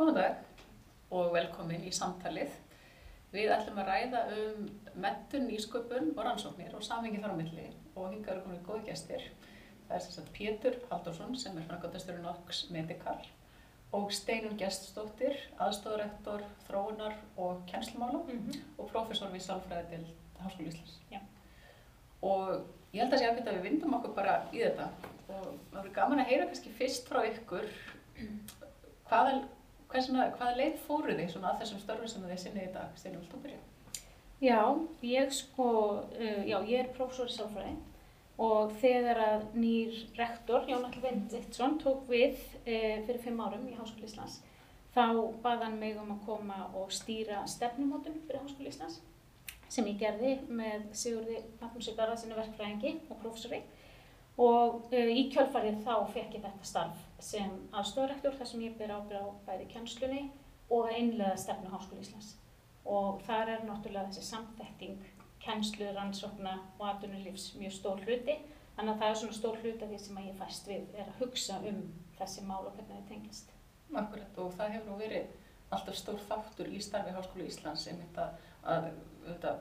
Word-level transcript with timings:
Góðan 0.00 0.16
dag 0.16 0.36
og 1.12 1.26
velkomin 1.34 1.82
í 1.84 1.90
samtalið. 1.92 2.54
Við 3.34 3.50
ætlum 3.52 3.82
að 3.82 3.90
ræða 3.90 4.20
um 4.32 4.62
mettun, 5.02 5.44
nýsköpun 5.44 6.06
og 6.14 6.22
rannsóknir 6.24 6.72
og 6.78 6.86
samhengi 6.86 7.20
þar 7.20 7.34
á 7.36 7.40
milli 7.40 7.66
og 7.92 8.06
hinga 8.06 8.32
eru 8.32 8.46
komin 8.46 8.62
góði 8.64 8.86
gestir. 8.86 9.26
Það 9.90 9.98
er 9.98 10.06
sagt 10.06 10.32
Pétur 10.38 10.78
Haldursson 10.88 11.36
sem 11.36 11.60
er 11.60 11.68
framkvæmdasturinn 11.68 12.30
Ox 12.32 12.62
Medical 12.72 13.28
og 13.92 14.08
Steinun 14.16 14.56
Geststóttir, 14.56 15.36
aðstofarektor 15.60 16.48
þróunar 16.70 17.20
og 17.36 17.60
kennslumála 17.68 18.24
Mm 18.24 18.40
-hmm. 18.40 18.58
og 18.78 18.88
professor 18.88 19.28
við 19.28 19.44
Sálfræði 19.50 19.86
til 19.90 20.06
Háskóla 20.40 20.68
Íslands. 20.68 20.98
Já. 21.12 21.20
Og 22.22 22.64
ég 22.94 23.00
held 23.02 23.12
að 23.12 23.18
sé 23.18 23.28
að 23.28 23.54
við 23.54 23.62
vindum 23.62 23.94
okkur 23.94 24.14
bara 24.14 24.48
í 24.52 24.64
þetta 24.64 24.88
og 25.28 25.44
það 25.44 25.78
verður 25.82 25.94
gaman 25.94 26.20
að 26.20 26.26
heyra 26.26 26.46
kannski 26.46 26.70
fyrst 26.70 27.08
frá 27.08 27.24
ykkur 27.24 27.68
hvaða, 29.08 29.42
hversuna, 29.90 30.30
hvaða 30.38 30.56
leið 30.58 30.80
fóruð 30.86 31.18
þið 31.20 31.30
svona 31.32 31.52
að 31.52 31.62
þessum 31.62 31.82
störfum 31.82 32.10
sem 32.10 32.26
þið 32.28 32.42
sinnið 32.44 32.66
í 32.66 32.72
dag, 32.74 32.98
Steinun, 32.98 33.22
vilt 33.22 33.34
þú 33.34 33.40
byrja? 33.44 33.60
Já, 34.40 34.60
ég 35.04 35.32
sko, 35.36 35.70
uh, 36.00 36.42
já, 36.48 36.56
ég 36.64 36.76
er 36.80 36.92
prófessor 36.96 37.28
í 37.28 37.34
sálfræði 37.34 37.74
og 38.40 38.72
þegar 38.80 39.18
að 39.20 39.42
nýr 39.60 39.98
rektor, 40.16 40.64
Jón 40.70 40.86
Alli 40.88 41.02
Venditsson, 41.02 41.76
tók 41.82 42.06
við 42.08 42.38
uh, 42.62 43.02
fyrir 43.04 43.20
fimm 43.24 43.42
árum 43.44 43.66
í 43.68 43.76
Háskóla 43.76 44.08
Íslands, 44.08 44.38
þá 44.94 45.04
bað 45.44 45.66
hann 45.66 45.76
mig 45.82 45.98
um 46.00 46.14
að 46.14 46.24
koma 46.28 46.62
og 46.78 46.94
stýra 46.94 47.42
stefnumótum 47.50 48.16
fyrir 48.24 48.46
Háskóla 48.46 48.72
Íslands 48.72 49.02
sem 49.70 49.86
ég 49.86 50.00
gerði 50.00 50.32
með 50.48 50.88
Sigurði 50.98 51.44
Magnúsi 51.60 51.92
Garðarsinni 51.94 52.34
verkfræðingi 52.38 52.96
og 53.06 53.20
prófessori 53.20 53.60
og 54.40 54.88
uh, 54.88 55.12
í 55.12 55.28
kjölfarið 55.34 55.84
þá 55.84 55.94
fekk 56.14 56.38
ég 56.38 56.46
þetta 56.46 56.66
starf 56.72 57.06
sem 57.20 57.50
aðstofarektor 57.72 58.36
þar 58.38 58.46
sem 58.46 58.60
ég 58.64 58.76
ber 58.78 58.92
ábyrð 58.96 59.26
á 59.26 59.28
bæði 59.46 59.66
kennslunni 59.74 60.22
og 60.70 60.86
að 60.88 60.98
innlega 60.98 61.36
stefnu 61.36 61.70
Háskóla 61.72 62.00
Íslands 62.04 62.34
og 62.86 63.20
þar 63.26 63.48
er 63.54 63.64
náttúrulega 63.68 64.08
þessi 64.08 64.22
samþekting 64.30 65.02
kennslu, 65.40 65.86
rannsókna 65.96 66.54
og 66.78 66.86
atvinnulífs 66.94 67.54
mjög 67.60 67.72
stór 67.72 68.00
hluti 68.06 68.36
þannig 68.76 68.94
að 68.94 68.98
það 69.00 69.10
er 69.10 69.14
svona 69.20 69.36
stór 69.38 69.56
hluti 69.62 69.84
af 69.84 69.90
því 69.90 69.98
sem 70.04 70.16
ég 70.24 70.38
fæst 70.40 70.68
við 70.68 70.94
er 70.94 71.06
að 71.08 71.18
hugsa 71.20 71.58
um 71.70 71.82
þessi 72.18 72.44
mál 72.44 72.64
og 72.66 72.74
hvernig 72.76 72.96
þau 73.00 73.08
tengjast. 73.08 73.52
Akkurat 73.94 74.38
og 74.38 74.52
það 74.58 74.72
hefur 74.74 74.90
nú 74.90 74.98
verið 75.00 75.26
alltaf 75.70 75.96
stór 75.96 76.20
þáttur 76.28 76.68
í 76.72 76.80
starfi 76.82 77.14
Háskóla 77.16 77.46
Íslands 77.48 77.86
að 77.88 78.90
þetta, 79.26 79.54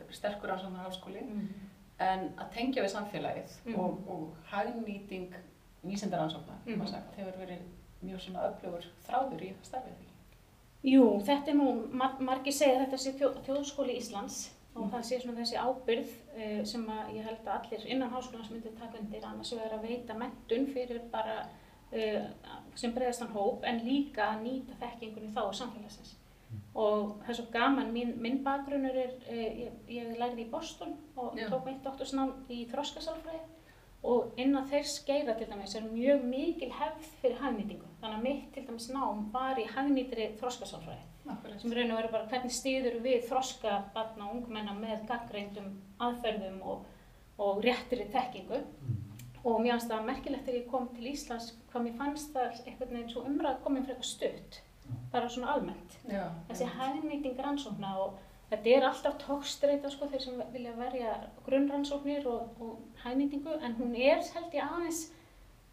er 0.00 0.12
sterkur 0.14 0.48
rannsóknar 0.52 0.86
háskóli 0.88 1.22
Mm. 1.24 1.48
en 1.98 2.20
að 2.38 2.50
tengja 2.52 2.82
við 2.82 2.90
samfélagið 2.94 3.50
Mhm. 3.64 3.80
og, 3.80 4.08
og 4.08 4.36
hagnýting 4.50 5.34
vísindaransóknar, 5.86 6.58
mm 6.66 6.72
Mhm. 6.72 6.80
-hmm. 6.82 7.16
hefur 7.16 7.38
verið 7.40 7.60
mjög 8.02 8.20
svona 8.20 8.40
öflugur 8.48 8.84
þráður 9.06 9.42
í 9.42 9.52
starfið 9.62 9.94
því. 9.98 10.08
Jú, 10.84 11.20
þetta 11.24 11.48
er 11.50 11.54
nú, 11.54 11.86
mar 11.92 12.16
margir 12.20 12.52
segja 12.52 12.80
þetta 12.84 12.96
sé 12.98 13.12
þjó, 13.12 13.28
þjóðskóli 13.46 13.96
Íslands 13.96 14.50
og 14.74 14.82
Mm. 14.84 14.90
það 14.90 15.02
sé 15.02 15.20
svona 15.20 15.40
þessi 15.40 15.56
ábyrð 15.56 16.08
uh, 16.36 16.64
sem 16.64 16.86
að 16.86 17.14
ég 17.16 17.24
held 17.24 17.46
að 17.46 17.60
allir 17.64 17.86
innan 17.86 18.10
háskólans 18.10 18.50
myndi 18.50 18.68
taka 18.78 18.98
undir 18.98 19.24
annars 19.24 19.52
vegar 19.52 19.72
að 19.78 19.82
veita 19.82 20.14
mentun 20.14 20.66
fyrir 20.66 21.00
bara 21.12 21.46
uh, 21.92 22.26
sem 22.74 22.92
bregðastan 22.92 23.28
hóp 23.32 23.62
en 23.64 23.78
líka 23.84 24.22
að 24.34 24.42
nýta 24.42 24.72
þekkingunni 24.80 25.32
þá 25.32 25.40
á 25.48 25.52
samfélagsins. 25.52 26.16
Og 26.74 27.16
það 27.22 27.28
er 27.28 27.34
svo 27.34 27.44
gaman, 27.52 27.92
mín, 27.92 28.16
minn 28.20 28.44
bakgrunnur 28.44 28.96
er, 28.96 29.10
uh, 29.30 29.34
ég, 29.34 29.70
ég 29.88 30.18
lærði 30.18 30.40
í 30.46 30.50
Boston 30.50 30.96
og 31.16 31.36
Já. 31.38 31.48
tók 31.48 31.64
mitt 31.64 31.82
doktorsnám 31.84 32.32
í 32.50 32.66
þroskasálfræði 32.70 33.40
og 34.04 34.34
innan 34.40 34.66
þess 34.68 34.98
geira 35.06 35.34
til 35.38 35.48
dæmis 35.48 35.74
er 35.78 35.86
mjög 35.88 36.24
mikil 36.28 36.70
hefð 36.76 37.06
fyrir 37.22 37.38
hagnýtingu. 37.40 37.86
Þannig 38.02 38.18
að 38.18 38.26
mitt 38.26 38.50
til 38.54 38.64
dæmis 38.66 38.88
nám 38.92 39.22
var 39.32 39.60
í 39.60 39.64
hagnýtri 39.70 40.26
þroskasálfræði 40.40 41.06
Akkurat. 41.32 41.60
sem 41.60 41.72
raun 41.72 41.90
og 41.94 41.96
veru 42.02 42.10
bara 42.12 42.28
hvernig 42.28 42.52
stýður 42.52 42.98
við 43.06 43.24
þroska 43.30 43.78
barna 43.94 44.26
og 44.28 44.36
ungmenna 44.42 44.74
með 44.76 45.06
gaggreindum 45.08 45.70
aðferðum 46.04 46.60
og, 46.62 46.84
og 47.38 47.64
réttri 47.64 48.04
þekkingu. 48.12 48.60
Og 49.44 49.58
mér 49.60 49.74
fannst 49.74 49.90
það 49.92 50.06
merkilegt 50.08 50.46
þegar 50.46 50.60
ég 50.60 50.68
kom 50.70 50.86
til 50.96 51.08
Íslands 51.10 51.50
hvað 51.72 51.82
mér 51.88 51.96
fannst 51.98 52.30
það 52.36 52.60
einhvern 52.66 52.94
veginn 52.94 53.10
svo 53.12 53.24
umræð 53.28 53.58
komin 53.64 53.84
frekar 53.88 54.08
stutt, 54.08 54.60
bara 55.12 55.28
svona 55.28 55.52
almennt. 55.56 55.98
Já, 56.08 56.28
Þessi 56.48 56.68
hagnýting 56.76 57.40
rannsókna 57.44 57.90
og 58.04 58.20
þetta 58.50 58.70
er 58.76 58.86
alltaf 58.88 59.16
tókstreita 59.24 59.90
sko 59.90 60.06
þeir 60.12 60.22
sem 60.26 60.42
vilja 60.52 60.72
verja 60.78 61.14
grunnrannsóknir 61.46 62.26
og, 62.30 62.60
og 62.60 63.02
hagnýtingu 63.04 63.56
en 63.62 63.74
hún 63.80 63.94
er 63.96 64.22
held 64.34 64.54
ég 64.54 64.62
aðeins 64.68 65.02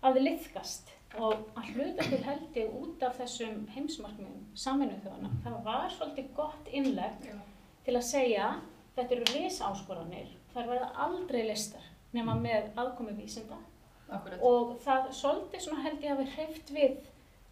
að 0.02 0.20
liðkast 0.26 0.90
og 1.20 1.34
að 1.60 1.72
hluta 1.76 2.04
til 2.08 2.22
held 2.24 2.56
ég 2.58 2.76
út 2.82 3.04
af 3.04 3.18
þessum 3.20 3.66
heimsmarkmiðum 3.76 4.46
saminu 4.56 4.96
þjóðana. 5.04 5.32
Það 5.44 5.58
var 5.66 5.90
svolítið 5.92 6.30
gott 6.38 6.70
innlegg 6.72 7.26
Já. 7.28 7.36
til 7.86 7.96
að 8.00 8.06
segja 8.08 8.46
þetta 8.96 9.16
eru 9.18 9.26
risáskoranir, 9.36 10.30
þær 10.54 10.70
verða 10.72 10.88
aldrei 11.06 11.44
listar 11.50 11.84
nema 12.16 12.36
með 12.40 12.72
aðkomi 12.80 13.14
vísinda 13.20 13.60
Akkurat. 14.12 14.40
og 14.44 14.78
það 14.84 15.12
svolítið 15.20 15.62
svona 15.66 15.84
held 15.86 16.02
ég 16.04 16.12
að 16.16 16.24
við 16.24 16.34
hreift 16.38 16.72
við 16.76 16.98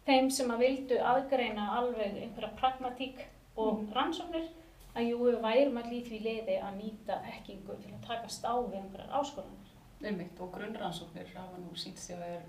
þeim 0.08 0.32
sem 0.32 0.50
að 0.52 0.64
vildu 0.66 0.98
aðgreina 1.12 1.68
alveg 1.78 2.18
einhverja 2.24 2.56
pragmatík 2.60 3.22
og 3.60 3.80
Mm. 3.84 3.92
rannsóknir 3.94 4.48
að 4.96 5.10
jú, 5.10 5.20
við 5.26 5.42
værum 5.44 5.82
allir 5.82 6.00
í 6.00 6.06
því 6.08 6.22
leiði 6.24 6.56
að 6.62 6.80
nýta 6.80 7.20
þekkingu 7.26 7.78
til 7.84 7.92
að 7.94 8.08
takast 8.08 8.48
á 8.48 8.54
við 8.58 8.80
einhverjar 8.80 9.20
áskoranir. 9.20 9.76
Einmitt 10.00 10.40
og 10.40 10.52
grunnrannsóknir 10.56 11.30
hafa 11.36 11.60
nú 11.60 11.76
sínt 11.76 12.00
sig 12.00 12.16
að 12.16 12.26
er, 12.30 12.44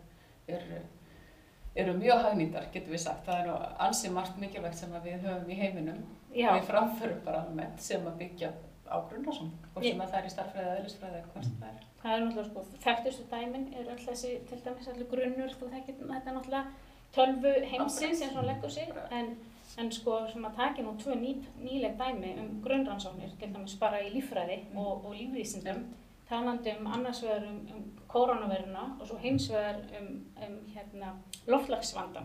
er, 0.57 0.83
eru 1.83 1.97
mjög 1.99 2.25
hagnýtar, 2.29 2.71
getur 2.73 2.95
við 2.95 3.05
sagt. 3.05 3.27
Það 3.27 3.43
er 3.43 3.51
nú 3.51 3.59
ansi 3.87 4.11
margt 4.15 4.41
mikilvægt 4.41 4.81
sem 4.81 4.97
við 5.05 5.27
höfum 5.27 5.51
í 5.51 5.59
heiminum 5.59 6.03
Já, 6.31 6.53
við 6.55 6.69
framförum 6.71 7.23
bara 7.27 7.45
almennt 7.45 7.83
sem 7.83 8.07
að 8.07 8.21
byggja 8.23 8.53
á 8.91 8.97
grunnrannsóknum, 9.07 9.71
hvort 9.73 9.87
sem 9.87 10.03
að 10.03 10.13
það 10.13 10.21
er 10.21 10.27
í 10.27 10.33
starffræði 10.35 10.67
eða 10.67 10.79
eðlisfræði, 10.81 11.21
hvað 11.33 11.47
sem 11.47 11.59
það 11.61 11.71
er. 11.71 11.85
það 12.01 12.15
er 12.15 12.23
náttúrulega 12.25 12.49
sko, 12.49 12.81
þekktustu 12.85 13.27
dæmin 13.31 13.67
er 13.79 13.91
öll 13.95 14.03
þessi, 14.03 14.31
til 14.51 14.59
dæmis 14.65 14.89
allir 14.91 15.09
grunnur, 15.11 15.55
þú 15.61 15.69
þekkir 15.75 15.99
þetta 16.01 16.35
náttúrulega 16.37 16.65
tölvu 17.15 17.53
heimsins 17.71 18.25
og 18.27 18.37
hann 18.39 18.49
leggur 18.51 18.75
sig, 18.75 18.91
en, 19.19 19.31
en 19.79 19.91
sko 19.93 20.19
sem 20.33 20.45
að 20.45 20.57
taki 20.57 20.83
nú 20.83 20.97
tvö 20.99 21.15
ný, 21.21 21.35
nýleg 21.63 21.97
dæmi 21.99 22.35
um 22.41 22.61
grunnrannsóknir, 22.65 23.31
til 23.39 23.53
dæmis 23.55 23.77
bara 23.81 24.01
í 24.03 24.11
líffræði 24.15 24.59
Mm. 24.73 24.79
og, 24.79 25.05
og 25.07 25.15
lífvísindum, 25.15 25.85
talandi 26.29 26.73
um 26.81 26.87
annars 26.87 27.23
vegar 27.23 27.43
um, 27.49 27.61
um 27.75 27.85
koronaviruna 28.09 28.97
og 29.01 29.07
svo 29.07 29.17
hins 29.19 29.49
vegar 29.51 29.77
um, 30.01 30.25
um 30.47 30.59
hérna, 30.75 31.13
loftlagsvandan. 31.47 32.25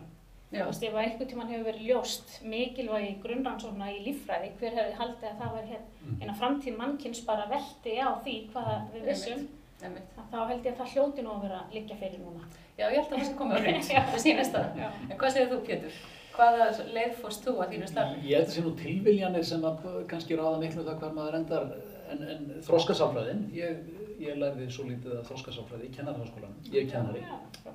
Þú 0.55 0.65
veist, 0.69 0.83
ef 0.83 0.93
að 0.93 1.01
einhvern 1.03 1.27
tímann 1.29 1.49
hefur 1.51 1.65
verið 1.65 1.87
ljóst 1.89 2.35
mikilvægi 2.47 3.15
grunnrannsókna 3.23 3.89
í 3.91 3.97
líffræði, 4.05 4.51
hver 4.59 4.75
hefði 4.77 4.93
haldið 4.99 5.29
að 5.29 5.39
það 5.41 5.55
var 5.55 5.65
hérna 5.71 6.21
eina 6.21 6.33
framtíð 6.39 6.77
mannkins 6.77 7.21
bara 7.27 7.47
velti 7.49 7.95
á 7.99 8.09
því 8.23 8.35
hvað 8.53 8.69
við 8.93 9.07
vissum, 9.09 9.47
þá 9.81 10.37
held 10.47 10.65
ég 10.65 10.71
að 10.71 10.77
það 10.79 10.93
hljóti 10.93 11.25
nú 11.25 11.33
að 11.33 11.41
vera 11.47 11.59
liggja 11.73 11.97
fyrir 11.99 12.21
núna. 12.21 12.45
Já, 12.77 12.85
ég 12.91 12.95
held 13.01 13.11
að 13.11 13.17
það 13.17 13.25
sé 13.27 13.33
komið 13.41 13.57
á 13.57 13.61
Já. 13.95 14.03
það 14.11 14.53
það. 14.53 14.79
Já. 14.79 14.87
En 15.09 15.17
hvað 15.17 15.33
segir 15.35 15.51
þú, 15.51 15.59
Pétur? 15.67 15.99
Hvaða 16.35 16.65
leið 16.91 17.13
fórst 17.21 17.45
þú 17.45 17.53
að 17.63 17.73
þínu 17.73 17.87
starfi? 17.89 18.23
Ég 18.27 18.41
held 18.41 18.49
að 18.49 18.55
sé 18.55 18.63
nú 18.65 18.71
tilviljanir 18.79 19.45
sem 19.47 19.67
að 19.67 19.85
kannski 20.11 20.37
ráða 20.39 20.57
miklu 20.63 20.81
um 20.81 20.87
það 20.89 20.97
hvar 21.03 21.13
maður 21.15 21.37
endar 21.39 21.67
en, 22.11 22.23
en 22.33 22.49
þroskasáfræðin, 22.65 23.45
ég, 23.55 23.85
ég 24.21 24.39
lærði 24.41 24.67
svo 24.73 24.87
lítið 24.89 25.15
að 25.19 25.29
þroskasáfræði 25.29 25.87
í 25.87 25.93
kennaraháskólanum, 25.95 26.57
ég 26.73 26.81
er 26.81 26.91
kennari, 26.91 27.23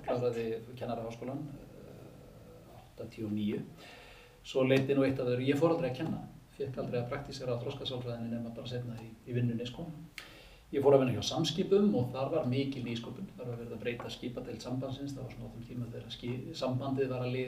kláraði 0.05 0.45
kennaraháskólan 0.79 1.41
uh, 1.41 3.01
89, 3.01 3.63
svo 4.53 4.67
leiti 4.69 4.97
nú 4.97 5.07
eitt 5.07 5.21
af 5.21 5.31
þeirra, 5.31 5.49
ég 5.49 5.61
fór 5.61 5.75
aldrei 5.77 5.91
að 5.91 6.03
kenna, 6.03 6.21
fekk 6.59 6.83
aldrei 6.85 7.01
að 7.01 7.09
praktísera 7.15 7.57
á 7.57 7.63
þroskasáfræðinni 7.65 8.35
nema 8.35 8.53
bara 8.57 8.71
setna 8.71 8.99
í, 9.01 9.09
í 9.25 9.37
vinnunni 9.37 9.69
sko. 9.69 9.89
Ég 10.71 10.85
fór 10.85 10.95
að 10.95 11.01
vinna 11.03 11.17
hjá 11.17 11.25
samskipum 11.27 11.89
og 11.99 12.13
þar 12.13 12.29
var 12.31 12.45
mikil 12.47 12.85
nýsköpun, 12.87 13.27
þar 13.35 13.49
var 13.49 13.57
verið 13.59 13.73
að 13.75 13.81
breyta 13.83 14.11
skipadeild 14.15 14.63
sambandsins, 14.63 15.15
það 15.17 15.25
var 15.25 15.33
svona 15.35 15.49
á 15.51 15.55
þeim 15.55 15.65
tíma 15.67 15.87
þegar 15.91 16.53
sambandið 16.61 17.09
var 17.11 17.25
að 17.27 17.39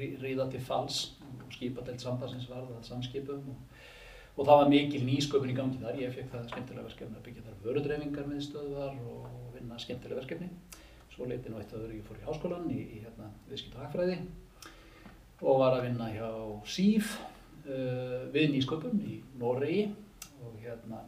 rí, 0.00 0.08
ríða 0.18 0.46
til 0.50 0.62
falls. 0.66 0.96
Og 1.36 1.52
skipadeild 1.54 2.02
sambandsins 2.02 2.48
var 2.50 2.64
það 2.66 2.80
samskipum 2.88 3.52
og, 3.52 3.76
og 4.34 4.48
það 4.48 4.58
var 4.62 4.72
mikil 4.72 5.02
nýsköpun 5.06 5.52
í 5.52 5.54
gangi 5.60 5.78
þar, 5.84 6.00
ég 6.02 6.16
fekk 6.16 6.32
það 6.32 6.48
skemmtilega 6.50 6.88
verkefni 6.88 7.20
að 7.20 7.28
byggja 7.28 7.44
þar 7.46 7.60
vörudreifingar 7.68 8.26
miðstöðvar 8.32 8.98
og 9.12 9.30
vinna 9.54 9.78
skemmtilega 9.84 10.24
verkefni. 10.24 10.50
Svo 11.14 11.30
leiti 11.30 11.54
nú 11.54 11.62
eitt 11.62 11.70
að 11.70 11.84
öðru, 11.84 12.00
ég 12.00 12.10
fór 12.10 12.18
í 12.18 12.26
háskólan 12.26 12.66
í, 12.74 12.80
í 12.82 12.98
hérna, 13.04 13.30
viðskipt 13.46 13.78
og 13.78 13.86
hagfræði 13.86 14.18
og 15.46 15.62
var 15.62 15.78
að 15.78 15.86
vinna 15.86 16.10
hjá 16.10 16.28
SÍF 16.66 17.14
uh, 17.14 18.26
við 18.34 18.56
nýsköpun 18.56 18.98
í 19.06 19.20
Noregi 19.38 19.86
og 20.42 20.58
hérna 20.64 21.04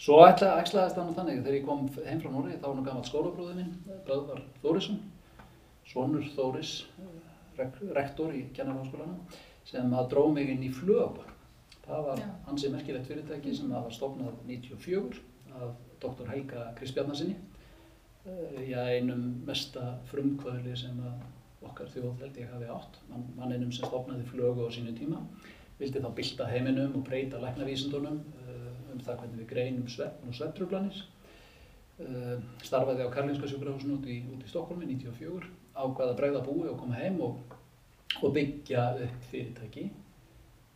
Svo 0.00 0.22
ætla, 0.24 0.54
ætlaðist 0.62 0.96
það 0.96 1.08
nú 1.08 1.14
þannig 1.18 1.38
að 1.38 1.42
þegar 1.44 1.56
ég 1.58 1.66
kom 1.66 1.88
heim 2.06 2.20
frá 2.22 2.30
Noregi 2.32 2.60
þá 2.60 2.66
var 2.66 2.76
nú 2.78 2.84
gammal 2.86 3.04
skólabróði 3.04 3.56
minn, 3.58 3.74
Böðvar 4.06 4.38
Þórisson, 4.62 5.00
sonur 5.90 6.30
Þóris, 6.36 6.70
eh, 7.02 7.34
rek, 7.58 7.76
rektor 7.98 8.32
í 8.32 8.46
kennarháskólanum, 8.56 9.18
sem 9.68 9.92
að 9.92 10.08
dró 10.14 10.22
mig 10.32 10.48
inn 10.48 10.64
í 10.64 10.72
flög. 10.72 11.20
Það 11.84 12.06
var 12.06 12.24
hansi 12.46 12.72
merkilegt 12.72 13.10
fyrirtæki 13.10 13.52
sem 13.58 13.68
að 13.74 13.84
var 13.90 13.96
stofnað 13.98 14.40
94 14.48 15.20
af 15.60 15.76
doktor 16.00 16.32
Helga 16.32 16.70
Kristbjarnasinni, 16.78 17.36
já, 18.70 18.80
einum 18.96 19.42
mesta 19.46 19.98
frumkvöðli 20.10 20.76
sem 20.76 20.96
að 21.04 21.66
okkar 21.68 21.88
þjóð 21.92 22.22
held 22.24 22.36
ég 22.40 22.52
hafi 22.54 22.68
átt, 22.72 23.00
Man, 23.10 23.26
manninum 23.36 23.72
sem 23.72 23.84
stopnaði 23.88 24.24
flögu 24.28 24.64
á 24.64 24.70
sínu 24.72 24.94
tíma, 24.96 25.20
vildi 25.80 26.00
þá 26.00 26.08
bylta 26.16 26.48
heiminum 26.48 26.96
og 26.96 27.04
breyta 27.04 27.40
læknavísindunum 27.40 28.20
uh, 28.20 28.39
um 28.94 29.00
það 29.06 29.22
hvernig 29.22 29.40
við 29.42 29.48
greinum 29.54 29.88
svefn 29.90 30.28
og 30.28 30.36
svefntrublanir. 30.36 31.00
Uh, 32.00 32.36
starfaði 32.64 33.04
á 33.04 33.12
Karlinska 33.12 33.48
sjúkrahúsinu 33.50 33.98
út 33.98 34.06
í, 34.08 34.22
í 34.24 34.36
Stokkólmi 34.48 34.86
94, 34.88 35.48
ákvaða 35.76 36.14
að 36.14 36.20
bregða 36.20 36.44
búi 36.46 36.68
og 36.70 36.78
koma 36.80 36.96
heim 36.96 37.18
og, 37.26 37.56
og 38.22 38.32
byggja 38.36 38.86
upp 39.04 39.26
fyrirtæki 39.28 39.90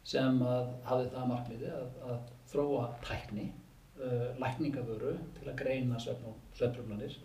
sem 0.05 0.43
að 0.44 0.75
hafði 0.84 1.06
það 1.14 1.31
markmiði 1.31 1.70
að, 1.72 1.94
að 2.11 2.19
þróa 2.50 2.82
tækni, 3.06 3.46
uh, 4.02 4.26
lækningavöru 4.43 5.14
til 5.38 5.49
að 5.49 5.56
greina 5.62 6.02
svefn 6.02 6.28
og 6.34 6.58
svefntrublanir 6.58 7.16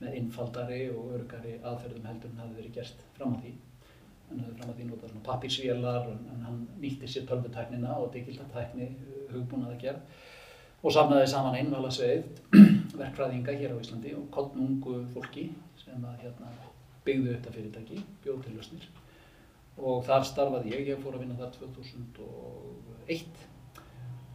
með 0.00 0.18
einfaldari 0.18 0.82
og 0.90 1.14
örugari 1.14 1.54
aðferðum 1.62 2.10
heldur 2.10 2.32
en 2.32 2.42
hafi 2.42 2.58
verið 2.58 2.76
gert 2.80 3.06
fram 3.14 3.36
að 3.36 3.46
því. 3.46 3.54
Hann 4.28 4.40
hafði 4.42 4.56
fram 4.58 4.72
að 4.72 4.78
því 4.78 4.86
notað 4.88 5.12
svona 5.12 5.26
pappirsvélar 5.28 6.08
en, 6.10 6.22
hann 6.48 6.62
nýtti 6.82 7.10
sér 7.10 7.28
tölvutæknina 7.30 7.98
og 8.00 8.10
digildatækni 8.16 8.88
hugbúnaða 9.30 9.78
gerð 9.84 10.24
og 10.84 10.92
safnaði 10.92 11.28
saman 11.32 11.56
einvala 11.56 11.90
sveið 11.92 12.26
verkfræðinga 13.00 13.54
hér 13.56 13.72
á 13.72 13.80
Íslandi 13.80 14.12
og 14.18 14.28
kottnungu 14.34 14.98
fólki 15.14 15.48
sem 15.80 16.04
að 16.04 16.26
hérna, 16.26 16.50
byggðu 17.06 17.32
þetta 17.32 17.54
fyrirtæki, 17.54 18.02
bjóð 18.24 18.44
til 18.44 18.54
lausnir. 18.58 18.84
Og 19.80 20.04
þar 20.06 20.26
starfaði 20.28 20.74
ég, 20.76 20.86
ég 20.92 21.00
fór 21.02 21.16
að 21.16 21.24
vinna 21.24 21.38
þar 21.40 21.56
2001 21.56 23.42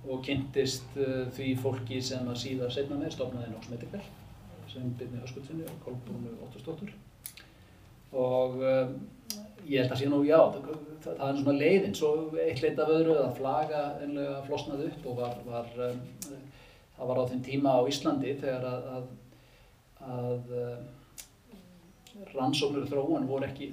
og 0.09 0.23
kynntist 0.25 0.97
uh, 0.97 1.27
því 1.35 1.53
fólki 1.59 2.01
sem 2.03 2.27
að 2.27 2.41
síðar 2.43 2.73
setna 2.73 2.97
með 2.99 3.15
stofnaði 3.17 3.53
Nox 3.53 3.69
Medical 3.71 4.01
sem 4.69 4.91
byrni 4.99 5.21
Höskutsinni 5.23 5.65
og 5.67 5.79
Kolbrúnu 5.83 6.35
Óttustóttur 6.45 6.93
og 8.15 8.59
um, 8.61 8.93
ég 9.69 9.81
held 9.83 9.93
að 9.93 10.01
sé 10.01 10.09
nú, 10.09 10.21
já, 10.27 10.39
það, 10.53 10.69
það 11.05 11.25
er 11.27 11.41
svona 11.41 11.57
leiðin, 11.59 11.97
svo 11.97 12.11
eitt 12.41 12.61
leit 12.63 12.79
af 12.81 12.93
öðru 12.93 13.17
að 13.21 13.35
flaga 13.37 13.81
enlega 14.05 14.43
flosnaði 14.47 14.87
upp 14.89 15.09
og 15.11 15.19
var, 15.19 15.41
var 15.47 15.81
um, 15.89 15.99
það 16.97 17.11
var 17.11 17.21
á 17.21 17.29
þeim 17.31 17.43
tíma 17.45 17.75
á 17.77 17.81
Íslandi 17.91 18.37
þegar 18.41 18.69
að, 18.69 18.87
að, 18.95 19.11
að 20.19 20.55
um, 20.61 20.87
rannsóknur 22.33 22.85
og 22.85 22.91
þróun 22.91 23.27
voru 23.29 23.47
ekki, 23.47 23.69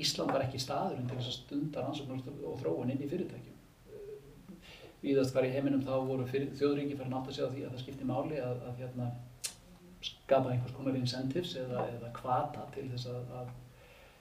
Ísland 0.00 0.32
var 0.32 0.44
ekki 0.46 0.60
staðurinn 0.62 1.08
til 1.08 1.18
þess 1.18 1.32
að 1.32 1.38
stunda 1.38 1.84
rannsóknur 1.84 2.44
og 2.48 2.60
þróun 2.62 2.92
inn 2.94 3.02
í 3.04 3.08
fyrirtækjum. 3.10 3.56
Víðast 5.00 5.34
hvar 5.34 5.46
í 5.48 5.52
heiminum 5.54 5.82
þá 5.84 5.94
voru 6.08 6.26
fyrir, 6.28 6.52
þjóðringi 6.60 6.96
fyrir 6.96 7.12
nátt 7.12 7.28
að 7.28 7.36
segja 7.36 7.50
því 7.54 7.64
að 7.66 7.74
það 7.74 7.82
skipti 7.84 8.08
máli 8.08 8.40
að, 8.44 8.64
að 8.68 8.82
hérna, 8.82 9.08
skapa 10.04 10.52
einhvers 10.52 10.76
konar 10.76 10.96
incentives 10.96 11.54
eða, 11.60 11.84
eða 11.96 12.12
kvata 12.16 12.66
til 12.74 12.86
þess 12.92 13.10
að 13.12 13.52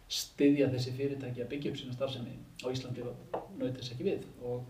styðja 0.09 0.69
þessi 0.73 0.93
fyrirtæki 0.97 1.43
að 1.43 1.51
byggja 1.53 1.71
upp 1.71 1.79
sína 1.79 1.95
starfsemi 1.95 2.37
á 2.65 2.67
Íslandi 2.71 3.05
naut 3.05 3.75
þess 3.77 3.93
ekki 3.93 4.07
við. 4.07 4.23
Og 4.41 4.63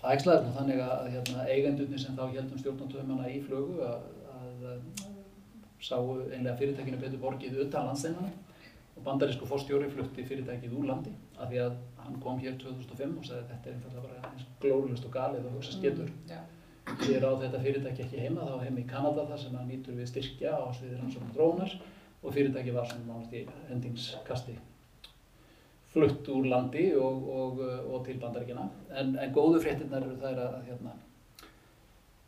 það 0.00 0.14
ekki 0.14 0.26
slæðist 0.26 0.56
þannig 0.56 0.84
að 0.86 1.08
hérna, 1.14 1.48
eigendunni 1.54 2.00
sem 2.00 2.16
þá 2.16 2.22
heldum 2.32 2.62
stjórnatöfumana 2.62 3.28
í 3.28 3.40
flögu 3.44 3.82
að, 3.84 4.06
að, 4.32 4.62
að 4.72 5.02
sáu 5.80 6.06
einlega 6.30 6.56
fyrirtækinu 6.60 7.00
betur 7.00 7.20
borgið 7.20 7.60
utan 7.66 7.90
landsteinana 7.90 8.30
og 8.96 9.04
bandarísku 9.04 9.48
fórstjóri 9.48 9.90
flutti 9.92 10.24
fyrirtækið 10.28 10.76
úr 10.76 10.88
landi 10.90 11.12
af 11.38 11.50
því 11.50 11.60
að 11.64 11.76
hann 12.00 12.16
kom 12.24 12.40
hér 12.40 12.56
2005 12.60 13.14
og 13.20 13.28
sagði 13.28 13.42
að 13.42 13.52
þetta 13.52 13.70
er 13.70 13.76
einfallega 13.76 14.06
bara 14.06 14.32
eins 14.32 14.48
glóriðlust 14.64 15.06
og 15.08 15.14
galið 15.14 15.46
og 15.48 15.54
hugsa 15.56 15.76
skilur 15.76 16.10
Já. 16.28 16.40
Ég 17.06 17.20
ráð 17.22 17.44
þetta 17.44 17.60
fyrirtæki 17.62 18.02
ekki 18.04 18.24
heima, 18.24 18.48
þá 18.48 18.64
heim 18.64 18.78
í 18.80 18.86
Kanada 18.88 19.26
þar 19.28 19.40
sem 19.40 19.56
hann 19.56 19.68
nýtur 19.70 19.96
við 19.96 20.08
styrkja 20.10 20.56
á 20.58 20.64
sviði 20.74 20.98
rannsóknum 20.98 21.34
drónar 21.36 21.76
og 22.20 22.34
fyrirtæki 22.34 22.74
var 22.74 22.88
svona 22.88 23.12
nánast 23.12 23.36
í 23.36 23.44
endingskasti 23.70 24.56
flutt 25.90 26.28
úr 26.30 26.48
landi 26.50 26.90
og, 26.94 27.28
og, 27.34 27.60
og 27.90 28.02
til 28.06 28.18
bandaríkina. 28.22 28.66
En, 28.94 29.14
en 29.18 29.32
góðu 29.34 29.62
fréttinnar 29.64 30.06
eru 30.06 30.18
þær 30.22 30.42
að 30.46 30.58
hérna, 30.68 30.96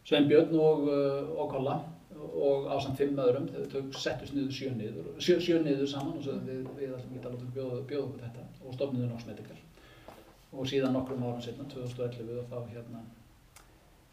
Svein 0.02 0.26
Björn 0.30 0.56
og, 0.58 0.88
og 1.38 1.50
Kolla 1.52 1.76
og 2.22 2.66
á 2.70 2.76
samt 2.82 2.98
fimm 2.98 3.18
öðrum, 3.18 3.48
þau 3.70 3.80
settust 3.98 4.34
niður 4.34 4.54
sjö 4.54 4.70
niður, 4.76 5.08
sjö, 5.18 5.38
sjö 5.42 5.86
saman 5.90 6.18
og 6.18 6.44
við, 6.46 6.66
við 6.78 6.94
ætlum 6.94 7.16
ekki 7.16 7.26
að 7.26 7.34
láta 7.34 7.50
bjóða, 7.56 7.80
bjóða 7.90 8.04
okkur 8.06 8.24
þetta 8.26 8.44
og 8.66 8.76
stofniðu 8.76 9.20
Medical. 9.26 9.58
Og 10.52 10.68
síðan 10.68 10.92
nokkrum 10.92 11.24
árum 11.24 11.40
setna, 11.42 11.64
2011, 11.72 12.42
og 12.42 12.50
þá 12.50 12.74
hérna 12.74 13.02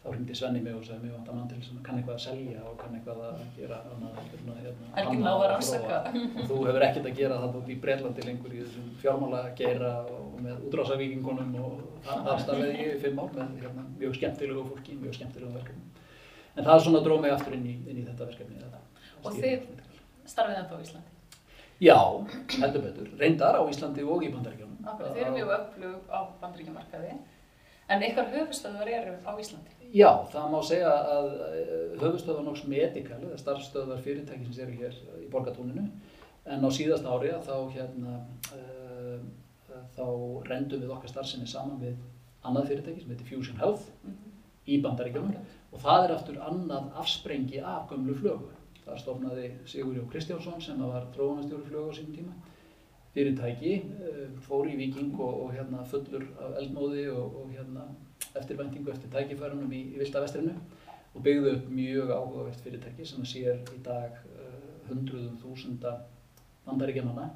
þá 0.00 0.06
hringdi 0.14 0.34
Svenni 0.38 0.60
mig 0.64 0.72
og 0.74 0.84
sagði 0.86 1.02
mig 1.06 1.12
vantar 1.12 1.34
mann 1.36 1.48
til 1.50 1.58
sem 1.62 1.80
kann 1.84 1.98
eitthvað 2.00 2.14
að 2.16 2.22
selja 2.24 2.60
og 2.70 2.76
kann 2.80 2.94
eitthvað 2.96 3.18
að 3.26 3.40
gera 3.58 3.80
annað 3.92 4.20
hérna, 4.30 4.86
Ekki 4.96 5.10
hanna 5.10 5.24
ná 5.26 5.32
að 5.34 5.44
rannsaka. 5.52 5.98
þú 6.48 6.56
hefur 6.66 6.84
ekkert 6.86 7.08
að 7.10 7.18
gera 7.20 7.40
það 7.42 7.58
út 7.60 7.68
í 7.68 7.76
Breitlandi 7.82 8.24
lengur 8.24 8.54
í 8.56 8.62
þessum 8.62 8.86
fjármála 9.02 9.42
geira 9.60 9.90
og 10.08 10.40
með 10.40 10.62
útrásavíkingunum 10.70 11.52
og 11.60 11.82
það 12.08 12.40
starfaði 12.46 12.78
ég 12.80 12.94
í 12.96 13.00
fimm 13.04 13.20
ár 13.20 13.34
með 13.36 13.52
hérna, 13.60 13.84
mjög 14.00 14.16
skemmtilegu 14.20 14.64
fólki, 14.70 14.96
mjög 15.02 15.18
skemmtilegu 15.18 15.52
verkefni 15.58 15.86
en 16.56 16.64
það 16.70 16.80
svona 16.86 17.02
dróð 17.04 17.20
mig 17.26 17.32
aftur 17.36 17.54
inn 17.58 17.66
í, 17.68 17.74
inn 17.84 18.00
í 18.00 18.06
þetta 18.08 18.30
verkefni 18.32 18.56
þetta, 18.64 18.80
Og 19.20 19.34
þið- 19.36 19.66
Starfið 20.30 20.56
ennþá 20.62 20.76
á 20.76 20.80
Íslandi. 20.80 21.10
Já, 21.80 21.96
heldur 22.60 22.82
betur, 22.86 23.08
reyndar 23.20 23.56
á 23.60 23.62
Íslandi 23.68 24.02
og 24.04 24.22
í 24.24 24.28
Bandaríkjunum 24.32 24.80
Akkurat, 24.86 25.12
þið 25.16 25.22
eru 25.26 25.32
mjög 25.36 25.52
öflug 25.56 26.10
á 26.12 26.18
bandaríkjamarkaði. 26.40 27.12
En 27.90 28.02
ykkar 28.06 28.28
höfustöðvar 28.32 28.88
eru 28.94 29.14
á 29.26 29.32
Íslandi. 29.40 29.72
Já, 29.90 30.22
það 30.30 30.52
má 30.52 30.60
segja 30.62 30.90
að 31.10 31.28
höfustöðvar 31.98 32.44
Nox 32.46 32.62
Medical, 32.70 33.18
eða 33.26 33.38
starfstöðvar 33.40 34.02
fyrirtæki 34.04 34.46
sem 34.46 34.68
eru 34.68 34.76
hér 34.78 34.98
í 35.18 35.26
borgatúninu, 35.32 35.88
en 36.46 36.62
á 36.62 36.70
síðast 36.70 37.08
ári 37.10 37.32
að 37.34 37.48
þá 37.48 37.56
hérna, 37.74 38.12
uh, 38.54 39.16
þá 39.96 40.04
rendum 40.46 40.84
við 40.84 40.92
okkar 40.94 41.10
starfsinni 41.10 41.48
saman 41.50 41.80
við 41.82 41.96
annað 42.46 42.70
fyrirtæki 42.70 43.02
sem 43.02 43.10
heitir 43.10 43.30
Fusion 43.32 43.58
Health 43.58 43.88
í 44.70 44.78
Bandaríkjunum 44.84 45.34
og 45.74 45.82
það 45.82 46.04
er 46.04 46.14
aftur 46.14 46.38
annað 46.46 46.86
afsprengi 47.02 47.58
af 47.58 47.90
gömlu 47.90 48.14
flögu. 48.20 48.52
Það 48.84 49.02
stofnaði 49.02 49.48
Sigurjó 49.72 50.04
Kristjánsson 50.12 50.62
sem 50.62 50.78
var 50.82 51.08
þróunastjóri 51.16 51.66
flögu 51.66 51.90
á 51.90 51.98
sínum 51.98 52.14
tíma. 52.14 52.36
Fyrirtæki 53.16 53.74
uh, 53.82 54.22
fór 54.46 54.70
í 54.70 54.78
viking 54.78 55.18
og, 55.18 55.48
og 55.48 55.52
hérna 55.58 55.82
fullur 55.90 56.28
af 56.38 56.62
eldmóði 56.62 57.08
og, 57.10 57.42
og 57.42 57.50
hérna 57.56 57.88
eftirvæntingu 58.38 58.92
eftir 58.92 59.10
tækifærunum 59.14 59.72
í, 59.72 59.82
í 59.94 60.00
Vilda 60.00 60.22
vestrinu 60.24 60.54
og 61.14 61.24
byggðu 61.24 61.54
upp 61.56 61.70
mjög 61.74 62.12
áhugavert 62.14 62.62
fyrirtæki 62.64 63.06
sem 63.06 63.24
að 63.24 63.30
sér 63.32 63.62
í 63.74 63.80
dag 63.86 64.18
uh, 64.34 64.60
hundruðum 64.90 65.38
þúsunda 65.42 65.96
bandaríkjamanna 66.66 67.26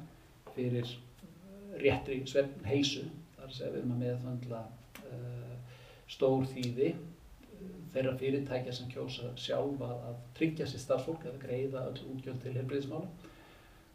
fyrir 0.55 0.87
uh, 0.87 1.75
réttri 1.83 2.21
svefn 2.31 2.63
er 2.69 3.49
að 3.49 3.57
segja 3.57 3.73
við 3.73 3.81
erum 3.81 3.97
að 3.97 4.05
meðföndla 4.05 4.63
uh, 5.09 5.83
stór 6.15 6.47
þýði 6.53 6.93
uh, 6.95 7.77
þeirra 7.97 8.17
fyrirtækja 8.23 8.79
sem 8.79 8.91
kjósa 8.95 9.35
sjálf 9.41 9.83
að, 9.89 10.19
tryggja 10.39 10.71
sér 10.71 10.87
starfsfólk 10.87 11.27
eða 11.27 11.43
greiða 11.43 11.87
öll 11.91 12.03
útgjöld 12.15 12.43
til 12.43 12.55
heilbriðismála 12.55 13.31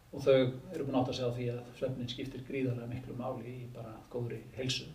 og 0.09 0.23
þau 0.25 0.35
eru 0.35 0.85
búin 0.85 0.97
átt 0.99 1.11
að 1.13 1.19
segja 1.19 1.29
á 1.31 1.37
því 1.37 1.51
að 1.53 1.75
svefnin 1.79 2.11
skiptir 2.11 2.47
gríðarlega 2.47 2.91
miklu 2.91 3.15
máli 3.15 3.51
í 3.53 3.67
bara 3.73 3.93
góðri 4.11 4.41
heilsu 4.57 4.89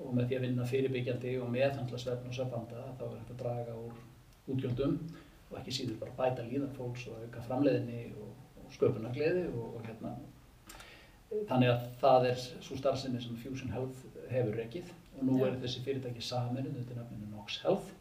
og 0.00 0.14
með 0.16 0.30
því 0.30 0.38
að 0.38 0.44
vinna 0.46 0.68
fyrirbyggjandi 0.70 1.34
og 1.40 1.50
meðhandla 1.52 2.00
svefn 2.00 2.30
og 2.30 2.36
svefnvanda 2.36 2.84
þá 2.98 3.04
er 3.06 3.18
hægt 3.18 3.34
að 3.34 3.42
draga 3.42 3.76
úr 3.76 3.98
útgjöldum 4.50 4.96
og 5.50 5.56
ekki 5.60 5.74
síður 5.74 6.00
bara 6.00 6.16
bæta 6.18 6.46
líðan 6.46 6.74
fólks 6.76 7.06
og 7.10 7.22
auka 7.24 7.42
framleiðinni 7.46 8.02
og, 8.22 8.34
og 8.62 8.74
sköpunargleði 8.76 9.46
og, 9.50 9.78
og 9.78 9.86
hérna. 9.86 10.14
Þannig 11.30 11.70
að 11.70 11.82
það 12.00 12.28
er 12.30 12.40
svo 12.42 12.76
starfsemi 12.78 13.22
sem 13.22 13.38
Fusion 13.38 13.70
Health 13.74 14.04
hefur 14.30 14.56
rekið. 14.58 14.92
Og 15.18 15.26
nú 15.26 15.38
Já. 15.38 15.46
er 15.48 15.58
þessi 15.62 15.82
fyrirtæki 15.84 16.22
saminuð 16.26 16.78
undir 16.80 16.98
nafninu 16.98 17.28
Nox 17.30 17.60
Health. 17.64 17.92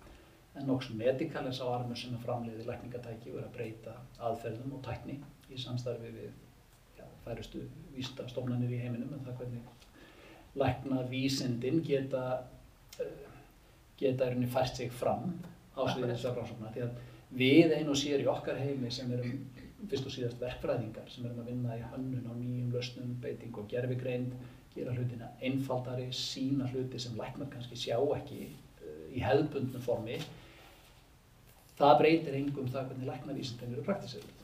En 0.58 0.66
Nox 0.70 0.90
Medical 0.98 1.46
er 1.46 1.54
sá 1.56 1.66
armur 1.70 1.98
sem 1.98 2.14
er 2.16 2.24
framleiði 2.24 2.66
lækningatæki 2.66 3.34
og 3.34 3.42
er 3.42 3.50
að 3.50 3.58
breyta 3.58 3.98
aðferðum 4.30 4.78
og 4.78 4.82
tækni 4.86 5.20
í 5.50 5.60
samstarfi 5.62 6.10
við 6.16 6.32
já, 6.98 7.06
færustu 7.26 7.62
vísindastofnanir 7.94 8.74
í 8.74 8.82
heiminum. 8.82 9.14
En 9.14 9.26
það 9.28 9.44
hvernig 9.44 9.79
lækna 10.58 11.04
vísindin 11.10 11.84
geta 11.86 12.26
uh, 13.00 13.30
geta 14.00 14.26
í 14.26 14.34
rauninni 14.34 14.52
fært 14.52 14.80
sig 14.80 14.92
fram 14.92 15.34
á 15.76 15.82
sviðið 15.86 16.16
Akkurat. 16.16 16.22
svefnrannsókna 16.24 16.74
því 16.76 16.86
að 16.86 17.02
við 17.40 17.76
einu 17.78 17.94
og 17.94 18.00
sér 18.00 18.24
í 18.24 18.30
okkar 18.32 18.58
heimi 18.60 18.92
sem 18.92 19.12
erum 19.14 19.44
fyrst 19.90 20.08
og 20.10 20.16
síðast 20.16 20.42
verkfræðingar 20.42 21.12
sem 21.12 21.28
erum 21.28 21.44
að 21.44 21.52
vinna 21.54 21.78
í 21.78 21.84
hönnun 21.92 22.26
á 22.28 22.34
nýjum 22.36 22.74
lausnum, 22.74 23.14
beiting 23.22 23.56
og 23.56 23.70
gerfigreind 23.72 24.34
gera 24.74 24.94
hlutina 24.96 25.30
einfaldari, 25.42 26.10
sína 26.16 26.68
hluti 26.74 27.00
sem 27.00 27.16
læknar 27.18 27.50
kannski 27.54 27.78
sjá 27.80 27.98
ekki 28.18 28.50
uh, 28.50 29.06
í 29.14 29.24
hefðbundnu 29.24 29.82
formi 29.84 30.20
það 31.80 31.98
breytir 32.02 32.38
engum 32.40 32.68
það 32.72 32.92
hvernig 32.92 33.10
læknavísindin 33.14 33.76
eru 33.76 33.86
praktiseruð 33.88 34.40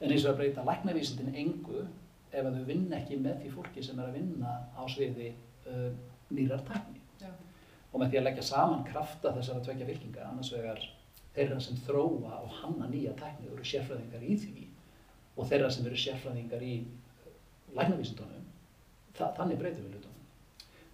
en 0.00 0.12
eins 0.12 0.24
og 0.24 0.34
að 0.34 0.38
breyta 0.42 0.64
læknavísindin 0.66 1.36
engu 1.42 1.86
ef 2.30 2.46
að 2.46 2.56
þau 2.58 2.64
vinna 2.68 2.98
ekki 3.00 3.18
með 3.20 3.42
því 3.42 3.52
fólki 3.56 3.84
sem 3.84 3.98
er 3.98 4.10
að 4.10 4.18
vinna 4.20 4.54
á 4.76 4.82
sviði 4.90 5.32
uh, 5.66 5.90
nýrar 6.30 6.64
tækni 6.68 7.02
Já. 7.20 7.30
og 7.90 8.00
með 8.00 8.12
því 8.12 8.20
að 8.20 8.26
leggja 8.28 8.46
saman 8.50 8.86
krafta 8.86 9.34
þessara 9.36 9.64
tvekja 9.66 9.88
fylkinga 9.90 10.26
annars 10.28 10.52
vegar 10.54 10.84
þeirra 11.34 11.60
sem 11.62 11.78
þróa 11.86 12.42
og 12.44 12.54
hanna 12.60 12.88
nýja 12.90 13.14
tækni 13.18 13.50
eru 13.50 13.66
sérfræðingar 13.66 14.26
í 14.26 14.38
því 14.44 14.66
og 15.36 15.48
þeirra 15.50 15.70
sem 15.72 15.86
eru 15.86 15.98
sérfræðingar 15.98 16.64
í 16.66 16.74
læknavísindunum, 17.76 18.46
þa 19.16 19.28
þannig 19.36 19.60
breytum 19.60 19.84
við 19.86 19.94
hlutunum. 19.94 20.16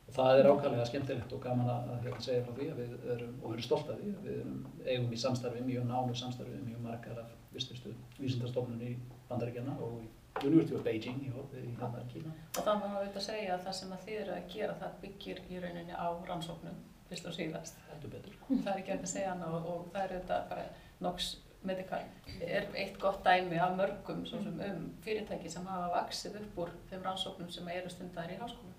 Og 0.07 0.14
það 0.14 0.40
er 0.40 0.49
ákvæmlega 0.50 0.88
skemmtilegt 0.90 1.33
og 1.35 1.40
gaman 1.43 1.71
að, 1.73 1.88
að 1.95 2.05
hérna 2.05 2.21
segja 2.23 2.45
frá 2.47 2.55
því 2.59 2.66
að 2.71 2.83
við 2.83 2.93
erum, 3.14 3.33
og 3.40 3.47
við 3.47 3.57
erum 3.57 3.66
stolt 3.66 3.88
af 3.90 3.99
því, 3.99 4.12
að 4.12 4.28
við 4.28 4.37
erum, 4.43 4.61
eigum 4.85 5.16
í 5.16 5.23
samstarfi, 5.23 5.64
mjög 5.66 5.88
nánu 5.88 6.19
samstarfi, 6.21 6.61
mjög 6.66 6.85
margar 6.85 7.23
af 7.25 7.33
vistustu 7.57 7.95
vísindastofnun 8.21 8.85
í 8.87 8.93
Bandaríkjana 9.31 9.75
og 9.83 10.05
í 10.05 10.11
University 10.45 10.76
of 10.76 10.85
Beijing 10.85 11.23
í, 11.25 11.31
í, 11.31 11.62
í 11.62 11.73
hérna 11.81 12.05
Kína. 12.11 12.35
Og 12.57 12.61
það 12.66 12.83
má 12.83 12.87
auðvitað 12.90 13.26
segja 13.28 13.55
að 13.57 13.64
það 13.66 13.78
sem 13.81 13.97
að 13.97 14.05
þið 14.07 14.21
eru 14.21 14.37
að 14.37 14.52
gera 14.52 14.76
það 14.83 15.00
byggir 15.05 15.43
í 15.49 15.62
rauninni 15.64 15.97
á 15.97 16.07
rannsóknum 16.28 16.85
fyrst 17.09 17.28
og 17.31 17.37
síðast. 17.37 17.83
Það 18.02 18.71
er 18.73 18.81
ekki 18.83 18.95
að 18.97 19.11
segja 19.11 19.33
annað 19.33 19.59
og, 19.59 19.69
og 19.73 19.90
það 19.95 20.02
er 20.05 20.16
auðvitað 20.16 20.49
bara 20.52 20.69
Nox 21.07 21.35
Medical 21.66 22.02
er 22.47 22.66
eitt 22.78 22.99
gott 23.02 23.25
dæmi 23.26 23.59
af 23.59 23.75
mörgum 23.78 24.23
sem 24.28 24.45
um 24.69 24.83
fyrirtæki 25.02 25.50
sem 25.50 25.66
hafa 25.66 25.88
vaksið 25.95 26.40
upp 26.43 26.59
úr 26.62 26.75
þeim 26.90 27.02
rannsóknum 27.07 27.50
sem 27.50 27.69
eru 27.75 27.90
stundar 27.90 28.31
í 28.31 28.38
háskóla. 28.38 28.75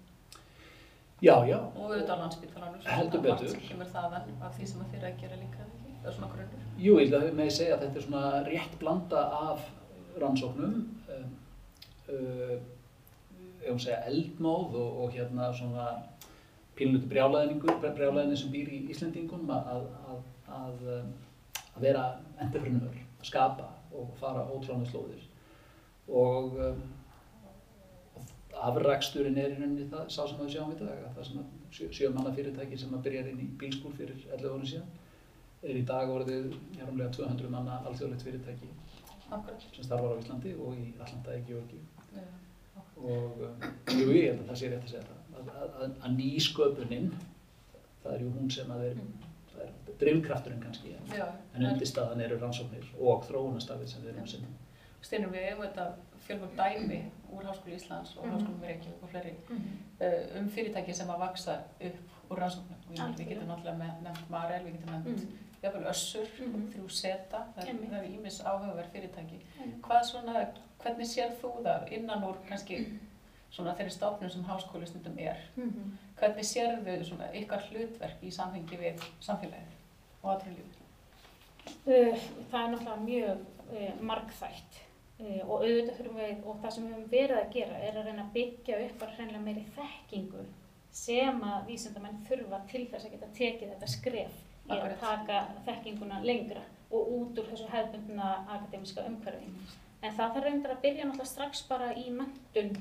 Já, 1.18 1.34
já. 1.50 1.58
Og 1.58 1.90
auðvitað 1.90 2.22
landsbytalanum. 2.22 2.86
Heldur 2.86 3.24
betur. 3.26 3.50
Það 3.50 3.68
kemur 3.72 3.90
þaðan 3.96 4.30
af 4.46 4.56
því 4.58 4.70
sem 4.70 4.84
að 4.84 4.92
þið 4.92 5.00
eru 5.00 5.10
að 5.10 5.22
gera 5.24 5.40
líka? 5.42 5.68
Það 5.88 6.10
er 6.12 6.16
svona 6.18 6.30
grunnur. 6.36 6.68
Jú, 6.78 6.94
ég 7.02 7.16
að 7.18 7.28
með 7.40 7.50
segja 7.56 7.76
að 7.76 7.86
þetta 7.86 8.00
er 8.00 8.06
svona 8.06 8.42
rétt 8.46 8.78
blanda 8.84 9.24
af 9.40 9.66
rannsóknum, 10.22 10.76
um, 11.16 11.32
uh, 12.14 12.58
ef 13.62 13.70
hún 13.70 13.82
segja 13.84 14.04
eldmóð 14.10 14.76
og, 14.80 15.00
og 15.04 15.16
hérna 15.16 15.50
svona 15.56 15.88
pílunutu 16.78 17.10
brjálæðinni 17.10 18.38
sem 18.38 18.52
býr 18.54 18.70
í 18.74 18.84
Íslendingum 18.94 19.50
að, 19.54 19.88
að, 20.12 20.20
að, 20.58 20.84
að 21.74 21.82
vera 21.82 22.04
entrepreneur, 22.44 23.00
að 23.18 23.32
skapa 23.32 23.72
og 23.98 24.14
fara 24.20 24.46
ótrúlega 24.46 24.92
slóðir 24.92 25.26
og, 26.08 26.60
og 28.18 28.62
afraksturinn 28.70 29.40
er 29.42 29.56
í 29.56 29.60
rauninni 29.60 29.90
það 29.92 30.14
sá 30.14 30.22
sem 30.22 30.40
við 30.42 30.54
sjáum 30.56 30.76
í 30.76 30.80
dag, 30.80 31.04
að 31.10 31.18
það 31.18 31.30
sem 31.32 31.50
sjö, 31.72 31.90
sjö 32.00 32.14
manna 32.14 32.34
fyrirtæki 32.38 32.80
sem 32.80 32.94
að 32.96 33.04
byrja 33.10 33.26
inn 33.32 33.44
í 33.44 33.52
bílskúr 33.60 33.98
fyrir 33.98 34.24
11 34.38 34.54
árið 34.54 34.72
síðan 34.74 34.96
er 35.68 35.80
í 35.82 35.86
dag 35.90 36.14
orðið 36.14 36.52
hérumlega 36.78 37.12
200 37.18 37.54
manna 37.54 37.82
alþjóðlegt 37.90 38.26
fyrirtæki 38.28 38.70
Akkurat. 39.28 39.66
sem 39.74 39.84
starfar 39.84 40.16
á 40.16 40.22
Íslandi 40.22 40.54
og 40.56 40.78
í 40.78 40.92
Allanda 41.02 41.36
í 41.36 41.46
Georgi 41.50 41.82
Já. 41.82 41.97
Og 42.98 43.42
jú, 43.94 44.08
ég 44.12 44.32
held 44.32 44.42
að 44.42 44.50
það 44.52 44.60
sé 44.62 44.70
rétt 44.72 44.84
að 44.84 44.92
segja 44.94 45.06
það 45.08 45.40
að, 45.40 45.50
að, 45.62 45.74
að, 45.84 45.92
að 46.08 46.16
nýsköpunin 46.18 47.10
það 48.04 48.14
er 48.16 48.24
jú 48.26 48.30
hún 48.38 48.52
sem 48.52 48.72
að 48.74 48.86
er, 48.88 49.02
það 49.54 49.62
er 49.68 49.98
drivkrafturinn 50.02 50.64
kannski 50.64 50.94
en, 50.98 51.12
Já, 51.18 51.28
en 51.54 51.68
undirstaðan 51.72 52.22
eru 52.26 52.40
rannsóknir 52.42 52.88
og 53.00 53.24
þróunastafið 53.30 53.92
sem 53.94 54.02
við 54.06 54.14
erum 54.16 54.28
sem 54.34 54.48
Steinum 55.08 55.32
við 55.32 55.44
eigum 55.52 55.62
þetta 55.68 55.86
fjölmörg 56.26 56.56
dæmi 56.58 56.98
úr 57.38 57.44
Háskóli 57.46 57.76
Íslands 57.78 58.16
og 58.18 58.26
Mhm. 58.26 58.34
Háskólum 58.34 58.64
Reykjavík 58.66 59.04
og 59.04 59.10
fleiri 59.12 59.34
Mhm. 59.50 59.68
uh, 60.02 60.40
um 60.42 60.48
fyrirtæki 60.50 60.94
sem 60.94 61.08
að 61.14 61.20
vaksa 61.20 61.60
upp 61.80 62.32
úr 62.32 62.38
rannsóknum. 62.42 62.80
Og 62.90 63.16
við 63.20 63.28
getum 63.30 63.48
náttúrulega 63.48 63.92
nefnt 64.04 64.30
Marel, 64.30 64.64
við 64.66 64.72
getum 64.80 64.92
nefnt 64.96 65.08
Mhm. 65.08 65.38
Jafnvel 65.64 65.88
Össur, 65.92 66.28
Mhm. 66.40 66.68
þrjú 66.74 66.90
Seta, 66.92 67.46
það 67.58 67.68
eru 67.70 68.14
ímis 68.14 68.42
áhugaverð 68.44 68.92
fyrirtæki. 68.94 69.40
Hvað 69.82 70.04
svona, 70.12 70.48
hvernig 70.84 71.08
sér 71.08 71.32
þú 71.42 71.52
það 71.64 71.92
innan 71.92 72.24
úr 72.24 72.38
kannski 72.50 73.00
svona 73.52 73.74
þeirri 73.76 73.92
stofnum 73.92 74.30
sem 74.30 74.44
háskóli 74.44 74.88
stundum 74.88 75.18
er? 75.20 75.38
Mhm. 75.58 75.98
Hvernig 76.20 76.46
sér 76.46 76.84
þau 76.86 77.04
svona 77.04 77.32
ykkar 77.34 77.62
hlutverk 77.70 78.22
í 78.24 78.32
samhengi 78.32 78.78
við 78.78 79.02
samfélagið 79.22 79.76
og 80.24 80.32
aðrunlífið? 80.36 80.84
Uh, 81.88 82.18
Það 82.52 82.64
er 82.64 82.70
náttúrulega 82.72 83.06
mjög 83.06 83.40
uh, 83.72 84.02
margþætt 84.02 84.78
uh, 85.20 85.50
og 85.50 85.64
auðvitað 85.64 85.98
þurfum 85.98 86.16
við, 86.22 86.46
og 86.46 86.62
það 86.64 86.72
sem 86.72 86.84
við 86.88 86.94
höfum 86.94 87.10
verið 87.12 87.38
að 87.42 87.52
gera 87.54 87.78
er 87.88 87.98
að 87.98 88.06
reyna 88.06 88.24
að 88.24 88.34
byggja 88.38 88.78
upp 88.86 89.00
bara 89.00 89.12
hreinlega 89.18 89.44
meiri 89.44 89.66
þekkingu 89.76 90.46
sem 90.92 91.42
að 91.44 91.66
vísindamenn 91.68 92.22
þurfa 92.30 92.62
til 92.72 92.86
þess 92.88 93.06
að 93.06 93.12
geta 93.12 93.28
tekið 93.36 93.74
þetta 93.74 93.88
skref 93.88 94.32
í 94.68 94.78
að 94.80 95.00
taka 95.00 95.42
þekkinguna 95.66 96.22
lengra 96.24 96.62
og 96.92 97.10
út 97.18 97.40
úr 97.42 97.50
þessu 97.52 97.68
hefðbundna 97.72 98.30
akademiska 98.48 99.06
umhverfi. 99.08 99.50
En 100.02 100.14
það 100.14 100.34
þarf 100.36 100.44
reyndar 100.46 100.76
að 100.76 100.82
byrja 100.86 101.06
náttúrulega 101.10 101.32
strax 101.32 101.64
bara 101.68 101.90
í 101.98 102.06
mentun 102.14 102.78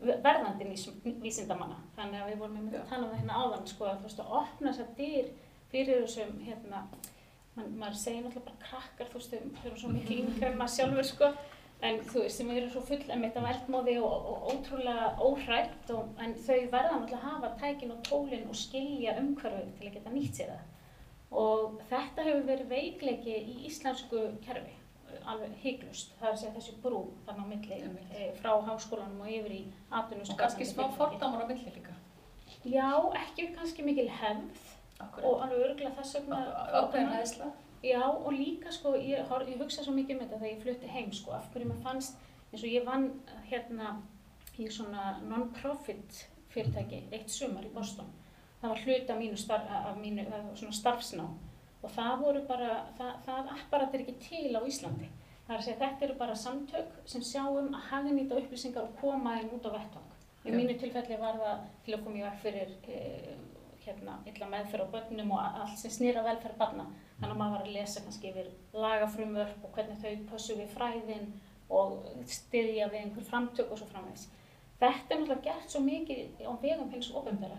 verðandi 0.00 0.64
vís- 0.68 1.20
vísindamanna. 1.22 1.76
Þannig 1.96 2.22
að 2.22 2.30
við 2.30 2.38
vorum 2.38 2.70
Já. 2.72 2.80
að 2.80 2.88
tala 2.88 3.04
um 3.04 3.10
það 3.12 3.18
hérna 3.20 3.38
áðan, 3.42 3.66
sko, 3.66 3.84
að 3.84 3.98
þú 3.98 4.08
veist 4.08 4.20
að 4.22 4.34
opna 4.40 4.72
þessar 4.72 4.90
dyr 4.96 5.30
fyrir 5.72 6.02
þessum, 6.04 6.32
hérna, 6.46 6.82
man, 7.56 7.72
maður 7.82 7.98
segir 8.04 8.22
náttúrulega 8.24 8.44
bara 8.48 8.64
krakkar, 8.68 9.10
þú 9.10 9.18
veist, 9.18 9.34
þau 9.58 9.66
eru 9.70 9.80
svo 9.82 9.90
miklu 9.92 10.18
yngri 10.22 10.46
en 10.46 10.58
maður 10.60 10.74
sjálfur, 10.76 11.08
sko, 11.10 11.32
en 11.82 12.00
þú 12.06 12.22
veist, 12.22 12.36
sem 12.38 12.50
eru 12.54 12.70
svo 12.70 12.80
full 12.86 13.10
emitt 13.16 13.36
af 13.36 13.50
eldmóði 13.52 13.98
og, 13.98 14.30
og 14.32 14.48
ótrúlega 14.54 15.10
óhrætt, 15.26 15.90
og, 15.90 16.14
en 16.22 16.34
þau 16.46 16.60
verða 16.70 16.94
náttúrulega 16.94 17.18
að 17.18 17.28
hafa 17.28 17.52
tækin 17.60 17.92
og 17.96 18.02
tólin 18.06 18.48
og 18.48 18.56
skilja 18.56 19.18
umhverfið 19.18 19.74
til 19.80 19.90
að 19.90 19.94
geta 19.98 20.14
nýtt 20.14 20.38
sér 20.40 20.54
það. 20.54 20.66
Og 21.30 21.80
þetta 21.90 22.24
hefur 22.24 22.46
verið 22.48 22.68
veikleiki 22.72 23.34
í 23.36 23.56
íslensku 23.68 24.20
kerfi, 24.46 24.72
alveg 25.28 25.52
hygglust, 25.62 26.14
það 26.20 26.28
er 26.28 26.32
að 26.32 26.38
segja 26.40 26.54
þessi 26.54 26.74
brú 26.82 27.02
þarna 27.26 27.44
á 27.44 27.50
milli 27.50 27.80
e, 28.16 28.30
frá 28.40 28.54
háskólanum 28.64 29.20
og 29.20 29.28
yfir 29.28 29.52
í 29.58 29.62
atvinnum 29.90 30.30
Og 30.32 30.38
kannski 30.40 30.64
smá 30.68 30.86
fordamar 30.96 31.44
á 31.44 31.46
milli 31.50 31.72
líka. 31.74 31.92
Já, 32.64 32.88
ekki 33.22 33.50
kannski 33.54 33.84
mikil 33.84 34.08
hefð 34.08 34.74
Akkurat. 34.98 35.24
og 35.28 35.42
alveg 35.44 35.64
örgulega 35.68 35.94
þess 36.00 36.16
vegna 36.16 36.38
Ákveðin 36.80 37.12
hæðsla. 37.12 37.50
Já, 37.84 38.00
og 38.08 38.32
líka 38.32 38.72
sko, 38.74 38.94
ég, 38.98 39.20
hor- 39.28 39.44
ég 39.46 39.60
hugsa 39.60 39.84
svo 39.84 39.92
mikið 39.94 40.16
um 40.16 40.22
þetta 40.24 40.38
þegar 40.40 40.54
ég 40.54 40.62
flutti 40.64 40.88
heim 40.96 41.12
sko, 41.12 41.30
af 41.36 41.52
hverju 41.52 41.68
mér 41.68 41.82
fannst, 41.84 42.16
eins 42.52 42.64
og 42.64 42.72
ég 42.72 42.84
vann 42.88 43.10
hérna 43.52 43.92
í 44.58 44.66
svona 44.72 45.18
non-profit 45.28 46.24
fyrirtæki 46.50 47.04
eitt 47.12 47.30
sumar 47.30 47.62
í 47.68 47.70
Boston. 47.74 48.08
Það 48.58 48.72
var 48.72 48.80
hluti 48.84 49.12
af 49.12 49.18
mínu, 49.18 49.36
starf, 49.38 49.70
af 49.70 49.98
mínu 50.00 50.72
starfsnám 50.74 51.36
og 51.82 51.90
það 51.94 52.22
voru 52.24 52.40
bara, 52.48 52.70
það, 52.98 53.10
það 53.26 53.50
apparat 53.54 53.92
er 53.94 54.02
ekki 54.02 54.14
til 54.24 54.58
á 54.58 54.60
Íslandi. 54.66 55.10
Það 55.46 55.52
er 55.54 55.60
að 55.60 55.66
segja, 55.66 55.80
þetta 55.82 56.06
eru 56.06 56.16
bara 56.18 56.34
samtök 56.36 56.96
sem 57.08 57.22
sjáum 57.24 57.68
að 57.70 57.84
hagnýta 57.92 58.40
upplýsingar 58.40 58.88
og 58.88 58.96
koma 59.00 59.36
þeim 59.38 59.52
út 59.56 59.68
á 59.68 59.70
vettvang. 59.76 60.08
Í 60.44 60.54
mínu 60.54 60.74
tilfelli 60.80 61.20
var 61.20 61.38
það 61.38 61.62
til 61.86 61.94
að 61.94 62.02
koma 62.04 62.18
í 62.18 62.24
veg 62.26 62.42
fyrir 62.42 62.74
eh, 62.96 63.30
hérna, 63.86 64.18
illa 64.28 64.50
meðferð 64.50 64.90
á 64.90 64.92
börnum 64.96 65.32
og 65.36 65.60
allt 65.62 65.78
sem 65.80 65.94
snýra 65.94 66.26
velferð 66.26 66.58
barna. 66.58 66.88
Þannig 67.20 67.30
að 67.30 67.40
maður 67.40 67.56
var 67.56 67.64
að 67.64 67.78
lesa 67.78 68.02
kannski 68.04 68.32
yfir 68.32 68.50
lagafrumvörp 68.74 69.64
og 69.64 69.74
hvernig 69.78 70.02
þau 70.02 70.28
pössu 70.32 70.58
við 70.58 70.74
fræðin 70.74 71.32
og 71.78 71.96
styðja 72.26 72.90
við 72.90 73.00
einhver 73.04 73.30
framtök 73.30 73.70
og 73.70 73.80
svo 73.80 73.88
framvegs. 73.94 74.28
Þetta 74.82 75.14
er 75.14 75.22
náttúrulega 75.22 75.44
gert 75.46 75.72
svo 75.72 75.82
mikið 75.86 76.44
á 76.44 76.52
vegum 76.62 76.90
hins 76.92 77.10
ofinbera 77.14 77.58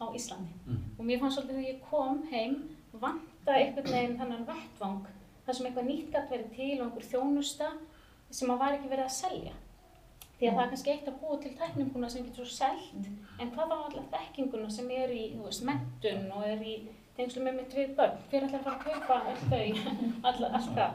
á 0.00 0.06
Íslandi. 0.16 0.56
Mm. 0.66 0.82
Og 0.98 1.06
mér 1.06 1.20
fannst 1.22 1.38
svolítið 1.38 1.56
þegar 1.56 1.70
ég 1.70 1.82
kom 1.90 2.22
heim 2.32 2.56
vanta 3.02 3.56
einhvern 3.56 3.92
veginn 3.94 4.18
þannan 4.18 4.46
vettvang 4.48 5.08
þar 5.46 5.56
sem 5.56 5.66
eitthvað 5.68 5.90
nýtt 5.90 6.12
gætt 6.14 6.30
verið 6.32 6.54
til 6.56 6.70
og 6.78 6.86
einhver 6.86 7.08
þjónusta 7.10 7.72
sem 8.30 8.52
að 8.52 8.62
var 8.62 8.76
ekki 8.76 8.90
verið 8.90 9.06
að 9.08 9.16
selja. 9.16 9.54
Því 10.40 10.48
að 10.48 10.54
það 10.56 10.62
er 10.62 10.70
kannski 10.72 10.92
eitt 10.94 11.08
að 11.10 11.16
búa 11.20 11.38
til 11.40 11.50
tækninguna 11.58 12.08
sem 12.08 12.24
getur 12.24 12.48
svo 12.48 12.56
selt, 12.56 13.08
en 13.42 13.50
hvað 13.52 13.72
þá 13.72 13.74
allar 13.76 14.06
þekkinguna 14.14 14.70
sem 14.72 14.86
er 14.96 15.10
í, 15.12 15.24
þú 15.34 15.48
veist, 15.48 15.64
mentun 15.68 16.30
og 16.32 16.46
er 16.48 16.62
í 16.64 16.76
tengslu 17.18 17.42
með 17.44 17.58
mitt 17.58 17.76
við 17.76 17.90
börn, 17.98 18.14
hver 18.30 18.46
ætlar 18.46 18.62
að 18.62 18.68
fara 18.68 18.78
að 18.78 18.86
kaupa 18.86 19.18
öll 19.32 19.42
þau, 19.50 19.98
all, 20.30 20.48
allt 20.48 20.70
það. 20.78 20.94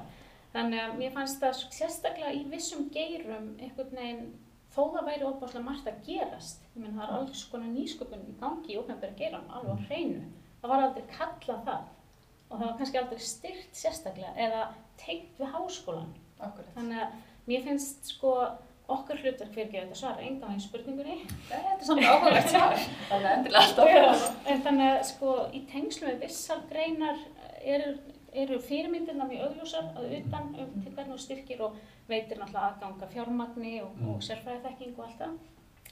Þannig 0.56 0.82
að 0.82 0.96
mér 0.98 1.14
fannst 1.14 1.44
það 1.44 1.62
sérstaklega 1.78 2.34
í 2.34 2.42
vissum 2.50 2.88
geirum 2.96 3.52
einhvern 3.60 3.94
veginn, 4.00 4.26
þó 4.76 4.82
það 4.94 5.10
væri 5.10 5.28
óbáslega 5.30 5.66
margt 5.66 5.90
að 5.90 6.02
gerast, 6.06 6.66
ég 6.76 6.84
menn 6.84 6.98
það 6.98 7.08
er 7.08 7.18
alls 7.20 7.44
konar 7.52 7.72
nýsköpun 7.72 8.28
í 8.28 8.36
gangi 8.42 8.76
í 8.76 8.80
ofnbæra 8.82 9.18
geiram, 9.20 9.48
alveg 9.50 9.80
á 9.80 9.86
hreinu, 9.88 10.24
það 10.62 10.74
var 10.74 10.86
aldrei 10.86 11.06
kallað 11.16 11.64
það 11.70 11.92
og 12.46 12.60
það 12.60 12.66
var 12.68 12.78
kannski 12.80 13.02
aldrei 13.02 13.26
styrt 13.26 13.80
sérstaklega 13.80 14.36
eða 14.46 14.62
tengt 15.02 15.40
við 15.40 15.52
háskólan. 15.54 16.14
Akkurat. 16.44 16.72
Þannig 16.76 17.02
að 17.02 17.20
mér 17.50 17.64
finnst 17.66 18.10
sko 18.12 18.34
okkar 18.92 19.18
hlutverk 19.18 19.54
fyrir 19.56 19.66
ekki 19.66 19.80
þetta 19.80 19.98
svara 19.98 20.26
enga 20.26 20.50
veginn 20.50 20.64
spurningunni. 20.64 21.16
Þetta 21.50 21.72
er 21.72 21.88
samt 21.88 22.06
áhugavert 22.06 22.52
svar. 22.52 22.76
Þannig 23.10 23.30
að 23.30 23.38
endilega 23.38 23.64
alltaf. 23.64 24.28
En 24.52 24.62
þannig 24.68 24.92
að 24.92 25.00
sko 25.10 25.38
í 25.50 25.62
tengslu 25.72 26.10
með 26.10 26.20
vissar 26.26 26.62
greinar 26.70 27.24
eru, 27.64 27.96
eru 28.44 28.60
fyrirmyndirna 28.60 29.26
mjög 29.30 29.46
augljósar 29.50 29.90
að 29.96 30.14
utan 30.20 30.52
um 30.60 30.74
til 30.84 30.92
hvernig 30.94 31.14
þú 31.14 31.20
styrkir 31.24 31.62
og 31.66 31.78
veitir 32.10 32.38
náttúrulega 32.40 32.68
aðganga 32.72 33.08
fjármagni 33.14 33.74
og, 33.84 33.96
Mm. 34.00 34.10
og 34.14 34.22
sérfræðiþekking 34.24 34.98
og 34.98 35.06
allt 35.06 35.20
það. 35.20 35.36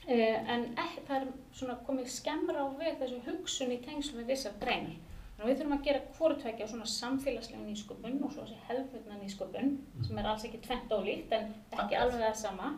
Uh, 0.04 0.52
en 0.54 0.64
ekki, 0.76 1.02
það 1.08 1.22
er 1.22 1.28
svona 1.56 1.78
komið 1.88 2.08
skemmra 2.12 2.66
á 2.66 2.68
veg 2.78 2.98
þessu 3.00 3.22
hugsun 3.28 3.72
í 3.72 3.78
tengslu 3.86 4.20
með 4.20 4.32
vissar 4.34 4.54
greinar. 4.60 4.98
Þannig 5.38 5.46
að 5.46 5.50
við 5.50 5.58
þurfum 5.62 5.78
að 5.78 5.86
gera 5.88 6.02
hvorutveikja 6.18 6.68
svona 6.68 6.86
samfélagslega 6.86 7.64
nýsköpun 7.64 8.20
og 8.24 8.32
svo 8.34 8.44
þessi 8.44 8.60
hefðbundna 8.68 9.16
nýsköpun 9.22 9.72
sem 10.06 10.18
er 10.20 10.28
alls 10.30 10.44
ekki 10.46 10.60
tvent 10.62 10.92
ólíkt 10.92 11.32
en 11.32 11.54
ekki 11.72 11.96
alveg 11.96 12.20
það 12.22 12.36
sama. 12.36 12.74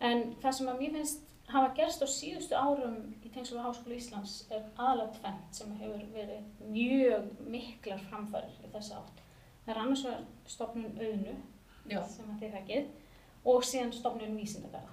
En 0.00 0.34
það 0.42 0.52
sem 0.58 0.68
að 0.72 0.80
mér 0.80 0.92
finnst 0.96 1.22
hafa 1.52 1.74
gerst 1.78 2.02
á 2.02 2.08
síðustu 2.10 2.56
árum 2.58 2.96
í 3.24 3.30
tengslu 3.34 3.58
við 3.58 3.66
Háskóla 3.68 3.96
Íslands 4.00 4.34
er 4.50 4.64
aðalega 4.76 5.12
tvent 5.20 5.60
sem 5.60 5.72
hefur 5.78 6.04
verið 6.14 6.66
mjög 6.72 7.30
miklar 7.54 8.02
framfærir 8.10 8.58
í 8.66 8.72
þessa 8.72 8.98
átt. 9.00 9.22
Það 9.64 9.74
er 9.74 9.82
annars 9.82 10.04
vegar 10.06 10.26
stofnun 10.46 10.98
auðnu 10.98 11.36
sem 12.10 12.30
að 12.32 12.40
þið 12.42 12.56
þekkið 12.58 12.92
og 13.46 13.64
síðan 13.64 13.92
stofnun 13.94 14.36
vísindagarða. 14.40 14.92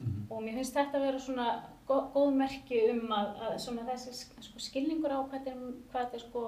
Mm. 0.00 0.20
og 0.32 0.38
mér 0.40 0.54
finnst 0.56 0.72
þetta 0.72 0.96
að 0.96 1.02
vera 1.04 1.18
svona 1.20 1.46
góð, 1.88 2.30
merki 2.32 2.78
um 2.88 3.10
að, 3.12 3.34
að 3.44 3.56
þessi 3.90 4.12
sk- 4.16 4.44
sko, 4.46 4.62
skilningur 4.64 5.12
á 5.12 5.20
hvað 5.20 5.34
þetta 5.34 5.50
er, 5.50 5.74
hvað 5.90 6.06
þetta 6.06 6.16
er 6.16 6.22
sko 6.22 6.44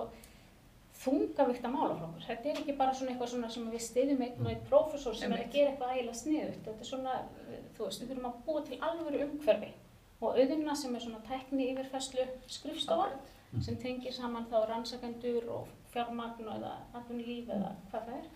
þungavíkta 1.03 1.71
málaflokkur. 1.73 2.25
Þetta 2.27 2.51
er 2.51 2.61
ekki 2.61 2.75
bara 2.79 2.95
svona 2.95 3.13
eitthvað 3.13 3.33
svona 3.33 3.51
sem 3.53 3.69
við 3.73 3.85
styðjum 3.87 4.25
einn 4.27 4.45
og 4.45 4.51
einn 4.53 4.67
prófessor 4.69 5.17
sem 5.19 5.33
er 5.35 5.45
að 5.45 5.55
gera 5.57 5.73
eitthvað 5.73 5.95
ægilega 5.97 6.19
sniðugt. 6.21 6.61
Þetta 6.67 6.85
er 6.85 6.91
svona, 6.91 7.17
þú 7.77 7.87
veist, 7.87 8.03
við 8.03 8.13
þurfum 8.13 8.29
að 8.31 8.39
búa 8.47 8.65
til 8.69 8.79
alvöru 8.89 9.23
umhverfi 9.27 9.71
og 10.23 10.39
auðvina 10.39 10.77
sem 10.79 10.95
er 10.95 11.03
svona 11.03 11.23
tækni 11.27 11.69
yfirfæslu 11.73 12.27
skrifstofa 12.47 13.09
sem 13.67 13.77
tengir 13.83 14.15
saman 14.15 14.47
þá 14.51 14.61
rannsakendur 14.69 15.49
og 15.53 15.73
fjármagn 15.93 16.47
og 16.47 16.55
eða 16.61 16.77
atvinnulíf 17.01 17.51
eða 17.53 17.75
hvað 17.91 18.07
það 18.07 18.21
er 18.21 18.31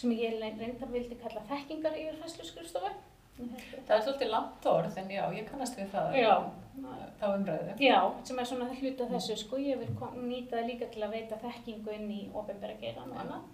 sem 0.00 0.14
ég 0.16 0.38
reyndar 0.40 0.90
vildi 0.90 1.18
kalla 1.20 1.44
þekkingar 1.50 1.98
yfirfæslu 2.00 2.48
skrifstofu. 2.48 2.90
Það 3.38 3.94
er 3.96 4.02
svolítið 4.04 4.32
langt 4.34 4.66
orð, 4.68 4.98
en 5.00 5.12
já, 5.14 5.22
ég 5.34 5.46
kannast 5.48 5.78
við 5.78 5.92
það. 5.94 6.16
Já. 6.20 6.34
Þá 7.20 7.24
umræðu. 7.28 7.76
Já, 7.82 7.98
sem 8.28 8.38
er 8.40 8.48
svona 8.48 8.68
hluta 8.72 9.06
þessu 9.10 9.36
sko, 9.40 9.60
ég 9.60 9.80
vil 9.80 9.90
nýta 10.24 10.62
líka 10.64 10.88
til 10.92 11.04
að 11.04 11.16
veita 11.16 11.38
þekkingu 11.40 11.94
inn 11.96 12.10
í 12.14 12.20
ofinbæra 12.36 12.78
geiran 12.80 13.12
og 13.12 13.22
annað. 13.24 13.46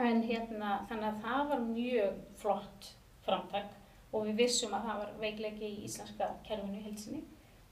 En 0.00 0.22
hérna, 0.22 0.80
þannig 0.90 1.08
að 1.08 1.20
það 1.24 1.50
var 1.50 1.64
mjög 1.66 2.18
flott 2.40 2.90
framtak 3.26 3.76
og 4.12 4.26
við 4.26 4.42
vissum 4.44 4.74
að 4.74 4.86
það 4.88 5.02
var 5.02 5.12
veikleiki 5.22 5.68
í 5.68 5.84
íslenska 5.86 6.30
kerfinu 6.46 6.80
í 6.80 6.84
heilsinni 6.86 7.22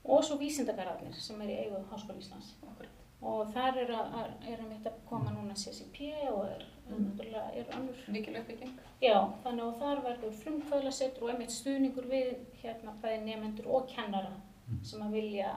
og 0.09 0.23
svo 0.25 0.37
vísindagararnir 0.39 1.15
sem 1.19 1.41
er 1.43 1.53
í 1.53 1.57
eigu 1.65 1.81
Háskóla 1.91 2.19
Íslands. 2.21 2.53
Akkurat. 2.63 2.99
Og 3.19 3.49
þar 3.53 3.81
er 3.81 3.89
að, 3.97 4.13
er 4.47 4.61
að 4.61 4.69
mitt 4.69 4.85
að 4.87 4.99
koma 5.09 5.33
núna 5.35 5.57
CCP 5.59 6.13
og 6.31 6.45
er, 6.47 6.63
Mhm. 6.97 7.09
náttúrulega 7.09 7.55
er 7.55 7.65
önnur 7.77 7.95
Mikil 8.07 8.35
uppbygging. 8.39 8.71
Já, 9.01 9.15
þannig 9.43 9.63
að 9.63 9.79
þar 9.79 10.03
verður 10.03 10.33
frumkvöðlasettur 10.43 11.23
og 11.23 11.29
einmitt 11.29 11.51
stuðningur 11.51 12.07
við 12.09 12.35
hérna 12.63 12.93
bæði 13.01 13.23
nefendur 13.25 13.67
og 13.67 13.87
kennara 13.87 14.31
Mm. 14.69 14.83
sem 14.85 15.01
að 15.01 15.11
vilja 15.11 15.51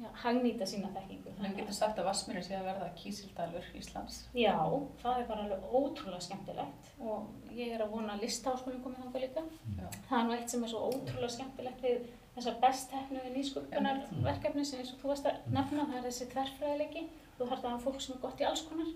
ja, 0.00 0.08
hagnýta 0.22 0.64
sína 0.66 0.88
þekkingu. 0.94 1.30
Þannig 1.38 1.56
getur 1.58 1.74
sagt 1.76 1.98
að 1.98 2.04
Vassmýri 2.06 2.42
sé 2.42 2.54
að 2.56 2.64
verða 2.64 2.86
kísildalur 2.96 3.64
Íslands. 3.76 4.28
Já, 4.34 4.56
það 5.02 5.18
er 5.20 5.26
bara 5.28 5.42
alveg 5.42 5.60
ótrúlega 5.72 6.20
skemmtilegt 6.22 6.88
og 7.00 7.26
ég 7.52 7.72
er 7.74 7.80
að 7.84 7.90
vona 7.90 8.14
að 8.14 8.22
listaháskólinn 8.22 8.82
komið 8.82 9.02
þangað 9.02 9.20
líka. 9.26 9.42
Já. 9.76 9.86
Það 10.08 10.18
er 10.20 10.24
nú 10.24 10.32
eitt 10.38 10.50
sem 10.50 10.64
er 10.64 10.68
svo 10.68 10.90
ótrúlega 10.90 11.30
skemmtilegt 11.30 11.82
við 11.82 12.06
þessar 12.36 12.60
besthefnuðu 12.60 13.34
nýsköpunarverkefni 13.36 14.64
sem 14.64 14.80
eins 14.80 14.92
og 14.94 14.98
þú 15.02 15.08
varst 15.12 15.26
að 15.26 15.36
nefna, 15.52 15.86
það 15.86 15.96
er 15.98 16.06
þessi 16.08 16.26
tverrfræðileiki. 16.32 17.02
Þú 17.38 17.48
þarf 17.50 17.64
að 17.64 17.70
hafa 17.70 17.84
fólk 17.90 18.00
sem 18.00 18.16
er 18.16 18.20
gott 18.22 18.40
í 18.40 18.44
alls 18.48 18.62
konar. 18.62 18.86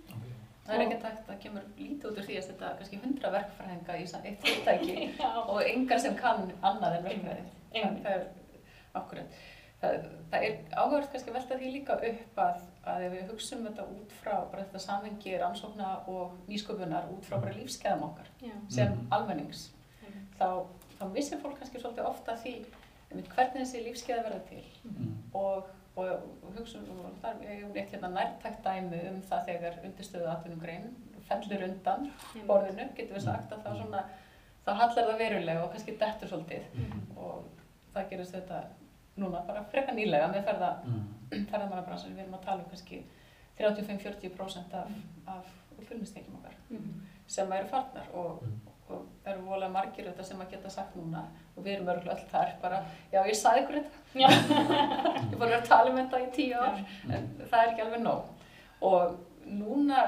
Það 0.65 0.75
er 0.75 0.83
ekki 0.87 1.01
takt 1.03 1.27
að 1.29 1.41
kemur 1.43 1.65
lítið 1.79 2.07
út 2.11 2.19
úr 2.19 2.25
því 2.29 2.37
að 2.39 2.47
þetta 2.51 2.69
er 2.71 2.77
kannski 2.79 3.01
hundra 3.03 3.31
verkfræðinga 3.35 3.97
í 4.01 4.05
eitt 4.29 4.45
fyrirtæki 4.45 4.95
og 5.53 5.59
engar 5.69 6.01
sem 6.01 6.15
kann 6.17 6.47
annað 6.63 6.97
en 6.99 7.05
verkfræði. 7.09 7.45
Einmitt. 7.75 8.07
Það 8.07 8.15
er 8.15 8.25
akkurat. 9.01 9.37
Það, 9.83 10.07
það 10.33 10.47
er 10.47 10.55
áhugavert 10.81 11.11
kannski 11.13 11.31
að 11.33 11.37
velta 11.37 11.59
því 11.61 11.73
líka 11.75 11.97
upp 12.09 12.39
að, 12.47 12.63
að 12.89 13.03
ef 13.09 13.13
við 13.19 13.27
hugsum 13.35 13.67
þetta 13.67 13.85
út 13.97 14.15
frá 14.23 14.33
bara 14.53 14.63
þetta 14.65 14.81
samhengi 14.87 15.35
rannsókna 15.43 15.91
og 16.09 16.39
nýsköpunar 16.49 17.11
út 17.13 17.27
frá 17.29 17.37
bara 17.43 17.53
lífskeiðum 17.59 18.07
okkar 18.09 18.31
já. 18.41 18.55
sem 18.73 18.89
Mhm. 18.95 19.07
almennings 19.13 19.67
einmitt. 20.01 20.39
þá, 20.39 20.65
þá 21.01 21.05
missir 21.13 21.39
fólk 21.43 21.59
kannski 21.61 21.83
svolítið 21.83 22.09
ofta 22.09 22.37
því 22.41 22.55
hvernig 23.13 23.61
þessi 23.61 23.85
lífskeiða 23.85 24.25
verða 24.31 24.41
til 24.49 24.65
Mm. 24.85 25.13
og, 25.35 25.69
og 25.97 26.21
hugsun 26.57 26.87
og 26.91 27.11
það 27.23 27.43
er 27.45 27.61
ég 27.61 27.77
eitt 27.77 27.93
hérna 27.95 28.09
nærtækt 28.15 28.65
dæmi 28.65 29.01
um 29.11 29.21
það 29.31 29.45
þegar 29.49 29.75
undirstöðu 29.85 30.29
atvinnum 30.33 30.61
grein 30.61 30.89
fellur 31.29 31.63
undan 31.69 32.09
borðinu, 32.49 32.89
getum 32.97 33.17
við 33.17 33.23
sagt 33.25 33.53
að 33.53 33.63
þá 33.65 33.71
svona 33.81 34.01
þá 34.67 34.71
hallar 34.81 35.07
það 35.11 35.19
verulega 35.19 35.65
og 35.65 35.71
kannski 35.73 35.97
dettur 36.01 36.29
svolítið 36.29 36.63
Mhm. 36.75 37.17
og 37.17 37.45
það 37.95 38.09
gerist 38.11 38.35
þetta 38.35 38.63
núna 39.17 39.47
bara 39.47 39.63
frekar 39.71 39.95
nýlega 39.95 40.33
með 40.33 40.45
ferða, 40.45 40.71
Mm. 40.85 41.05
ferðamannabransan 41.51 42.15
við 42.17 42.23
erum 42.25 42.35
að 42.35 42.45
tala 42.45 42.63
um 42.63 42.71
kannski 42.71 43.03
35-40% 43.59 44.75
af, 44.75 44.89
af 45.27 45.45
fullmistekjum 45.89 46.35
okkar 46.41 46.55
Mhm. 46.71 47.01
sem 47.27 47.53
eru 47.53 47.67
farnar 47.69 48.09
og, 48.15 48.43
Mm. 48.43 48.61
Og 48.91 49.07
eru 49.27 49.41
volega 49.47 49.71
margir 49.73 50.05
þetta 50.11 50.25
sem 50.25 50.41
að 50.41 50.51
geta 50.51 50.71
sagt 50.71 50.97
núna 50.97 51.23
og 51.57 51.65
við 51.65 51.75
erum 51.77 51.89
örgulega 51.89 52.19
öll 52.19 52.29
þar 52.31 52.51
bara, 52.63 52.83
já 53.13 53.23
ég 53.25 53.35
sagði 53.39 53.63
ykkur 53.63 53.79
þetta 53.81 54.21
Já. 54.21 54.29
ég 55.31 55.39
búin 55.39 55.43
að 55.43 55.49
vera 55.49 55.61
að 55.63 55.69
tala 55.69 55.91
um 55.91 55.97
þetta 56.03 56.21
í 56.21 56.31
tíu 56.37 56.55
ár 56.61 56.79
Mm. 57.05 57.11
en 57.15 57.29
það 57.51 57.61
er 57.63 57.69
ekki 57.73 57.83
alveg 57.87 58.03
nóg 58.05 58.23
og 58.83 59.17
núna 59.47 60.01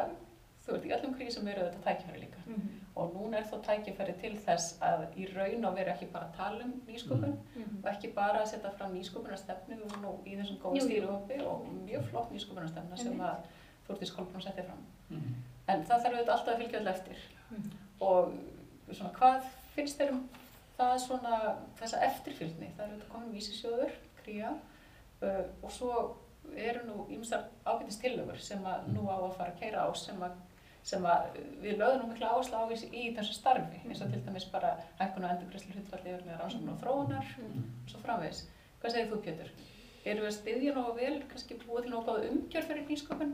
þú 0.67 0.73
veist, 0.73 0.87
í 0.87 0.93
öllum 0.97 1.15
krísum 1.17 1.49
eru 1.49 1.65
þetta 1.71 1.85
tækifæri 1.87 2.21
líka 2.21 2.43
Mhm. 2.47 2.69
og 2.97 3.13
núna 3.15 3.37
er 3.39 3.45
þá 3.45 3.57
tækifæri 3.67 4.15
til 4.21 4.37
þess 4.47 4.79
að 4.81 5.07
í 5.17 5.27
raun 5.37 5.65
og 5.65 5.75
veru 5.77 5.91
ekki 5.93 6.07
bara 6.13 6.25
að 6.27 6.37
tala 6.37 6.65
um 6.65 6.73
nýsköpun 6.89 7.37
Mhm. 7.57 7.85
og 7.85 7.91
ekki 7.93 8.13
bara 8.15 8.41
að 8.43 8.47
setja 8.53 8.71
fram 8.77 8.95
nýsköpunarstefnu 8.95 9.77
nú 10.03 10.13
í 10.27 10.37
þessum 10.37 10.59
jú. 10.77 10.81
stýruhópi 10.87 11.41
og 11.47 11.67
mjög 11.87 12.05
flott 12.11 12.33
nýsköpunarstefna 12.33 12.97
sem 12.97 13.19
að 13.21 13.37
Þórtís 13.89 14.11
Kolbrún 14.17 14.43
setti 14.43 14.63
fram 14.63 14.85
Mm. 15.11 15.35
en 15.69 15.85
það 15.85 16.01
þarf 16.03 16.15
auðvitað 16.15 16.29
alltaf 16.37 16.55
að 16.55 16.59
fylgja 16.59 16.79
alltaf 16.79 16.97
eftir 16.97 17.17
Mhm. 17.51 17.71
og 18.01 18.33
svona, 18.95 19.13
hvað 19.19 19.47
finnst 19.75 19.99
þér 20.01 20.13
um 20.13 20.23
það 20.77 20.95
svona, 21.07 21.41
þessa 21.81 22.03
eftirfylgni 22.07 22.69
það 22.77 22.85
er 22.85 22.91
auðvitað 22.93 23.13
komin 23.15 23.33
vísisjóður, 23.35 23.93
kría 24.23 24.51
uh, 24.53 25.45
og 25.63 25.71
svo 25.73 25.93
eru 26.57 26.83
nú 26.87 27.07
ýmsar 27.11 27.49
ágætist 27.67 28.01
tillögur 28.05 28.39
sem 28.39 28.63
að 28.65 28.87
nú 28.95 29.09
á 29.11 29.17
að 29.19 29.33
fara 29.39 29.51
að 29.51 29.59
keira 29.61 29.83
á 29.83 29.91
sem 29.99 30.21
að, 30.23 30.37
sem 30.87 31.03
að 31.11 31.41
við 31.65 31.81
lögðum 31.81 32.05
nú 32.05 32.11
mikla 32.13 32.31
áherslu 32.37 32.61
á 32.61 32.65
í, 32.71 32.77
í 32.93 33.15
þessu 33.17 33.35
starfi 33.35 33.81
eins 33.83 34.03
og 34.05 34.13
til 34.13 34.21
dæmis 34.23 34.47
bara 34.53 34.77
hækkun 35.01 35.25
og 35.27 35.33
endurgræslu 35.35 35.75
hlutfalli 35.75 36.13
yfir 36.13 36.27
með 36.29 36.39
rannsókn 36.43 36.71
og 36.71 36.79
þróunar 36.85 37.33
Mhm. 37.41 37.65
og 37.85 37.91
svo 37.91 37.99
framvegis. 38.05 38.45
Hvað 38.81 38.93
segir 38.93 39.11
þú 39.11 39.19
Pétur? 39.25 39.51
Erum 40.07 40.23
við 40.23 40.29
að 40.31 40.37
styðja 40.39 40.75
nógu 40.77 40.93
vel, 41.01 41.23
kannski 41.33 41.57
búið 41.65 41.83
til 41.83 41.91
nógu 41.97 42.15
umgjörð 42.31 42.69
fyrir 42.69 42.87
nýsköpun? 42.87 43.33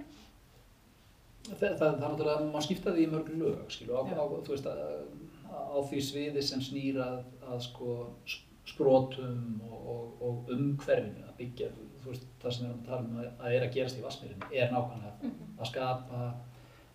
Það, 1.42 1.58
það, 1.58 1.74
það 1.78 1.86
er 1.92 2.00
náttúrulega, 2.00 2.46
maður 2.52 2.64
skipta 2.68 2.92
því 2.94 3.02
í 3.04 3.10
mörg 3.12 3.28
lög, 3.36 3.58
skilu, 3.74 3.92
á, 3.98 4.02
á, 4.08 4.24
þú 4.46 4.54
veist, 4.54 4.66
að, 4.70 4.92
á 5.52 5.78
því 5.90 6.00
sviði 6.08 6.42
sem 6.42 6.60
snýr 6.64 6.98
að, 7.04 7.18
sko, 7.68 7.96
s- 8.26 8.40
sprotum 8.72 9.60
og, 9.68 9.78
og, 9.92 10.22
og 10.22 10.50
umhverfinu 10.54 11.24
að 11.28 11.36
byggja, 11.40 11.68
veist, 12.06 12.26
það 12.42 12.52
sem 12.56 12.64
við 12.66 12.70
erum 12.70 12.80
að 12.82 12.88
tala 12.88 13.02
um 13.08 13.16
að, 13.22 13.28
að 13.46 13.56
er 13.56 13.66
að 13.66 13.74
gerast 13.76 13.98
í 13.98 14.04
Vassmýrinni 14.04 14.58
er 14.62 14.70
nákvæmlega 14.72 15.14
Mhm. 15.22 15.48
að 15.58 15.68
skapa 15.72 16.20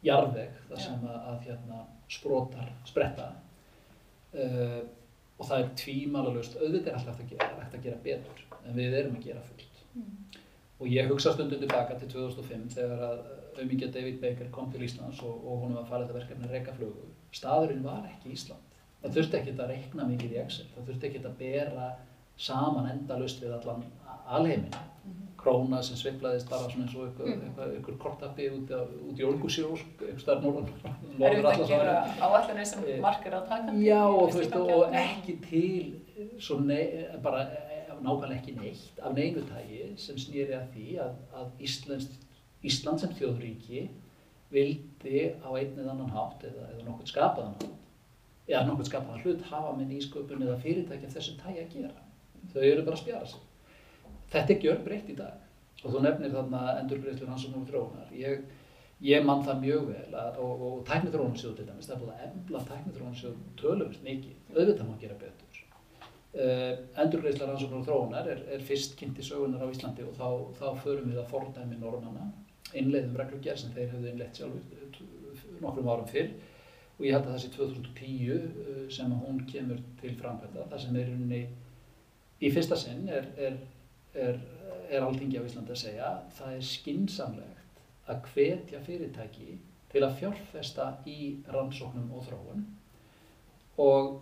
jarðveg 0.04 0.56
þar 0.70 0.78
Já. 0.78 0.84
sem 0.86 1.04
að, 1.08 1.20
að 1.32 1.46
hérna, 1.48 1.82
sprotar 2.10 2.70
spretta 2.86 3.28
uh, 4.34 4.82
og 5.38 5.46
það 5.46 5.60
er 5.64 5.70
tvímálalust, 5.82 6.56
auðvitað 6.58 6.88
er 6.92 6.98
alltaf 6.98 7.20
að 7.22 7.30
að 7.78 7.84
gera 7.88 8.00
betur, 8.04 8.40
en 8.66 8.74
við 8.80 8.96
erum 9.02 9.16
að 9.20 9.28
gera 9.30 9.44
fullt. 9.46 9.84
Mhm. 9.94 10.16
Og 10.80 10.88
ég 10.94 11.08
hugsa 11.10 11.32
stundum 11.34 11.60
tilbaka 11.62 11.96
til 12.00 12.10
2005 12.12 12.68
þegar 12.76 13.00
að 13.08 13.22
aumingja 13.62 13.88
David 13.94 14.20
Baker 14.22 14.50
kom 14.54 14.72
til 14.72 14.82
Íslands 14.86 15.22
og, 15.26 15.40
og 15.46 15.64
hún 15.64 15.74
var 15.74 15.84
að 15.84 15.90
fara 15.90 16.06
þetta 16.06 16.20
verkefni 16.20 16.50
flugu. 16.78 17.06
Staðurinn 17.34 17.84
var 17.84 18.06
ekki 18.08 18.34
Ísland. 18.34 18.64
Það 19.04 19.16
þurfti 19.18 19.38
ekki 19.40 19.56
að 19.58 19.70
reikna 19.72 20.06
mikið 20.10 20.32
í 20.36 20.40
Excel. 20.44 20.66
Það 20.76 20.88
þurfti 20.90 21.08
ekki 21.10 21.24
að 21.26 21.38
bera 21.40 21.88
saman 22.38 22.90
endalust 22.92 23.42
við 23.44 23.54
allan 23.58 23.84
alheiminn. 24.28 24.74
Króna 25.38 25.82
sem 25.86 25.96
sveiflaðist 25.96 26.50
bara 26.50 26.68
svona 26.72 26.86
eins 26.88 26.96
og 26.98 27.06
ykkur, 27.12 27.28
Mhm. 27.28 27.44
ykkur, 27.52 27.74
ykkur 27.80 27.98
kortappi 27.98 28.50
út, 28.52 28.72
út 29.10 29.20
í 29.20 29.24
Olgusjó, 29.24 29.70
ykkur 29.78 30.20
staðar 30.20 30.42
norðan. 30.44 30.72
Erum 31.20 31.44
við 31.44 31.46
að 31.46 31.68
gera 31.68 31.94
áallanir 32.20 32.66
sem 32.66 32.84
Eh, 32.84 33.00
markir 33.00 33.32
á 33.38 33.42
takandi? 33.48 33.86
Já, 33.86 34.02
og, 34.04 34.30
þú 34.32 34.38
veist, 34.42 34.56
og 34.56 34.94
ekki 34.94 35.38
til 35.50 36.02
bara 37.24 37.42
eh, 37.42 37.94
nákvæmlega 38.02 38.42
ekki 38.42 38.56
neitt 38.60 39.00
af 39.02 39.14
neinu 39.14 39.42
tægi 39.42 39.98
sem 39.98 40.16
snýri 40.16 40.54
að 40.54 40.68
því 40.74 40.98
að, 41.00 41.14
að 41.34 41.48
Ísland 42.64 43.00
sem 43.00 43.10
þjóðríki 43.10 43.88
vildi 44.54 45.26
á 45.44 45.50
einn 45.50 45.76
eða 45.76 45.92
annan 45.94 46.14
hátt 46.16 46.46
eða, 46.48 46.70
eða 46.74 46.88
nokkuð 46.88 47.12
skapaðan 47.12 47.58
hátt 47.60 47.78
eða 48.48 48.64
nokkuð 48.70 48.90
skapaðan 48.90 49.24
hlut 49.26 49.42
hafa 49.50 49.74
með 49.76 49.90
nýsköpun 49.94 50.46
eða 50.46 50.60
fyrirtæki 50.62 51.08
af 51.08 51.18
þessu 51.18 51.34
tægi 51.42 51.64
að 51.64 51.74
gera. 51.74 52.06
Þau 52.54 52.62
eru 52.64 52.86
bara 52.86 52.96
að 52.96 53.02
spjara 53.02 53.28
sig. 53.28 53.42
Þetta 54.32 54.54
er 54.54 54.64
gjör 54.64 54.80
breytt 54.86 55.12
í 55.12 55.18
dag 55.18 55.84
og 55.84 55.92
þú 55.94 56.04
nefnir 56.04 56.34
þarna 56.34 56.62
endurgreiðslu 56.82 57.28
rannsóknar 57.28 57.62
og 57.62 57.68
þróunar. 57.72 58.14
Ég, 58.18 58.48
ég 59.06 59.28
mann 59.28 59.44
það 59.46 59.62
mjög 59.66 59.90
vel 59.92 60.16
að, 60.22 60.40
og, 60.44 60.64
og 60.70 60.80
tæknithróunarsjóð 60.88 61.58
til 61.60 61.68
dæmis, 61.68 61.90
það 61.90 61.98
er 61.98 62.02
búið 62.02 62.16
að 62.16 62.24
embla 62.30 62.64
tæknithróunarsjóð 62.72 63.36
tölumist 63.62 64.08
mikið, 64.08 64.40
auðvitað 64.56 64.90
má 64.90 64.98
gera 65.04 65.20
betur. 65.22 65.62
Uh, 66.38 66.74
endurgreiðsla 67.04 67.48
rannsóknar 67.50 67.80
og 67.82 67.88
þróunar 67.88 68.32
er, 68.34 68.42
er 68.56 68.66
fyrst 68.66 68.98
kynnt 69.00 69.22
í 69.22 69.26
sögunar 69.26 69.64
á 69.64 69.72
Íslandi 69.72 70.06
og 70.06 70.18
þá, 70.18 70.28
þá 70.60 70.68
förum 70.84 71.12
við 71.12 71.22
að 71.22 71.32
fordæmi 71.32 71.80
normanna, 71.82 72.28
innleiðum 72.76 73.16
reglugjær 73.20 73.60
sem 73.60 73.74
þeir 73.76 73.92
hefðu 73.94 74.12
innleitt 74.12 74.40
sjálfur 74.40 74.64
eh, 74.82 75.02
nokkrum 75.62 75.90
árum 75.92 76.10
fyrr. 76.12 76.34
Og 76.98 77.06
ég 77.06 77.14
held 77.14 77.28
að 77.28 77.36
það 77.36 77.42
sé 77.44 77.50
2010 77.54 78.30
uh, 78.34 78.78
sem 78.90 79.12
að 79.14 79.26
hún 79.28 79.42
kemur 79.52 79.82
til 80.02 80.16
framkvæmda, 80.18 80.64
það 80.72 80.80
sem 80.82 80.96
er 80.98 81.12
rauninni 81.12 81.42
í 82.42 82.50
fyrsta 82.54 82.78
sinn 82.80 83.06
er, 83.14 83.28
er, 83.38 83.60
er, 84.18 84.40
er 84.90 85.06
alþingi 85.06 85.38
á 85.38 85.46
Íslandi 85.46 85.76
að 85.76 85.82
segja 85.84 86.10
það 86.40 86.56
er 86.56 86.66
skinsamlegt 86.72 87.84
að 88.10 88.32
hvetja 88.34 88.82
fyrirtæki 88.86 89.60
til 89.92 90.04
að 90.06 90.18
fjárfesta 90.22 90.88
í 91.10 91.20
rannsóknum 91.54 92.10
og 92.18 92.26
þróun. 92.28 92.66
Og, 93.84 94.18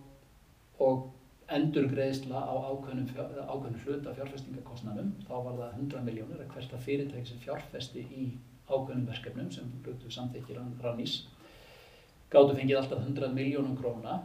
og 0.84 1.06
endurgreiðsla 1.54 2.40
á 2.42 2.54
ákveðnum, 2.72 3.06
fjár, 3.12 3.34
ákveðnum 3.46 3.82
hluta 3.84 4.14
fjárfestingakostnanum, 4.16 5.12
þá 5.28 5.34
var 5.34 5.58
það 5.60 5.76
100 5.78 6.04
miljónir 6.08 6.42
að 6.42 6.52
hvert 6.54 6.74
að 6.74 6.86
fyrirtæki 6.88 7.30
sem 7.30 7.42
fjárfesti 7.44 8.02
í 8.10 8.26
ákveðnum 8.66 9.06
verkefnum 9.12 9.50
sem 9.54 9.68
hlutu 9.84 10.10
samþykir 10.10 10.58
rannís 10.82 11.20
gáttu 12.32 12.56
fengið 12.56 12.80
alltaf 12.80 13.04
100 13.04 13.34
miljónum 13.36 13.76
króna 13.78 14.16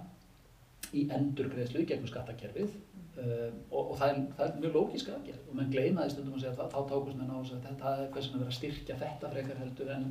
í 0.97 1.05
endurgreiðslu 1.13 1.85
gegnum 1.85 2.09
skattakerfið. 2.09 2.73
Uh, 3.11 3.51
og, 3.69 3.91
og 3.91 3.97
það, 3.99 4.09
er, 4.09 4.19
það 4.37 4.45
er 4.45 4.61
mjög 4.63 4.75
lógísk 4.77 5.09
aðgerð 5.11 5.49
og 5.51 5.55
mann 5.57 5.71
gleymaði 5.73 6.13
stundum 6.13 6.37
að 6.37 6.45
segja 6.45 6.53
að 6.63 6.69
þá 6.71 6.77
tókust 6.89 7.17
mann 7.19 7.33
á 7.35 7.37
að 7.37 7.49
þetta 7.65 7.89
er 7.91 8.05
hversin 8.13 8.37
að 8.37 8.39
vera 8.39 8.53
að 8.53 8.55
styrkja 8.55 8.95
þetta 9.01 9.31
frekar 9.33 9.59
heldur 9.59 9.91
en 9.91 10.05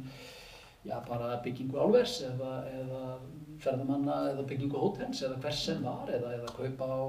já, 0.85 0.97
bara 1.09 1.37
byggingu 1.45 1.79
álvers 1.79 2.21
eða, 2.25 2.53
eða 2.73 3.05
ferðamanna 3.61 4.19
eða 4.33 4.47
byggingu 4.49 4.81
hótels 4.81 5.23
eða 5.27 5.41
hvers 5.43 5.65
sem 5.67 5.83
var 5.85 6.11
eða, 6.11 6.35
eða 6.39 6.53
kaupa 6.57 6.89
á 6.89 7.01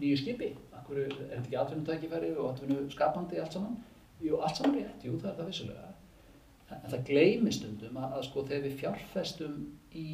nýju 0.00 0.20
skipi. 0.22 0.52
Akkur 0.76 1.02
er 1.04 1.12
þetta 1.14 1.40
ekki 1.40 1.58
atvinnutækifæri 1.60 2.30
og 2.36 2.52
atvinnu 2.52 2.86
skapandi 2.92 3.40
allt 3.40 3.58
saman? 3.58 3.76
Jú, 4.22 4.38
allt 4.38 4.58
saman 4.58 4.78
rétt, 4.78 5.04
jú, 5.04 5.18
það 5.18 5.32
er 5.32 5.38
það 5.40 5.50
vissulega. 5.50 5.90
En 6.72 6.88
það 6.88 7.04
gleymir 7.10 7.54
stundum 7.56 7.98
að, 8.00 8.16
að 8.16 8.26
sko 8.28 8.46
þegar 8.48 8.64
við 8.66 8.78
fjárfestum 8.80 9.58
í 9.92 10.08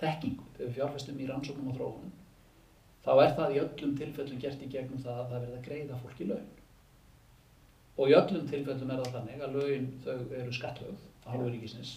þekkingu, 0.00 0.50
þegar 0.56 0.68
við 0.68 0.76
fjárfestum 0.80 1.20
í 1.20 1.28
rannsóknum 1.30 1.70
og 1.70 1.78
þróun, 1.78 2.12
þá 3.04 3.10
er 3.14 3.34
það 3.38 3.54
í 3.54 3.60
öllum 3.62 3.96
tilfellum 4.00 4.42
gert 4.42 4.64
í 4.64 4.70
gegnum 4.72 5.02
það 5.04 5.20
að 5.20 5.30
það 5.30 5.44
verða 5.44 5.60
að 5.60 5.66
greiða 5.68 6.00
fólki 6.02 6.28
laun. 6.28 6.48
Og 7.98 8.10
í 8.10 8.14
öllum 8.18 8.48
tilfellum 8.50 8.90
er 8.90 9.02
það 9.04 9.12
þannig 9.14 9.42
að 9.46 9.54
laun 9.58 9.86
þau 10.04 10.16
eru 10.40 10.52
skattlögð 10.52 11.02
á 11.24 11.26
hálfu 11.30 11.50
ríkisins. 11.54 11.92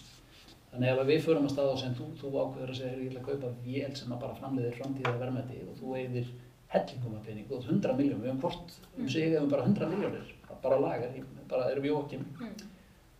Þannig 0.71 0.91
ef 0.91 1.07
við 1.07 1.21
förum 1.25 1.47
að 1.47 1.53
staða 1.55 1.71
og 1.73 1.79
sem 1.81 1.95
þú, 1.97 2.05
þú 2.21 2.31
ákveður 2.43 2.69
að 2.73 2.77
segja 2.77 2.97
ég 3.01 3.07
ætla 3.11 3.21
að 3.23 3.29
kaupa 3.31 3.51
vél 3.65 3.95
sem 3.97 4.11
að 4.13 4.19
bara 4.21 4.35
framleiðir 4.37 4.75
framtíðar 4.77 5.19
verðmæti 5.23 5.61
og 5.63 5.77
þú 5.79 5.95
eigðir 5.97 6.27
hellingum 6.73 7.15
af 7.17 7.23
pening, 7.25 7.45
ert 7.47 7.69
100 7.71 7.95
miljónum, 7.97 8.21
við 8.21 8.27
hefum 8.27 8.41
hvort 8.43 8.73
um 8.99 9.09
sig 9.09 9.29
hefum 9.31 9.49
bara 9.49 9.63
100 9.63 9.87
miljónir, 9.93 10.33
bara 10.61 10.79
lagar, 10.83 11.13
bara 11.47 11.69
erum 11.71 11.83
við 11.87 11.95
okkinn 11.95 12.25
Mm. 12.37 12.51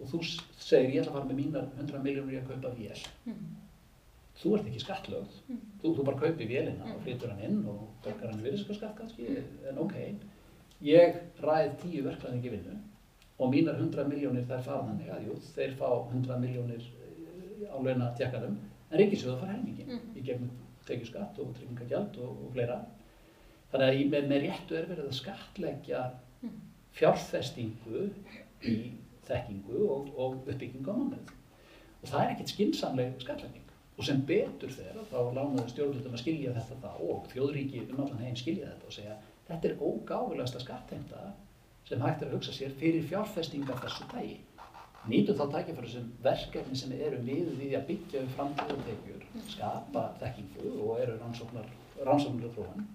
og 0.02 0.08
þú 0.12 0.20
segir 0.60 0.92
ég 0.94 1.02
ætla 1.02 1.14
að 1.14 1.18
fara 1.18 1.30
með 1.32 1.40
mínar 1.40 1.70
100 1.80 2.04
miljónir 2.04 2.36
í 2.36 2.42
að 2.42 2.48
kaupa 2.52 2.76
vél. 2.76 3.00
Mm. 3.26 3.56
Þú 4.38 4.52
ert 4.58 4.68
ekki 4.68 4.84
skattlögð, 4.84 5.32
Mm. 5.50 5.62
þú, 5.82 5.96
þú 5.96 6.04
bara 6.06 6.18
kaupir 6.20 6.48
vélina 6.52 6.84
og 6.84 7.00
Mm. 7.00 7.04
flytur 7.08 7.30
hann 7.32 7.40
inn 7.48 7.66
og 7.66 7.88
borgar 8.04 8.30
hann 8.32 8.44
virðiskaskatt 8.44 8.98
kannski, 9.00 9.38
en 9.70 9.78
ok, 9.78 9.96
ég 10.82 11.16
ræð 11.42 11.72
tíu 11.82 12.04
verklæðingi 12.06 12.52
vinnu 12.52 12.76
og 13.40 13.52
mínar 13.54 13.78
100 13.80 14.08
miljónir 14.10 14.46
þær 14.50 14.62
fara 14.66 14.84
þannig 14.88 15.10
að 15.14 15.26
jú, 15.28 15.36
þeir 15.56 15.74
fá 15.78 15.88
100 16.14 16.40
miljónir 16.42 16.84
á 17.70 17.76
launa 17.84 18.12
tjekkarum, 18.18 18.58
en 18.92 19.00
ríkisjóða 19.00 19.40
fara 19.40 19.52
helmingi 19.54 19.86
Mhm. 19.86 20.16
í 20.16 20.22
gegnum 20.26 20.50
tekjuskatt 20.86 21.40
og 21.40 21.54
tryggingagjald 21.56 22.18
og, 22.18 22.46
og 22.46 22.52
fleira. 22.54 22.86
Þannig 23.72 23.88
að 23.90 24.10
með, 24.12 24.28
með 24.30 24.42
réttu 24.46 24.76
er 24.78 24.86
verið 24.86 25.08
að 25.10 25.14
skattleggja 25.20 26.04
Mhm. 26.42 26.62
fjárfestingu 26.94 28.10
í 28.64 28.92
þekkingu 29.28 29.90
og, 29.90 30.10
og 30.18 30.36
uppbyggingu 30.48 30.90
á 30.90 30.96
mannið. 30.98 31.32
Og 32.04 32.10
það 32.10 32.22
er 32.24 32.32
ekkert 32.36 32.50
skinsamleg 32.54 33.14
skattlegging. 33.22 33.64
Og 33.98 34.06
sem 34.06 34.22
betur 34.22 34.70
þegar 34.70 35.06
þá 35.12 35.34
lánaði 35.34 35.70
stjórnvöldum 35.74 36.14
að 36.14 36.22
skilja 36.22 36.54
þetta 36.54 36.76
þá 36.82 36.92
og 37.02 37.28
þjóðríki 37.34 37.90
um 37.92 38.00
allan 38.04 38.20
heim 38.24 38.36
skilja 38.36 38.68
þetta 38.72 38.86
og 38.86 38.94
segja 38.94 39.16
þetta 39.48 39.70
er 39.70 39.80
ógáfulegasta 39.82 40.62
skattheimta 40.64 41.32
sem 41.88 42.04
hægt 42.04 42.22
er 42.22 42.30
að 42.30 42.38
hugsa 42.38 42.54
sér 42.56 42.76
fyrir 42.80 43.08
fjárfestingar 43.08 43.80
þessu 43.84 44.08
tægi. 44.12 44.38
Nýtum 45.08 45.38
þá 45.40 45.46
tækifæri 45.54 45.92
sem 45.94 46.08
verkefni 46.24 46.76
sem 46.76 46.94
eru 46.98 47.20
við 47.24 47.54
því 47.56 47.68
að 47.78 47.86
byggja 47.92 48.24
um 48.24 48.32
framtíðartekjur, 48.36 49.28
skapa 49.54 50.08
þekkingu 50.20 50.72
og 50.84 51.04
eru 51.04 51.20
rannsóknar, 51.22 51.70
rannsóknar 52.04 52.50
og 52.50 52.58
þróun 52.58 52.88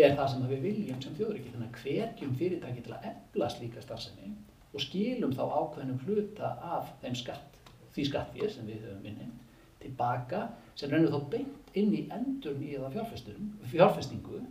er 0.00 0.14
það 0.16 0.28
sem 0.32 0.44
við 0.50 0.60
viljum 0.66 1.00
sem 1.02 1.16
þjóðríki 1.18 1.52
þannig 1.54 1.70
að 1.70 1.80
hvetjum 1.84 2.34
fyrirtæki 2.38 2.84
til 2.84 2.94
að 2.94 3.06
efla 3.10 3.48
slíka 3.50 3.82
starfsemi 3.84 4.30
og 4.70 4.84
skilum 4.84 5.32
þá 5.34 5.42
ákveðnum 5.48 6.02
hluta 6.06 6.52
af 6.76 6.92
þeim 7.02 7.16
skatt, 7.18 7.58
því 7.94 8.06
skattfér 8.08 8.52
sem 8.54 8.68
við 8.70 8.84
höfum 8.86 9.08
inni 9.10 9.26
tilbaka 9.80 10.44
sem 10.78 10.92
rennur 10.92 11.12
þá 11.16 11.30
beint 11.32 11.76
inn 11.80 11.92
í 11.96 12.04
endur 12.12 12.56
nýjaða 12.60 12.92
fjárfestingu 13.72 14.44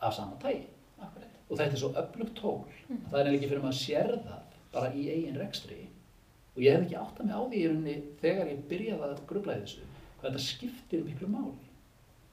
af 0.00 0.14
sama 0.14 0.36
tægi 0.42 0.66
Akkurat. 0.98 1.36
og 1.48 1.58
þetta 1.58 1.72
er 1.72 1.82
svo 1.82 1.92
öflugt 2.02 2.34
tól. 2.36 2.64
Mm. 2.88 3.04
það 3.10 3.20
er 3.20 3.30
ekki 3.32 3.48
fyrir 3.50 3.62
maður 3.62 3.76
að 3.76 3.82
sér 3.82 4.12
það 4.26 4.58
bara 4.72 4.92
í 4.94 5.06
eigin 5.12 5.40
rekstri. 5.40 5.78
Og 6.56 6.62
ég 6.64 6.74
hef 6.74 6.84
ekki 6.84 6.98
átt 6.98 7.20
að 7.20 7.28
mig 7.28 7.38
á 7.38 7.42
því 7.42 7.58
í 7.58 7.66
rauninni 7.68 7.96
þegar 8.22 8.52
ég 8.52 8.68
byrjaði 8.70 9.08
að 9.08 9.24
grubla 9.30 9.56
í 9.56 9.64
þessu 9.64 9.88
hvað 10.18 10.30
þetta 10.30 10.44
skiptir 10.44 11.04
miklu 11.06 11.28
máli. 11.30 11.66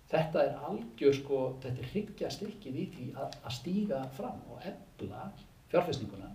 Þetta 0.10 0.44
er 0.46 0.64
algjör 0.70 1.18
sko 1.18 1.42
þetta 1.64 1.82
er 1.82 1.92
hryggja 1.92 2.32
stykkið 2.34 2.80
í 2.82 2.86
því 2.96 3.06
að, 3.14 3.38
að 3.46 3.56
stíga 3.60 4.02
fram 4.18 4.42
og 4.54 4.66
efla 4.72 5.28
fjárfestinguna. 5.72 6.32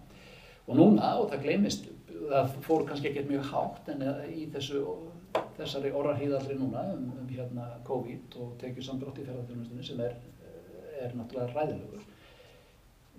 Og 0.71 0.79
núna 0.79 1.15
og 1.19 1.31
það 1.33 1.47
gleymist 1.47 1.89
það 2.31 2.53
fór 2.67 2.85
kannski 2.89 3.11
ekkert 3.11 3.31
mjög 3.31 3.49
hátt 3.51 3.89
en 3.95 4.05
eh, 4.07 4.27
í 4.43 4.47
þessu 4.55 4.83
þessari 5.59 5.93
orrarhýðallri 5.95 6.57
núna 6.59 6.85
um, 6.95 7.07
um 7.21 7.31
hérna 7.31 7.67
COVID 7.87 8.37
og 8.43 8.55
tekið 8.61 8.87
samdrátt 8.87 9.21
í 9.21 9.27
ferðarþjónustunni 9.27 9.87
sem 9.87 10.03
er, 10.05 10.17
er 11.05 11.17
náttúrulega 11.19 11.55
ræðilegur 11.57 12.09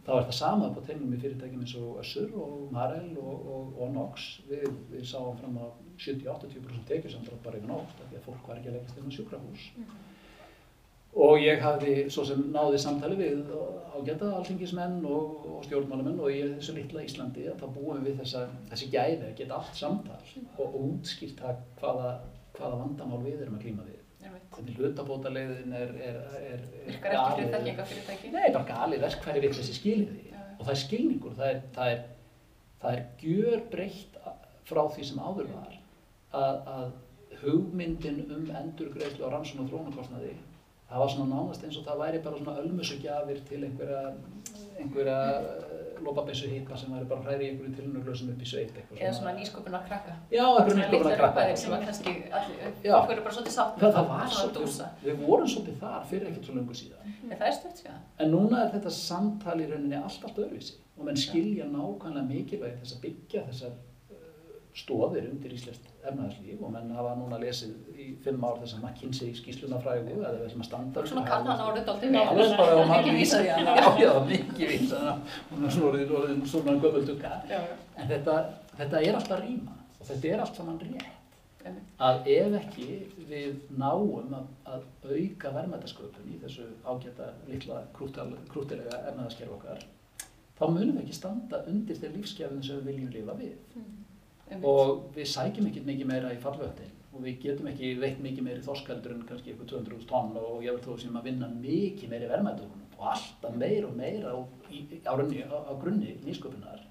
þá 0.06 0.12
er 0.15 0.24
það 0.28 0.38
sama 0.38 0.70
á 0.74 0.82
tegnum 0.86 1.13
í 1.13 1.20
fyrirtækjum 1.22 1.63
eins 1.63 1.74
og 1.78 2.00
Össur 2.02 2.32
og 2.41 2.62
Marel 2.74 3.12
og, 3.22 3.50
og, 3.56 3.67
og 3.82 3.91
Nox. 3.96 4.30
Við, 4.50 4.65
við 4.94 5.04
sáum 5.12 5.38
fram 5.38 5.60
á 5.62 5.67
70-80% 6.02 6.88
tekjusamdrátt 6.89 7.44
bara 7.46 7.62
yfir 7.62 7.76
af 7.76 7.94
því 8.00 8.17
að 8.17 8.26
fólk 8.26 8.50
var 8.50 8.62
ekki 8.62 8.72
að 8.72 8.80
leggast 8.80 8.98
inn 8.98 9.13
á 9.13 9.17
sjúkrahús. 9.17 9.67
Og 11.22 11.41
ég 11.44 11.60
hafði 11.60 11.96
svo 12.10 12.24
sem 12.24 12.44
náði 12.54 12.78
samtali 12.80 13.17
við 13.20 13.41
ágæta 13.91 14.30
alþingismenn 14.38 15.02
og, 15.04 15.48
og 15.52 15.65
stjórnmálamenn 15.67 16.22
og 16.24 16.32
í 16.32 16.46
þessu 16.56 16.78
litla 16.78 17.04
Íslandi 17.04 17.50
að 17.52 17.60
þá 17.62 17.65
búum 17.76 18.06
við 18.06 18.22
þessa, 18.24 18.46
þessi 18.72 18.91
gæði 18.94 19.26
að 19.28 19.36
geta 19.41 19.58
allt 19.60 19.76
samtal 19.78 20.22
og, 20.56 20.63
og 20.70 20.78
útskýrt 20.86 21.44
það 21.44 21.65
hvaða, 21.82 22.13
hvaða 22.56 22.86
vandamál 22.86 23.26
við 23.28 23.44
erum 23.44 23.60
að 23.60 23.67
klíma 23.67 23.89
við. 23.89 24.01
Hvernig 24.22 24.78
hlutabótaleiðin 24.78 25.76
er, 25.78 25.94
er, 26.08 26.18
er, 26.52 26.64
er 26.92 27.52
þekkingafyrirtæki. 27.54 28.32
Nei, 28.34 28.48
bara 28.54 28.66
galið 28.68 29.06
verkfæri 29.06 29.44
við 29.46 29.56
þessi 29.60 29.78
skiliði 29.78 30.26
Já, 30.28 30.36
já. 30.36 30.42
og 30.58 30.66
það 30.66 30.74
er 30.74 30.82
skilningur, 30.84 31.38
það 31.40 31.54
er, 31.54 31.62
það 31.78 31.94
er, 31.94 32.04
það 32.84 32.98
er 32.98 33.06
gjör 33.24 33.64
breytt 33.72 34.20
frá 34.72 34.84
því 34.96 35.08
sem 35.10 35.24
áður 35.24 35.50
var 35.56 35.78
að, 36.38 36.62
að 36.76 37.42
hugmyndin 37.42 38.24
um 38.30 38.48
endurgreiðslu 38.62 39.26
á 39.26 39.34
rannsókn 39.34 39.66
og 39.66 39.72
þróunarkostnaði 39.72 40.36
það 40.92 41.04
var 41.04 41.14
svona 41.14 41.32
nánast 41.32 41.66
eins 41.66 41.80
og 41.80 41.88
það 41.88 42.02
væri 42.04 42.22
bara 42.26 42.42
svona 42.42 42.62
ölmusugjafir 42.62 43.42
til 43.48 43.62
einhverja, 43.68 44.02
einhverja 44.82 45.20
lópabessu 46.08 46.48
hýpa 46.52 46.78
sem 46.82 46.94
væri 46.96 47.08
bara 47.12 47.22
hræri 47.26 47.46
í 47.46 47.50
einhverju 47.52 47.74
tilunarglösum 47.78 48.30
upp 48.34 48.42
í 48.42 48.48
sveit 48.52 48.72
eitthvað 48.76 49.02
Eða 49.02 49.14
svona. 49.18 49.34
nýsköpun 49.40 49.78
að 49.80 49.86
krakka. 49.90 50.16
Já, 50.32 50.44
einhverju 50.46 50.72
Svona 50.72 50.82
nýsköpun 50.82 50.92
að 50.92 50.96
litlar 50.98 51.18
krakka 51.22 51.42
upphæðir 51.42 51.58
sem 51.62 51.76
að 51.78 51.86
kannski 51.86 52.14
fólk 52.92 53.12
eru 53.16 53.26
bara 53.28 53.36
svolítið 53.38 53.56
sátt 53.58 53.80
Það, 53.82 53.94
það 53.98 54.10
var 54.12 54.26
svona 54.32 54.54
svolítið, 54.54 55.06
við 55.06 55.22
vorum 55.28 55.52
svolítið 55.54 55.78
þar 55.86 56.06
fyrir 56.12 56.28
ekkert 56.32 56.46
svo 56.50 56.56
lengur 56.58 56.80
síðan. 56.82 57.14
En 57.32 57.38
það 57.38 57.48
er 57.52 57.56
stöld 57.60 57.78
síðan. 57.82 58.02
En 58.22 58.32
núna 58.36 58.64
er 58.66 58.74
þetta 58.76 58.94
samtal 58.98 59.58
í 59.62 59.70
rauninni 59.72 60.00
allt 60.02 60.26
allt 60.28 60.42
öðruvísi 60.46 60.78
og 60.98 61.06
menn 61.08 61.18
skilja 61.18 61.66
nákvæmlega 61.72 62.28
mikilvægi 62.30 62.82
þess 62.82 62.98
að 62.98 63.02
byggja 63.06 63.46
þessar 63.50 63.78
stóðir 64.78 65.26
undir 65.32 65.52
íslenskt 65.56 65.88
efnaðarslíf 66.08 66.62
og 66.64 66.72
menn 66.72 66.92
hafa 66.96 67.12
núna 67.20 67.38
lesið 67.42 67.74
í 68.00 68.06
fimm 68.24 68.44
ár 68.48 68.60
þess 68.62 68.78
að 68.78 68.86
McKinsey 68.88 69.34
skýsluna 69.36 69.80
frægu 69.84 70.16
eða 70.22 70.32
þessum 70.46 70.64
að 70.64 70.68
standa 70.70 71.04
Svona 71.10 71.24
hann 71.28 71.50
árið 71.52 71.86
dálítið 71.90 72.16
Já, 72.16 72.22
vel. 72.22 72.28
alveg 72.32 72.58
bara 72.62 72.78
og 72.82 72.94
Ekki 72.98 73.16
vísa 73.18 73.42
því 73.42 73.50
hann. 73.52 73.72
Já, 73.82 73.88
já, 74.06 74.12
mikið 74.32 74.72
vísa 74.76 75.02
hún 75.52 75.66
er 75.68 75.76
svona 75.76 76.06
orðin- 76.22 76.46
svona 76.54 76.78
gömul 76.86 77.06
dugga. 77.10 77.34
En 77.98 78.08
þetta, 78.14 78.38
þetta 78.80 79.02
er 79.08 79.20
alltaf 79.20 79.44
rýma 79.44 79.76
og 80.00 80.06
þetta 80.12 80.32
er 80.34 80.46
allt 80.46 80.56
saman 80.62 80.80
rétt. 80.86 81.18
Að 82.02 82.24
ef 82.34 82.56
ekki 82.58 82.86
við 83.30 83.58
náum 83.78 84.32
að, 84.34 84.46
að 84.66 84.86
auka 85.12 85.52
verðmætasköpun 85.60 86.32
í 86.34 86.40
þessu 86.42 86.64
ágæta 86.90 87.28
litla 87.52 87.84
krúttilega 87.94 89.04
efnaðaskerf 89.12 89.52
okkar 89.60 89.84
þá 90.58 90.64
munum 90.74 90.96
við 90.98 91.04
ekki 91.04 91.18
standa 91.20 91.60
undir 91.70 92.00
þeir 92.02 92.16
lífsgefin 92.18 92.64
sem 92.66 92.80
við 92.82 92.90
viljum 92.90 93.12
lifa 93.14 93.36
við. 93.38 93.54
Einmitt. 93.76 94.01
Og 94.60 95.06
við 95.16 95.30
sækjum 95.32 95.70
ekkert 95.70 95.88
mikið 95.88 96.10
meira 96.10 96.34
í 96.34 96.42
fallvöldin 96.42 96.92
og 97.12 97.24
við 97.26 97.40
getum 97.44 97.70
ekki 97.72 97.94
veitt 98.00 98.22
mikið 98.24 98.46
meiri 98.46 98.64
þorskaldur 98.66 99.16
en 99.16 99.24
kannski 99.30 99.52
eitthvað 99.52 99.74
200.000 99.74 100.08
tonn 100.10 100.38
og 100.40 100.62
ég 100.66 100.76
vil 100.76 100.84
þó 100.86 101.02
sem 101.02 101.18
að 101.20 101.28
vinna 101.28 101.50
mikið 101.54 102.12
meiri 102.12 102.30
verðmætur 102.32 102.68
úr 102.68 102.76
honum. 102.76 102.94
Og 103.02 103.08
alltaf 103.12 103.58
meira 103.58 103.88
og 103.88 103.98
meira 103.98 104.32
á, 104.32 104.40
í, 104.72 104.82
á, 105.02 105.12
runni, 105.18 105.42
á, 105.44 105.58
á 105.68 105.74
grunni 105.82 106.16
nýsköpunar. 106.26 106.86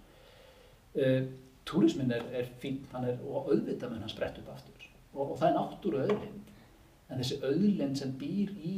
Uh, 0.97 1.31
túrismin 1.69 2.13
er, 2.13 2.27
er 2.35 2.51
hann 2.93 3.07
er, 3.07 3.21
og 3.25 3.51
auðvitað 3.53 3.93
mun 3.93 4.05
hann 4.05 4.13
sprett 4.13 4.41
upp 4.43 4.53
aftur. 4.55 4.87
Og, 5.15 5.33
og 5.33 5.37
það 5.39 5.49
er 5.49 5.59
náttúru 5.59 6.03
auðlind. 6.05 6.55
En 7.11 7.23
þessi 7.23 7.41
auðlind 7.47 7.99
sem 7.99 8.15
býr 8.19 8.53
í 8.61 8.77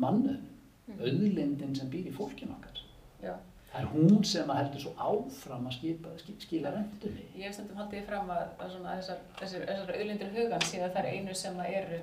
mannöðum, 0.00 0.50
auðlindin 0.98 1.76
sem 1.76 1.90
býr 1.92 2.10
í 2.10 2.16
fólkinu 2.16 2.56
okkar. 2.56 2.82
Já. 3.22 3.36
Það 3.74 3.80
er 3.82 3.88
hún 3.92 4.24
sem 4.30 4.50
að 4.54 4.58
heldur 4.62 4.80
svo 4.84 4.92
áfram 5.10 5.66
að 5.68 5.74
skipa, 5.78 6.12
skil, 6.22 6.34
skila 6.40 6.70
rendunni 6.76 7.24
Ég 7.34 7.48
hef 7.48 7.54
stundum 7.56 7.80
haldið 7.82 8.04
fram 8.06 8.30
að, 8.30 8.44
að 8.62 8.70
svona 8.76 8.94
þessar, 9.00 9.22
þessar, 9.40 9.64
þessar 9.70 9.94
auðlindir 9.98 10.30
hugan 10.36 10.66
síðan 10.70 10.94
þær 10.94 11.08
einu 11.10 11.34
sem 11.42 11.58
að 11.64 11.72
eru 11.80 11.98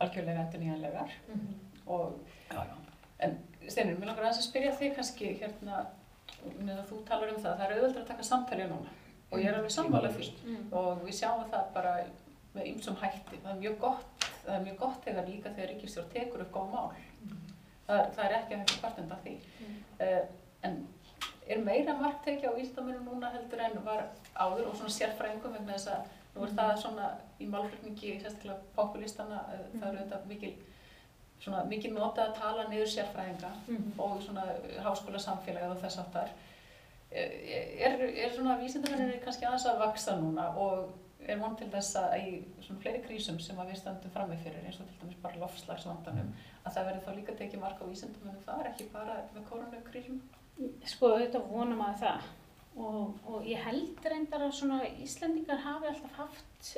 algjörlega 0.00 0.44
endurnýjanlegar 0.46 1.14
og 1.86 2.20
Já, 2.50 2.60
já. 2.66 2.76
Steinur, 3.70 3.98
mér 4.00 4.08
langar 4.10 4.24
aðeins 4.26 4.40
að 4.40 4.46
spyrja 4.48 4.72
þig 4.78 4.94
kannski 4.96 5.28
hérna, 5.40 5.82
með 6.64 6.78
að 6.80 6.86
þú 6.90 6.98
talar 7.08 7.30
um 7.34 7.40
það, 7.42 7.58
það 7.60 7.64
er 7.66 7.74
auðvitað 7.76 8.00
að 8.02 8.08
taka 8.10 8.24
samtali 8.26 8.64
núna 8.70 8.94
og 9.30 9.38
ég 9.38 9.46
er 9.50 9.58
alveg 9.60 9.74
sammála 9.74 10.10
því 10.14 10.28
Mm. 10.40 10.62
og 10.74 11.02
við 11.06 11.14
sjáum 11.20 11.44
það 11.52 11.66
bara 11.74 11.92
með 12.54 12.64
ymsum 12.72 12.96
hætti. 12.98 13.36
Það 13.44 13.50
er 13.52 13.58
mjög 13.60 13.76
gott, 13.78 14.24
það 14.42 14.54
er 14.56 14.64
mjög 14.64 14.78
gott 14.80 15.04
þegar 15.04 15.28
líka 15.28 15.52
þegar 15.54 15.68
ríkistjórn 15.70 16.08
tekur 16.14 16.40
upp 16.42 16.50
góð 16.56 16.72
mál. 16.72 16.88
Það, 17.86 18.00
er- 18.00 18.10
það 18.16 18.24
er 18.24 18.34
ekki 18.40 18.54
að 18.56 18.62
hægt 18.64 18.80
hvart 18.82 18.98
undan 19.04 19.20
því. 19.26 19.34
Mm. 19.60 19.76
Uh, 20.00 20.24
en 20.62 20.80
er 21.50 21.58
meira 21.66 21.94
markteki 21.98 22.46
á 22.46 22.52
Íslandamönu 22.54 23.04
núna 23.06 23.30
heldur 23.34 23.60
en 23.64 23.78
var 23.84 24.04
áður 24.34 24.68
og 24.70 24.76
svona 24.78 24.94
sérfræðingum 24.96 25.56
vegna 25.58 25.72
þess 25.76 25.88
að 25.94 26.10
nú 26.34 26.44
er 26.46 26.52
það 26.58 26.76
svona 26.82 27.06
í 27.40 27.46
málflutningi, 27.50 28.12
sérstaklega 28.22 28.58
populistana, 28.76 29.40
uh, 29.50 29.64
það 29.80 29.88
eru 29.88 30.04
þetta 30.04 30.20
mikil, 30.30 30.52
svona 31.42 31.64
mikil 31.66 31.92
nota 31.96 32.28
að 32.28 32.36
tala 32.38 32.68
niður 32.68 32.92
sérfræðinga 32.94 33.50
Mm. 33.66 33.92
og 33.98 34.22
svona 34.22 34.44
háskóla 34.84 35.18
samfélagið 35.18 35.74
og 35.74 35.82
þess 35.82 35.98
áttar. 36.04 36.30
Er, 37.10 37.96
er 38.24 38.30
svona 38.34 38.54
vísindamennir 38.60 39.18
kannski 39.24 39.44
aðeins 39.48 39.66
að 39.66 39.80
vaksa 39.82 40.12
núna 40.20 40.44
og 40.56 40.92
er 41.26 41.38
von 41.40 41.56
til 41.58 41.66
þess 41.72 41.96
að 41.98 42.12
í 42.20 42.36
svona 42.62 42.80
fleiri 42.84 43.00
krísum 43.02 43.40
sem 43.42 43.58
að 43.58 43.72
við 43.72 43.80
stöndum 43.80 44.12
frammi 44.14 44.36
fyrir 44.44 44.62
eins 44.66 44.78
og 44.80 44.86
til 44.86 45.00
dæmis 45.02 45.18
bara 45.22 45.40
lofslagsvandanum 45.42 46.30
að 46.64 46.76
það 46.76 46.86
verði 46.86 47.02
þá 47.06 47.10
líka 47.16 47.34
tekið 47.40 47.60
mark 47.64 47.82
á 47.82 47.84
vísindamennum 47.90 48.44
þar 48.46 48.70
ekki 48.70 48.86
bara 48.92 49.16
með 49.34 49.48
koronakrísum? 49.50 50.20
Sko, 50.88 51.14
auðvitað 51.14 51.50
vonum 51.50 51.80
að 51.84 52.00
það. 52.04 52.30
Og, 52.80 53.20
og 53.28 53.46
ég 53.48 53.60
held 53.64 54.06
reyndar 54.06 54.44
að 54.46 54.56
svona 54.60 54.80
Íslendingar 55.02 55.60
hafi 55.64 55.88
alltaf 55.90 56.18
haft 56.20 56.68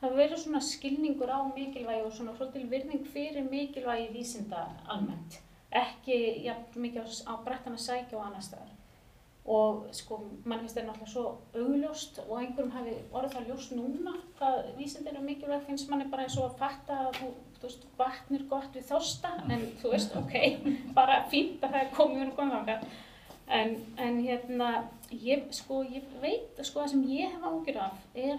hafi 0.00 0.16
verið 0.16 0.42
svona 0.42 0.60
skilningur 0.64 1.30
á 1.30 1.40
mikilvægi 1.52 2.04
og 2.06 2.12
svona 2.16 2.34
svolítil 2.36 2.68
virðing 2.70 3.06
fyrir 3.12 3.46
mikilvægi 3.50 4.10
vísinda 4.14 4.66
almennt. 4.88 5.40
Ekki 5.70 6.18
jafn 6.46 6.82
mikið 6.82 7.24
á, 7.28 7.34
brettan 7.44 7.76
að 7.76 7.84
sækja 7.84 8.18
og 8.18 8.26
annar 8.26 8.44
staðar. 8.44 8.76
Og 9.50 9.86
sko, 9.96 10.18
mann 10.44 10.60
finnst 10.60 10.76
þetta 10.76 10.90
náttúrulega 10.90 11.12
svo 11.12 11.24
augljóst 11.56 12.18
og 12.26 12.32
einhverjum 12.38 12.72
hafi 12.74 12.96
orðið 13.08 13.36
það 13.36 13.46
ljóst 13.50 13.76
núna 13.76 14.16
hvað 14.38 14.58
vísindin 14.78 15.16
er 15.16 15.26
mikilvæg. 15.26 15.62
Finnst 15.68 15.90
manni 15.90 16.08
bara 16.10 16.26
eins 16.26 16.36
og 16.38 16.50
að 16.50 16.58
fatta 16.60 16.98
að 17.06 17.20
þú, 17.20 17.30
þú 17.58 17.68
veist, 17.68 17.86
vatn 18.00 18.38
er 18.38 18.44
gott 18.50 18.76
við 18.76 18.88
þorsta 18.90 19.32
en 19.48 19.64
þú 19.80 19.94
veist, 19.94 20.18
ok, 20.20 20.36
bara 20.98 21.22
fínt 21.32 21.64
að 21.64 21.76
það 21.76 21.86
er 21.86 21.94
komið 21.96 22.34
komið 22.36 22.58
þangað 22.58 22.90
En, 23.50 23.76
en 23.98 24.20
hérna, 24.22 24.70
ég, 25.10 25.48
sko, 25.54 25.82
ég 25.82 26.06
veit, 26.22 26.58
sko, 26.62 26.84
það 26.84 26.92
sem 26.92 27.06
ég 27.10 27.32
hef 27.34 27.46
ágjur 27.50 27.80
af 27.82 28.02
er 28.14 28.38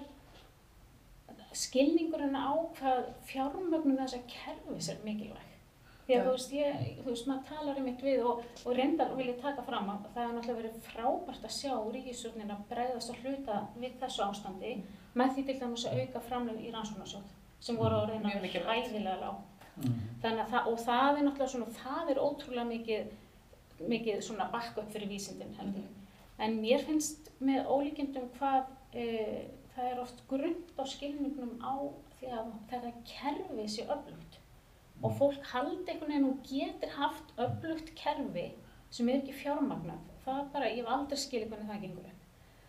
skilningurinn 1.52 2.38
á 2.38 2.52
hvað 2.78 3.08
fjármögnum 3.28 3.98
þessa 4.00 4.22
kerfis 4.30 4.92
er 4.94 5.02
mikilvæg. 5.04 5.48
Því 6.06 6.16
að 6.16 6.18
Já. 6.18 6.24
þú 6.26 6.32
veist, 6.36 6.54
ég, 6.56 6.86
þú 7.02 7.10
veist, 7.10 7.28
maður 7.30 7.44
talar 7.50 7.82
um 7.82 7.90
eitt 7.92 8.02
við 8.04 8.24
og, 8.28 8.40
og 8.66 8.78
reyndar 8.78 9.12
vil 9.18 9.28
ég 9.30 9.42
taka 9.44 9.64
fram 9.68 9.92
að 9.92 10.08
það 10.16 10.24
er 10.24 10.34
náttúrulega 10.38 10.62
verið 10.62 10.80
frábært 10.88 11.46
að 11.46 11.56
sjá 11.58 11.76
ríkisstjórnin 11.96 12.56
að 12.56 12.64
bregðast 12.72 13.14
að 13.14 13.22
hluta 13.26 13.60
við 13.76 14.00
þessu 14.02 14.26
ástandi 14.26 14.74
með 15.20 15.36
því 15.36 15.46
til 15.48 15.58
dæmis 15.62 15.86
að 15.88 16.02
auka 16.02 16.24
framlög 16.30 16.64
í 16.64 16.74
rannsóknarsjóð 16.74 17.38
sem 17.62 17.78
voru 17.78 18.00
á 18.02 18.04
reyna 18.10 18.34
hæðilega 18.34 19.18
lág. 19.22 19.44
Mm. 19.76 20.00
Þannig 20.24 20.42
að 20.44 20.52
það, 20.52 20.72
og 20.72 20.82
það 20.86 21.12
er 21.12 21.26
náttúrulega 21.28 21.52
svona, 21.54 21.76
það 21.78 22.12
er 22.12 22.22
ótrúlega 22.22 22.68
mikið, 22.72 23.12
mikið 23.90 24.22
svona 24.26 24.50
backup 24.54 24.92
fyrir 24.94 25.10
vísindin 25.10 25.56
heldur. 25.58 25.88
En 26.42 26.58
mér 26.62 26.84
finnst 26.86 27.32
með 27.42 27.68
ólíkindum 27.70 28.30
hvað 28.38 28.70
e, 28.94 29.06
það 29.76 29.90
er 29.90 30.00
oft 30.04 30.24
grund 30.30 30.72
á 30.78 30.84
skilningnum 30.90 31.58
á 31.62 31.74
því 32.20 32.32
að 32.38 32.54
þetta 32.72 32.94
kerfi 33.12 33.68
sé 33.76 33.86
öflugt. 33.90 34.40
Og 35.02 35.14
fólk 35.18 35.46
haldi 35.54 35.90
einhvern 35.90 36.12
veginn 36.12 36.30
og 36.30 36.42
getur 36.46 36.96
haft 36.98 37.32
öflugt 37.42 37.94
kerfi 37.98 38.52
sem 38.94 39.10
er 39.10 39.22
ekki 39.22 39.38
fjármagnað. 39.42 40.02
Það 40.26 40.42
er 40.42 40.50
bara, 40.54 40.70
ég 40.70 40.84
hef 40.84 40.92
aldrei 40.94 41.22
skilið 41.22 41.54
hvernig 41.54 41.72
það 41.72 41.86
gengur 41.86 42.10
upp. 42.12 42.18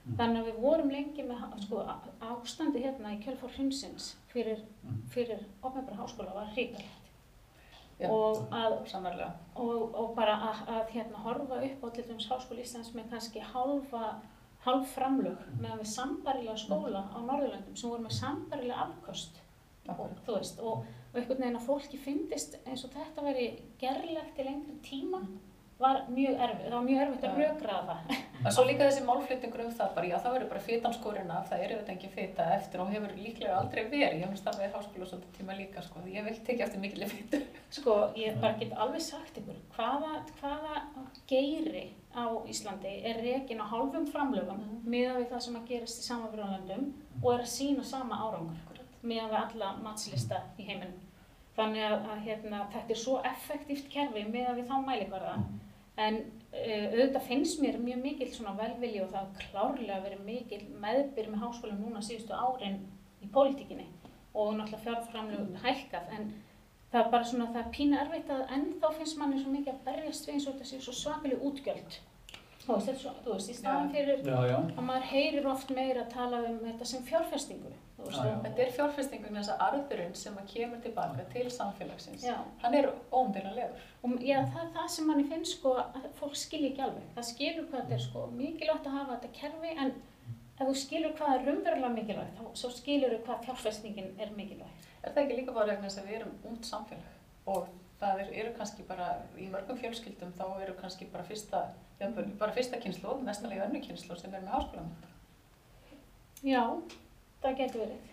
Mm. 0.02 0.14
Þannig 0.18 0.40
að 0.40 0.48
við 0.48 0.62
vorum 0.64 0.90
lengi 0.90 1.26
með 1.26 1.42
sko, 1.66 1.82
ástandi 2.30 2.82
hérna 2.82 3.12
í 3.14 3.20
kjölfár 3.22 3.52
hrunsins 3.56 4.08
fyrir, 4.32 4.64
fyrir 5.12 5.44
opnabra 5.60 5.98
háskóla 6.00 6.34
var 6.34 6.50
hrikalegt. 6.56 7.01
Og, 8.08 8.42
að, 8.54 8.76
og, 9.54 9.94
og 9.94 10.14
bara 10.16 10.34
að, 10.48 10.62
að 10.74 10.92
hérna, 10.96 11.22
horfa 11.26 11.60
upp 11.68 11.84
á 11.84 11.88
til 11.94 12.04
dæmis 12.08 12.28
Háskóli 12.30 12.64
Íslands 12.64 12.92
með 12.96 13.12
kannski 13.12 13.44
hálfa, 13.52 14.08
hálf 14.64 14.94
framlög 14.96 15.46
með 15.60 15.82
við 15.82 15.90
sambarilega 15.92 16.58
skóla 16.58 17.04
á 17.10 17.18
Norðurlöndum 17.20 17.78
sem 17.78 17.90
voru 17.90 18.06
með 18.06 18.18
sambarilega 18.18 18.88
afkost 18.88 19.40
og, 19.90 20.02
veist, 20.28 20.60
og, 20.62 20.84
og 21.12 21.18
einhvern 21.18 21.42
veginn 21.42 21.58
að 21.58 21.66
fólki 21.66 21.98
fyndist 21.98 22.58
eins 22.62 22.84
og 22.86 22.94
þetta 22.94 23.24
veri 23.26 23.48
gerlegt 23.80 24.38
í 24.38 24.46
lengri 24.46 24.76
tíma 24.86 25.22
var 25.82 25.98
mjög 26.08 26.40
erfið, 26.46 26.64
það 26.68 26.74
var 26.76 26.84
mjög 26.88 27.00
erfitt 27.04 27.24
að 27.28 27.38
rökraða 27.42 27.96
það. 28.06 28.20
En 28.42 28.52
svo 28.56 28.64
líka 28.66 28.86
þessi 28.88 29.02
málflutningur 29.06 29.60
um 29.64 29.72
það 29.78 29.90
bara, 29.96 30.06
já 30.10 30.16
það 30.24 30.32
verður 30.36 30.48
bara 30.52 30.62
fytan 30.66 30.94
skorinn 30.96 31.30
af, 31.30 31.44
það 31.50 31.60
er 31.62 31.72
auðvitað 31.74 31.92
engin 31.94 32.12
fyta 32.16 32.46
eftir 32.56 32.80
og 32.82 32.88
hefur 32.90 33.12
líklega 33.18 33.58
aldrei 33.58 33.82
verið, 33.84 34.16
ég 34.18 34.24
hef 34.24 34.32
nú 34.32 34.40
starfað 34.40 34.66
í 34.66 34.72
háskóla 34.74 35.06
svolítið 35.12 35.36
tíma 35.38 35.56
líka 35.60 35.84
sko, 35.86 36.02
því 36.02 36.16
ég 36.16 36.26
vil 36.26 36.34
tekja 36.48 36.66
eftir 36.66 36.82
mikilvæg 36.82 37.12
fytu. 37.12 37.40
Sko, 37.78 37.94
ég 38.18 38.40
bara 38.42 38.58
get 38.58 38.72
alveg 38.82 39.04
sagt 39.06 39.38
ykkur, 39.42 39.60
hvaða, 39.76 40.12
hvaða 40.40 40.82
geiri 41.30 41.84
á 42.12 42.24
Íslandi 42.50 42.96
er 43.08 43.22
rekin 43.24 43.62
á 43.62 43.66
hálfum 43.70 44.06
framlögum 44.10 44.58
Mhm. 44.58 44.82
miðað 44.90 45.16
við 45.22 45.30
það 45.30 45.40
sem 45.46 45.56
að 45.56 45.68
gerast 45.70 46.02
í 46.02 46.06
samanfjörðanlöndum 46.08 46.92
og 47.22 47.32
er 47.34 47.40
að 47.46 47.52
sína 47.54 47.84
sama 47.84 48.18
árangur 48.18 48.82
miðað 49.02 49.30
við 49.30 49.40
alla 49.44 49.72
matslista 49.82 50.42
í 50.58 50.66
heiminum. 50.66 50.98
Þannig 51.56 51.82
að, 51.84 52.04
að 52.10 52.20
hérna, 52.26 52.66
þetta 52.72 52.90
er 52.90 52.96
svo 52.96 53.18
effektíft 53.28 53.88
kerfi 53.92 54.24
miðað 54.24 54.56
við 54.60 54.68
þá 54.68 54.76
mælikvarða 54.86 55.34
en 56.00 56.20
uh, 56.22 56.86
auðvitað 56.92 57.26
finnst 57.26 57.60
mér 57.60 57.80
mjög 57.82 58.04
mikill 58.04 58.30
svona 58.32 58.54
velvilji 58.56 59.02
og 59.04 59.10
það 59.12 59.26
har 59.26 59.48
klárlega 59.48 59.98
verið 60.06 60.22
mikill 60.28 60.62
meðbyr 60.84 61.32
með 61.32 61.44
háskólum 61.44 61.82
núna 61.82 62.04
síðustu 62.04 62.36
árin 62.36 62.80
í 63.22 63.28
pólitíkinni 63.32 63.88
og 64.32 64.54
náttúrulega 64.56 64.84
fjárframlög 64.86 65.58
hækkað 65.62 66.14
en 66.16 66.32
það 66.92 67.02
er 67.02 67.10
bara 67.12 67.28
svona, 67.28 67.50
það 67.52 67.60
er 67.62 67.74
pínu 67.76 67.98
erfitt 68.00 68.32
að 68.32 68.42
ennþá 68.56 68.94
finnst 68.96 69.18
manni 69.20 69.42
svo 69.42 69.52
mikið 69.52 69.74
að 69.74 69.84
berjast 69.88 70.26
við 70.28 70.34
eins 70.34 70.46
og 70.46 70.56
þetta 70.56 70.70
sé 70.70 70.80
svo 70.80 70.96
svakalig 70.96 71.44
útgjöld. 71.48 71.98
Þú 72.62 72.76
veist, 72.76 72.86
þetta 72.86 72.92
er 72.92 73.00
svo, 73.02 73.12
þú 73.24 73.36
veist, 73.36 73.50
í 73.50 73.56
staðan 73.58 73.88
fyrir 73.92 74.20
Já, 74.22 74.36
já. 74.46 74.58
að 74.76 74.84
maður 74.86 75.06
heyrir 75.10 75.48
oft 75.50 75.72
meira 75.74 76.04
að 76.04 76.12
tala 76.12 76.42
um 76.46 76.60
þetta 76.62 76.88
sem 76.92 77.06
fjárfestingu. 77.08 77.72
Og- 78.02 78.44
Þetta 78.44 78.62
er 78.66 78.72
fjárfestingum 78.76 79.36
þess 79.38 79.50
að 79.54 79.60
arðurinn 79.66 80.14
sem 80.16 80.34
að 80.36 80.46
kemur 80.54 80.80
tilbaka 80.82 81.24
til 81.32 81.44
samfélagsins, 81.50 82.22
Já, 82.26 82.36
hann 82.62 82.74
er 82.74 82.88
óumdeilanlegur. 83.12 83.82
og 84.04 84.10
já, 84.20 84.38
það 84.54 84.72
það 84.74 84.88
sem 84.88 85.06
manni 85.06 85.24
finnst 85.28 85.52
sko 85.58 85.74
fólk 86.20 86.34
skilji 86.36 86.72
ekki 86.72 86.82
alveg. 86.82 87.02
Það 87.16 87.28
skilur 87.32 87.66
hvað 87.70 87.80
þetta 87.82 87.94
er 87.94 87.98
sko 88.06 88.26
mikilvægt 88.32 88.86
að 88.86 88.96
hafa 88.98 89.16
þetta 89.16 89.32
kerfi 89.40 89.70
en 89.78 89.92
ef 90.60 90.66
þú 90.68 90.74
skilur 90.84 91.12
hvað 91.18 91.34
er 91.36 91.46
raunverulega 91.46 91.92
mikilvægt 91.94 92.40
þá 92.40 92.70
skilur 92.80 93.14
þú 93.16 93.20
hvað 93.26 93.44
fjárfestingin 93.46 94.10
er 94.20 94.30
mikilvægt. 94.36 94.88
Er 95.04 95.10
það 95.12 95.22
ekki 95.24 95.36
líka 95.40 95.54
bara 95.54 95.66
vegna 95.66 95.88
þess 95.88 95.98
að 96.02 96.06
við 96.10 96.16
erum 96.20 96.34
ungd 96.50 96.64
samfélag 96.64 97.46
og 97.46 97.68
það 98.00 98.20
er, 98.20 98.28
eru 98.42 98.52
kannski 98.58 98.82
bara, 98.88 99.06
í 99.38 99.46
mörgum 99.50 99.78
fjölskyldum 99.78 100.32
þá 100.38 100.44
eru 100.62 100.74
kannski 100.74 101.06
bara 101.12 101.22
fyrsta, 101.24 101.62
bara 102.38 102.52
fyrsta 102.52 102.80
kynslu, 102.82 103.14
mestalega 103.22 103.64
önnu 103.68 103.80
kynslu 103.82 104.16
sem 104.18 104.34
er 104.34 104.40
með 104.42 104.54
háskólamönda. 104.56 105.08
Já, 106.42 106.62
það 107.42 107.56
getur 107.62 107.82
verið. 107.84 108.08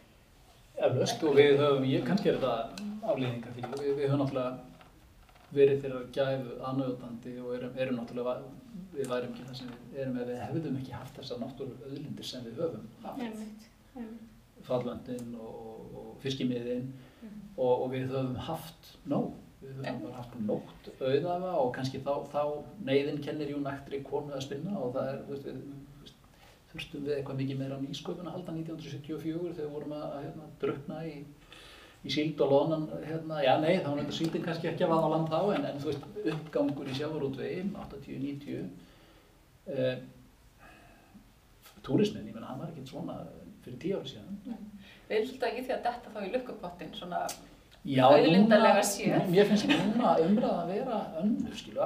Eflaust 0.79 1.23
og 1.27 1.35
við 1.35 1.57
höfum, 1.59 1.85
ég 1.91 2.05
kannski 2.07 2.29
er 2.31 2.37
þetta 2.39 3.09
aflýningar 3.11 3.55
því, 3.55 3.63
við, 3.73 3.89
við 3.99 4.05
höfum 4.09 4.21
náttúrulega 4.23 4.53
verið 5.49 5.81
þeirra 5.83 5.99
gæfu 6.15 6.55
aðnöðandi 6.69 7.33
og 7.43 7.53
erum, 7.57 7.77
erum 7.81 7.97
náttúrulega, 7.99 8.35
við 8.93 9.09
værum 9.09 9.33
ekki 9.33 9.45
það 9.49 9.57
sem 9.59 9.73
við 9.91 10.01
erum 10.03 10.17
ef 10.21 10.27
við 10.29 10.41
hefðum 10.45 10.77
ekki 10.79 10.93
haft 10.95 11.17
þessar 11.19 11.41
náttúru 11.43 11.77
öðlindir 11.89 12.27
sem 12.29 12.45
við 12.45 12.61
höfum, 12.61 12.87
Einmitt, 13.15 13.67
einmitt. 13.95 14.25
fallöndin 14.69 15.35
og, 15.41 15.59
og, 15.65 15.93
og 16.03 16.17
fiskimiðin 16.23 16.89
Mhm. 17.19 17.39
og, 17.59 17.81
og 17.83 17.89
við 17.91 18.05
höfum 18.13 18.35
haft 18.47 18.93
nóg, 19.11 19.33
við 19.59 19.73
höfum 19.81 19.97
bara 20.05 20.15
haft 20.21 20.35
nógt 20.39 20.85
auðafa 21.01 21.49
og 21.59 21.73
kannski 21.75 21.99
þá, 22.05 22.13
þá 22.31 22.43
neyðin 22.87 23.17
kennir 23.25 23.49
jú 23.51 23.57
nættri 23.59 23.99
konu 24.07 24.31
að 24.37 24.45
spinna 24.45 24.77
og 24.79 24.93
það 24.95 25.09
er, 25.11 25.17
við, 25.27 25.41
veist, 25.49 25.73
þurftum 26.73 27.05
við 27.08 27.15
eitthvað 27.17 27.39
mikið 27.41 27.60
meira 27.60 27.79
nýsköpun 27.82 28.29
að 28.29 28.36
halda 28.38 28.55
1974 28.60 29.53
þegar 29.58 29.65
við 29.65 29.73
vorum 29.73 29.95
að, 29.97 30.05
að 30.10 30.25
hérna, 30.27 30.49
drukna 30.62 30.99
í, 31.10 31.15
í 32.05 32.13
síld 32.13 32.43
og 32.45 32.53
loðnan, 32.53 32.86
hérna, 33.08 33.41
já 33.45 33.53
nei, 33.63 33.73
þá 33.79 33.89
var 33.89 34.01
þetta 34.03 34.17
síldin 34.19 34.45
kannski 34.45 34.69
ekki 34.69 34.86
að 34.86 34.93
vaða 34.93 35.10
á 35.10 35.13
land 35.15 35.34
þá, 35.34 35.39
en, 35.55 35.67
en 35.71 35.82
þú 35.82 35.89
veist, 35.89 36.08
uppgangur 36.34 36.91
í 36.91 36.97
sjávarútvegi, 36.99 37.63
80-90, 37.84 38.67
eh, 39.73 39.95
túrismin, 41.86 42.27
ég 42.29 42.36
menna, 42.38 42.51
hann 42.51 42.62
var 42.62 42.69
ekkert 42.69 42.91
svona 42.93 43.17
fyrir 43.65 43.79
tíu 43.82 43.99
ári 43.99 44.12
síðan. 44.13 44.38
Við 45.10 45.15
erum 45.17 45.29
svolítið 45.32 45.58
í 45.60 45.63
því 45.65 45.73
að 45.75 45.88
detta 45.88 46.13
þá 46.13 46.19
í 46.21 46.34
lukkupottin, 46.36 46.91
svona, 46.99 47.23
núna- 48.27 48.86
séð. 48.86 49.17
Mér 49.32 49.49
finnst 49.49 49.65
núna 49.71 50.13
umræða 50.21 50.62
að 50.62 50.71
vera 50.75 51.01
önnur, 51.23 51.58
skilu, 51.58 51.82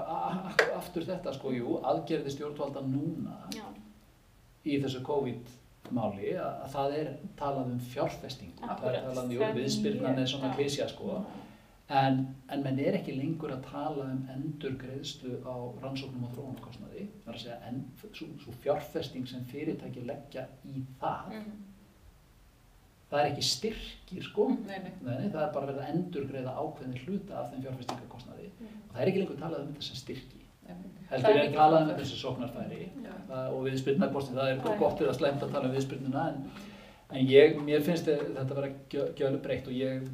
aftur 0.76 1.08
þetta, 1.08 1.34
sko, 1.38 1.54
jú, 1.56 1.78
aðgerði 1.88 2.34
stjórnvalda 2.36 2.84
núna 2.90 3.38
Já, 3.56 3.64
í 4.66 4.78
þessu 4.84 5.02
COVID-máli 5.04 6.34
að, 6.40 6.52
að 6.64 6.70
það 6.76 6.98
er 7.00 7.10
talað 7.40 7.72
um 7.74 7.80
fjárfestingu, 7.94 8.60
það 8.64 8.86
er 8.94 9.02
talað 9.08 9.24
um, 9.24 9.32
mjög- 9.34 9.42
er 10.24 10.28
svona 10.36 10.54
klísja, 10.56 10.90
sko, 10.90 11.24
En, 11.94 12.22
en 12.50 12.62
menn 12.64 12.80
er 12.80 12.96
ekki 12.96 13.12
lengur 13.18 13.52
að 13.52 13.66
tala 13.68 14.06
um 14.08 14.22
endurgreiðslu 14.32 15.34
á 15.44 15.54
rannsóknum 15.84 16.24
og 16.24 16.32
þróunarkostnaði. 16.34 17.04
Það 17.26 17.28
er 17.28 17.36
að 17.36 17.42
segja, 17.44 17.58
en, 17.68 17.82
svo, 18.16 18.28
svo 18.40 18.54
fjárfesting 18.64 19.28
sem 19.30 19.44
fyrirtæki 19.52 20.06
leggja 20.08 20.46
í 20.66 20.80
það, 21.02 21.28
Mhm. 21.34 21.52
það 23.12 23.20
er 23.20 23.30
ekki 23.34 23.44
styrkir 23.46 24.24
sko. 24.26 24.48
Nei, 24.66 24.80
nei. 24.80 24.94
Nei, 25.04 25.28
það 25.30 25.44
er 25.44 25.52
bara 25.54 25.68
verið 25.68 25.84
að 25.84 25.92
endurgreiða 25.94 26.56
ákveðin 26.64 27.04
hluta 27.04 27.38
af 27.44 27.52
þeim 27.52 27.62
fjárfestingakostnaði. 27.68 28.48
Mhm. 28.60 28.80
Og 28.90 28.96
það 28.96 29.02
er 29.04 29.08
ekki 29.12 29.20
lengur 29.22 29.42
talað 29.44 29.62
um 29.68 29.74
þetta 29.74 29.84
sem 29.90 29.96
styrki. 30.02 30.33
Heldur 31.14 31.54
talað 31.54 31.82
um 31.82 31.88
framför. 31.88 31.94
þetta 31.94 32.06
sem 32.10 32.20
sóknarfæri. 32.24 32.84
Já. 33.04 33.12
það, 33.30 33.50
og 33.54 33.64
viðspyrnarkosti, 33.68 34.34
það 34.38 34.52
er 34.52 34.62
Það 34.64 34.80
gott 34.80 35.02
eða 35.02 35.14
slæmt 35.18 35.44
að 35.44 35.52
tala 35.52 35.68
um 35.70 35.76
viðspyrnuna 35.76 36.24
en, 36.30 36.38
en 37.14 37.28
ég, 37.30 37.58
mér 37.68 37.82
finnst 37.86 38.08
þe- 38.08 38.34
þetta 38.38 38.56
vera 38.58 38.70
gjö- 38.90 39.14
gjörlu 39.20 39.42
breytt 39.44 39.68
og 39.68 39.74
ég 39.74 40.08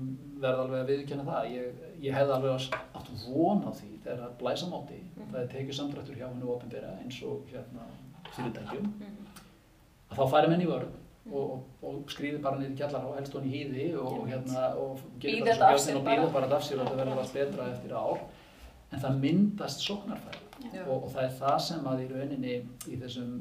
verð 0.43 0.59
alveg 0.65 0.79
að 0.83 0.91
viðkjanna 0.91 1.25
það. 1.29 1.49
Ég, 1.53 1.81
ég 2.03 2.13
hefði 2.17 2.33
alveg 2.35 2.51
átt 2.55 2.95
átt 2.95 3.09
von 3.27 3.63
á 3.63 3.71
því 3.71 3.91
þegar 4.03 4.23
að 4.27 4.37
blæsa 4.41 4.67
móti. 4.71 4.99
Mhm. 5.15 5.31
það 5.33 5.41
er 5.41 5.47
tekið 5.53 5.73
samdrættur 5.79 6.15
hjá 6.19 6.27
hennu 6.29 6.49
ofinbera 6.55 6.91
eins 7.03 7.23
og 7.23 7.45
hérna 7.53 7.87
fyrirtækjum 8.35 8.85
Mhm. 8.85 9.29
að 10.11 10.17
þá 10.17 10.29
færi 10.33 10.49
menn 10.49 10.61
í 10.61 10.67
vörð 10.69 10.89
og, 11.31 11.51
og, 11.51 11.63
og 11.83 11.95
skrýði 12.09 12.41
bara 12.41 12.57
niður 12.59 12.95
og 13.05 13.15
helst 13.15 13.33
honni 13.33 13.49
í 13.53 13.57
hýði 13.63 13.87
og, 13.99 14.19
og 14.21 14.27
hérna 14.27 14.75
og 14.75 14.99
gerir 15.19 15.43
þetta 15.45 15.69
svo 15.77 15.83
sér 15.85 15.97
og 15.99 16.05
býða 16.07 16.31
bara 16.33 16.45
af 16.55 16.63
sér 16.63 16.79
og 16.81 16.87
þetta 16.87 16.97
verður 17.03 17.19
allt 17.23 17.33
betra 17.33 17.67
eftir 17.73 17.91
ár 17.93 18.19
en 18.91 18.99
það 19.03 19.19
myndast 19.23 19.83
sóknarfæri 19.85 20.45
Já. 20.73 20.83
og, 20.87 21.03
og 21.03 21.11
það 21.13 21.23
er 21.23 21.35
það 21.39 21.59
sem 21.67 21.85
að 21.91 22.01
í 22.03 22.07
rauninni 22.13 22.55
í 22.89 22.97
þessum 22.99 23.35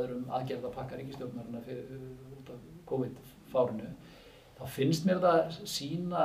öðrum 0.00 0.24
aðgerðapakka 0.38 0.96
ríkistjórnarina 1.00 1.60
fyrir 1.66 2.00
út 2.38 2.50
af 2.54 2.64
COVID-fárinu 2.90 3.90
þá 4.58 4.64
finnst 4.76 5.06
mér 5.06 5.20
það 5.22 5.60
sína 5.66 6.24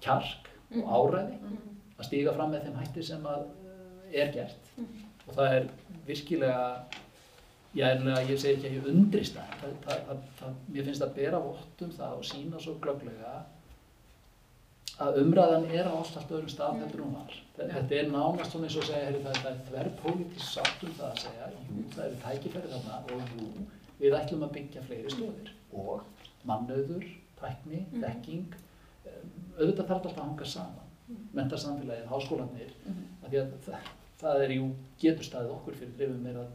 kjark 0.00 0.52
og 0.70 0.76
Mhm. 0.76 0.88
áræði 0.90 1.38
Mhm. 1.40 1.58
að 1.98 2.04
stíga 2.04 2.34
fram 2.34 2.50
með 2.52 2.64
þeim 2.66 2.76
hætti 2.80 3.02
sem 3.02 3.22
að 3.22 3.46
er 4.12 4.32
gert 4.32 4.70
Mhm. 4.76 4.86
og 5.28 5.34
það 5.34 5.52
er 5.56 5.68
virkilega 6.06 6.82
að 7.76 8.26
ég 8.30 8.38
segi 8.38 8.56
ekki 8.56 8.68
að 8.70 8.76
ég 8.82 8.86
undrist 8.88 9.34
það, 9.34 9.48
það, 9.60 9.72
það, 9.84 10.06
það, 10.06 10.18
það 10.40 10.54
mér 10.72 10.84
finnst 10.84 11.02
að 11.02 11.14
bera 11.14 11.38
vott 11.40 11.82
um 11.82 11.90
það 11.90 12.12
og 12.18 12.24
sína 12.24 12.60
svo 12.60 12.74
glögglega 12.80 13.42
að 15.04 15.18
umræðan 15.22 15.66
er 15.76 15.88
á 15.90 15.92
allt 15.92 16.16
allt 16.16 16.30
öðrum 16.32 16.48
stað 16.52 16.78
heldur 16.80 17.02
hún 17.04 17.16
var. 17.18 17.34
Þetta 17.56 17.96
er 17.98 18.08
nánast 18.12 18.52
svona 18.54 18.68
eins 18.68 18.76
og 18.80 18.86
segja, 18.86 19.02
heyrðu, 19.08 19.22
það, 19.26 19.48
er 19.50 19.58
þverrpolítið 19.68 20.44
sátt 20.46 20.84
um 20.86 20.94
það 20.96 21.10
að 21.10 21.20
segja, 21.24 21.48
jú, 21.66 21.84
það 21.94 22.04
eru 22.06 22.18
tækifæri 22.24 22.70
þarna 22.72 22.98
og 23.12 23.34
jú, 23.36 23.66
við 24.00 24.16
ætlum 24.20 24.46
að 24.46 24.54
byggja 24.56 24.84
fleiri 24.86 25.12
stöðir 25.12 25.52
og 25.76 26.26
mannauður, 26.48 27.06
tækni, 27.40 27.82
Mhm. 27.92 28.02
þekking, 28.04 28.56
um, 29.12 29.30
auðvitað 29.58 29.86
þarf 29.90 29.96
alltaf 29.96 30.16
að 30.16 30.22
hanga 30.24 30.44
saman, 30.44 30.90
Mhm. 31.08 31.26
mentarsamfélagið, 31.34 32.06
háskólanir, 32.12 32.70
Mhm. 32.86 33.02
af 33.24 33.30
því 33.30 33.36
að 33.42 33.52
það, 33.66 33.90
það 34.20 34.40
er 34.44 34.50
jú 34.56 34.70
getur 35.00 35.24
staðið 35.24 35.50
okkur 35.56 35.74
fyrir 35.74 35.96
drifum 35.98 36.26
er 36.26 36.34
að 36.40 36.48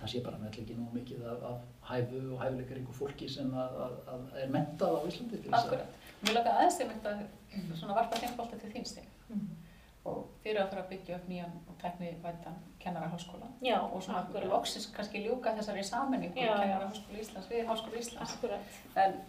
það 0.00 0.08
sé 0.08 0.22
bara 0.24 0.36
með 0.38 0.50
ekki 0.50 0.76
nú 0.76 0.86
mikið 0.94 1.24
af, 1.26 1.42
af 1.42 1.58
hæfu 1.90 2.32
og 2.34 2.40
hæfuleikaríku 2.40 2.92
fólki 2.92 3.28
sem 3.30 3.50
að, 3.50 3.70
að, 3.84 3.92
að 4.08 4.42
er 4.42 4.48
mentað 4.48 4.96
á 4.96 5.00
Íslandi 5.08 5.42
til 5.42 5.50
þess 5.50 5.66
að 5.66 5.72
Akkurat. 5.72 5.86
Mér 6.22 6.34
langar 6.38 6.54
aðeins 6.58 6.76
til 6.78 6.86
mynd 6.88 7.06
að 7.06 7.22
svona 7.78 7.94
varpa 7.98 8.16
þeim 8.22 8.36
bolta 8.36 8.56
til 8.62 8.70
þín 8.72 8.86
stig 8.86 9.08
Mhm. 9.28 9.48
og 10.04 10.24
þið 10.42 10.50
eru 10.50 10.60
að 10.64 10.68
fara 10.70 10.82
að 10.82 10.88
byggja 10.88 11.16
upp 11.16 11.28
nýjan 11.28 11.52
og 11.68 11.76
kennaraháskóla 12.80 13.48
Já, 13.62 13.78
og 13.82 14.02
svona 14.02 14.18
akkurat. 14.22 14.48
loksins 14.50 14.86
kannski 14.96 15.22
ljúka 15.24 15.54
þessari 15.56 15.84
já. 16.34 16.60
kennaraháskóla 16.60 17.18
Íslands 17.20 17.48
við 17.48 17.66
Háskóla 17.66 17.98
Íslands 17.98 18.32
Akkurat. 18.34 18.60
en 18.96 19.20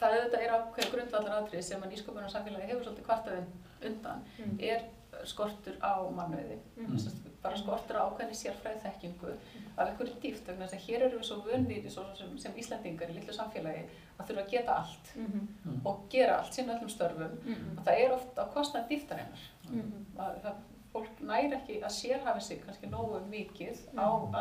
það 0.00 0.12
auðvitað 0.14 0.42
er 0.44 0.50
ákveð 0.58 0.90
grundvallar 0.92 1.42
atrið 1.42 1.62
sem 1.62 1.82
að 1.82 1.92
nýsköpunar 1.92 2.30
samfélagi 2.30 2.68
hefur 2.68 2.84
svolítið 2.84 3.06
kvartað 3.08 3.44
undan 3.84 4.22
Mhm. 4.38 4.58
er 4.60 4.82
skortur 5.24 5.76
á 5.82 5.94
mannauði 6.10 6.58
Mhm. 6.76 6.98
Sem 6.98 7.10
sagt, 7.10 7.42
bara 7.42 7.56
skortur 7.56 7.96
á 7.96 8.08
ákveðni 8.08 8.34
sérfræði 8.34 8.80
þekkingu 8.82 9.32
af 9.76 9.88
einhverju 9.88 10.14
dýft 10.22 10.46
vegna 10.46 10.66
þess 10.66 10.74
að 10.74 10.86
hér 10.88 11.02
erum 11.02 11.18
við 11.20 11.24
svo 11.24 11.36
vunni 11.44 11.90
sem, 11.90 12.38
sem 12.38 12.52
Íslandingar 12.56 13.10
í 13.10 13.14
litlu 13.14 13.32
samfélagi 13.32 13.84
að 14.18 14.26
þurfa 14.28 14.44
að 14.44 14.50
geta 14.50 14.72
allt 14.78 15.16
Mhm. 15.16 15.80
og 15.86 16.08
gera 16.10 16.38
allt 16.38 16.54
sinna 16.54 16.74
öllum 16.78 16.88
störfum 16.90 17.38
Mhm. 17.44 17.78
og 17.78 17.84
það 17.84 18.00
er 18.04 18.12
oft 18.12 18.36
á 18.38 18.44
kostnað 18.54 18.88
dýftarinnar 18.88 19.42
Mhm. 19.70 20.06
að 20.18 20.40
það, 20.42 20.54
fólk 20.94 21.20
næri 21.20 21.52
ekki 21.56 21.80
að 21.82 21.90
sérhafi 21.90 22.40
sig 22.42 22.62
kannski 22.64 22.86
nógu 22.90 23.20
mikið 23.28 23.78
á 23.96 24.08
Mhm. 24.22 24.32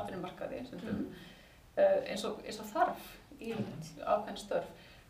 Mhm. 0.73 1.13
uh, 1.77 2.09
eins, 2.09 2.23
og, 2.25 2.39
eins 2.45 2.59
og 2.59 2.65
þarf 2.65 3.17
í 3.41 3.53
ákveðin 4.05 4.37
störf 4.37 4.65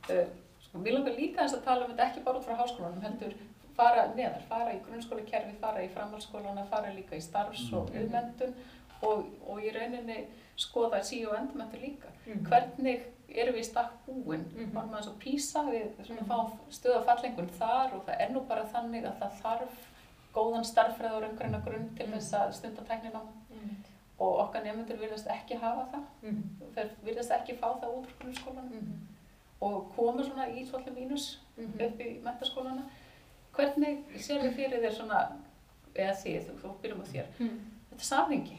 uh, 0.10 0.26
sko, 0.62 0.78
mér 0.80 0.94
langar 0.94 1.14
líka 1.18 1.42
þess 1.44 1.56
að 1.58 1.64
tala 1.64 1.86
um 1.86 1.92
þetta 1.92 2.10
ekki 2.12 2.24
bara 2.24 2.38
út 2.40 2.46
frá 2.46 2.56
háskólanum 2.58 3.02
heldur 3.02 3.34
fara 3.78 4.08
neðar, 4.16 4.42
fara 4.50 4.74
í 4.74 4.80
grunnskólakerfi, 4.86 5.56
fara 5.62 5.82
í 5.84 5.90
framhaldsskólana, 5.90 6.66
fara 6.70 6.92
líka 6.94 7.16
í 7.18 7.22
starfs 7.22 7.72
og 7.74 7.90
Mhm. 7.90 7.98
auðmendun 8.04 8.54
og, 9.02 9.26
og 9.48 9.60
í 9.62 9.72
rauninni 9.74 10.26
skoða 10.58 11.00
sí 11.04 11.26
og 11.28 11.36
endmentur 11.38 11.80
líka 11.82 12.08
Mhm. 12.26 12.46
hvernig 12.48 13.02
erum 13.36 13.56
við 13.56 13.60
í 13.60 13.66
stakk 13.66 13.92
búin 14.08 14.44
Mhm. 14.54 14.74
varum 14.74 14.92
við 14.92 15.08
og 15.08 15.20
písa 15.20 15.64
við 15.66 16.06
svona 16.06 16.22
Mhm. 16.22 16.28
fáum 16.30 16.52
stöð 16.72 16.98
og 16.98 17.06
fallengun 17.06 17.50
þar 17.60 17.94
og 17.96 18.06
það 18.06 18.16
er 18.20 18.30
nú 18.30 18.48
bara 18.48 18.64
þannig 18.66 19.04
að 19.06 19.20
það 19.20 19.32
þarf 19.42 19.70
góðan 20.34 20.64
starffræð 20.66 21.12
og 21.14 21.24
raungræna 21.24 21.64
grunn 21.66 21.96
til 21.98 22.08
Mhm. 22.08 22.14
þess 22.18 22.34
að 22.34 22.54
stunda 22.54 22.82
tæknina 22.82 23.22
Einmitt. 23.52 23.86
og 24.20 24.38
okkar 24.40 24.64
nefnendur 24.64 24.98
virðast 25.00 25.28
ekki 25.28 25.58
hafa 25.60 25.88
það 25.94 26.04
Mhm. 26.22 26.44
þeir 26.76 26.90
virðast 27.06 27.32
ekki 27.32 27.58
fá 27.58 27.80
það 27.80 27.94
út 27.98 28.06
úr 28.06 28.14
grunnskólanum 28.20 28.72
Mhm. 28.72 29.08
og 29.62 29.92
koma 29.96 30.24
svona 30.24 30.48
í 30.48 30.66
svolítið 30.70 30.94
mínus 30.98 31.38
Mhm. 31.58 31.82
upp 31.86 32.00
í 32.00 32.22
mentaskólana 32.22 32.84
hvernig 33.54 34.04
sér 34.18 34.42
þið 34.44 34.56
fyrir 34.58 34.82
þér 34.84 34.96
svona 34.98 35.22
eða 35.96 36.16
þið, 36.24 36.40
þú, 36.48 36.56
þú 36.64 36.74
byrjum 36.82 37.02
á 37.04 37.08
þér 37.14 37.26
Mhm. 37.40 37.60
þetta 37.92 38.04
samhengi, 38.10 38.58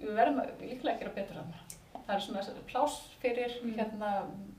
við 0.00 0.14
verðum 0.16 0.40
að 0.40 0.50
líklega 0.60 0.94
að 0.96 1.00
gera 1.00 1.14
betur 1.18 1.36
þarna 1.36 1.58
það 2.02 2.14
er 2.16 2.20
svona 2.20 2.62
plás 2.66 2.94
fyrir 3.22 3.52
Mm. 3.62 3.74
hérna 3.78 4.08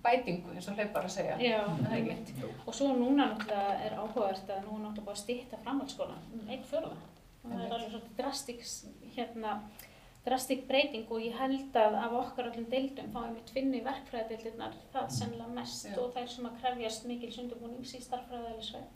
bætingu 0.03 0.53
eins 0.55 0.67
og 0.69 0.75
hlaupar 0.77 1.03
að 1.03 1.09
segja 1.11 1.37
Já, 1.39 1.65
Það 1.67 1.93
er. 2.09 2.17
Jú. 2.41 2.49
Og 2.67 2.73
svo 2.73 2.87
núna 2.95 3.25
náttúrulega 3.33 3.81
er 3.85 3.91
áhugavert 3.97 4.47
að 4.47 4.63
nú 4.63 4.75
er 4.77 4.83
náttúrulega 4.85 5.05
búið 5.05 5.17
að 5.17 5.23
stýtta 5.23 5.57
framhaldsskólan 5.63 6.21
um 6.33 6.49
einn 6.49 6.63
fjörða. 6.63 6.95
Það 7.43 7.65
er 7.65 7.71
alveg 7.73 7.89
svolítið 7.91 8.15
drastik, 8.17 8.61
hérna, 9.17 9.59
drastik 10.25 10.67
breyting 10.67 11.05
og 11.11 11.19
ég 11.19 11.33
held 11.35 11.73
að 11.75 11.95
af 11.99 12.11
okkar 12.13 12.45
öllum 12.51 12.69
deildum 12.69 13.11
þá 13.11 13.25
er 13.27 13.33
mitt 13.33 13.49
finni 13.49 13.81
verkfræðadeildirnar 13.83 14.73
það 14.93 15.09
sennilega 15.11 15.53
mest 15.53 15.85
Já. 15.85 15.97
og 15.99 16.13
þær 16.15 16.27
sem 16.29 16.45
að 16.45 16.59
krefjast 16.61 17.05
mikil 17.05 17.31
sundubúnings 17.31 17.93
í 17.95 17.99
starffræðaðilisveið. 17.99 18.87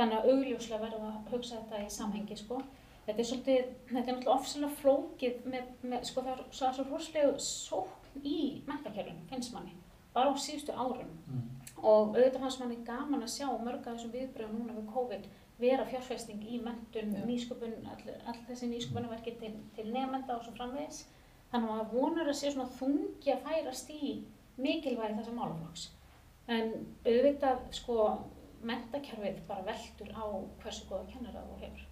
Þannig 0.00 0.16
að 0.16 0.28
augljóslega 0.32 0.82
verðum 0.86 1.08
að 1.10 1.32
hugsa 1.34 1.58
þetta 1.60 1.80
í 1.84 1.90
samhengi 1.92 2.36
sko. 2.40 2.60
Þetta 3.04 3.20
er 3.20 3.26
svolítið, 3.28 3.70
þetta 3.90 4.00
er 4.00 4.16
náttúrulega 4.16 4.34
ofsalega 4.38 4.78
flókið 4.80 5.46
með, 5.52 5.68
með 5.92 6.04
sko 6.08 6.22
það 6.24 6.32
er 6.32 6.42
svo, 6.56 6.84
rosalega 6.88 7.44
sókn 7.44 8.24
í 8.24 8.38
mentakerfinu, 8.68 9.26
finnst 9.30 9.52
manni, 9.54 9.74
bara 10.14 10.32
á 10.32 10.34
síðustu 10.40 10.72
árum 10.74 11.10
Mm. 11.30 11.42
og 11.82 12.16
auðvitað 12.16 12.40
fannst 12.44 12.60
manni 12.60 12.76
gaman 12.86 13.22
að 13.22 13.34
sjá 13.34 13.46
mörg 13.64 13.86
af 13.86 13.94
þessum 13.96 14.12
viðbröðum 14.14 14.58
núna 14.58 14.74
við 14.78 14.88
COVID 14.94 15.28
vera 15.60 15.84
fjárfesting 15.84 16.42
í 16.48 16.58
mentun, 16.64 17.14
Já. 17.14 17.24
nýsköpun, 17.28 17.76
all, 17.92 18.14
all 18.26 18.40
þessi 18.48 18.68
nýsköpunarverki 18.72 19.36
til, 19.38 19.52
til 19.76 19.86
nefnda 19.92 20.36
og 20.36 20.44
svo 20.44 20.54
framvegis. 20.56 21.04
Þannig 21.52 21.68
að 21.68 21.76
maður 21.76 21.92
vonar 21.92 22.30
að 22.30 22.38
sé 22.40 22.52
svona 22.52 22.68
þungi 22.78 23.32
að 23.34 23.42
færast 23.46 23.90
í 23.90 24.12
mikilvægi 24.60 25.18
þessa 25.18 25.34
málaflokks. 25.36 25.88
En 26.48 26.72
auðvitað 27.04 27.58
sko 27.76 27.96
mentakerfið 28.66 29.40
bara 29.48 29.64
veldur 29.66 30.10
á 30.16 30.24
hversu 30.62 30.84
góða 30.90 31.06
kennara 31.12 31.44
þú 31.48 31.58
hefur. 31.64 31.86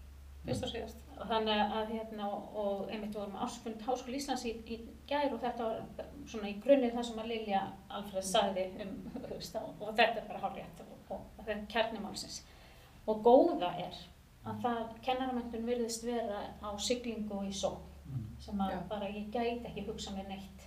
fyrst 0.44 0.64
og 0.64 0.70
síðast 0.72 1.04
Og 1.18 1.26
Þannig 1.28 1.72
að 1.78 1.88
hérna 1.92 2.28
og 2.32 2.90
einmitt 2.90 3.14
vorum 3.16 3.32
með 3.34 3.42
ásfund 3.46 3.82
Háskóli 3.82 4.16
Íslands 4.20 4.44
í, 4.46 4.52
í 4.66 4.76
gær 5.08 5.32
og 5.34 5.40
þetta 5.42 5.64
var 5.64 6.06
svona 6.30 6.48
í 6.48 6.60
grunnið 6.62 6.94
það 6.94 7.08
sem 7.08 7.18
að 7.18 7.26
Lilja 7.32 7.62
Alfred 7.88 8.24
sagði 8.24 8.66
um 8.84 8.94
og 9.14 9.82
og 9.88 9.96
þetta 9.98 10.20
er 10.22 10.28
bara 10.28 10.40
hálfrétt 10.44 10.80
og, 10.84 10.94
og 11.10 11.26
þetta 11.42 11.56
er 11.56 11.66
kjarnimálsins. 11.74 12.42
Og 13.08 13.20
góða 13.24 13.72
er 13.82 13.98
að 14.48 14.62
það 14.62 14.96
kennaramöndun 15.04 15.66
virðist 15.66 16.04
vera 16.06 16.44
á 16.62 16.70
siglingu 16.78 17.34
og 17.40 17.48
í 17.50 17.52
sókn 17.52 17.84
Mm. 18.08 18.24
sem 18.40 18.60
að 18.60 18.70
Já. 18.72 18.78
bara 18.88 19.08
ég 19.12 19.26
gæti 19.32 19.66
ekki 19.68 19.82
hugsa 19.84 20.10
mér 20.16 20.28
neitt 20.28 20.62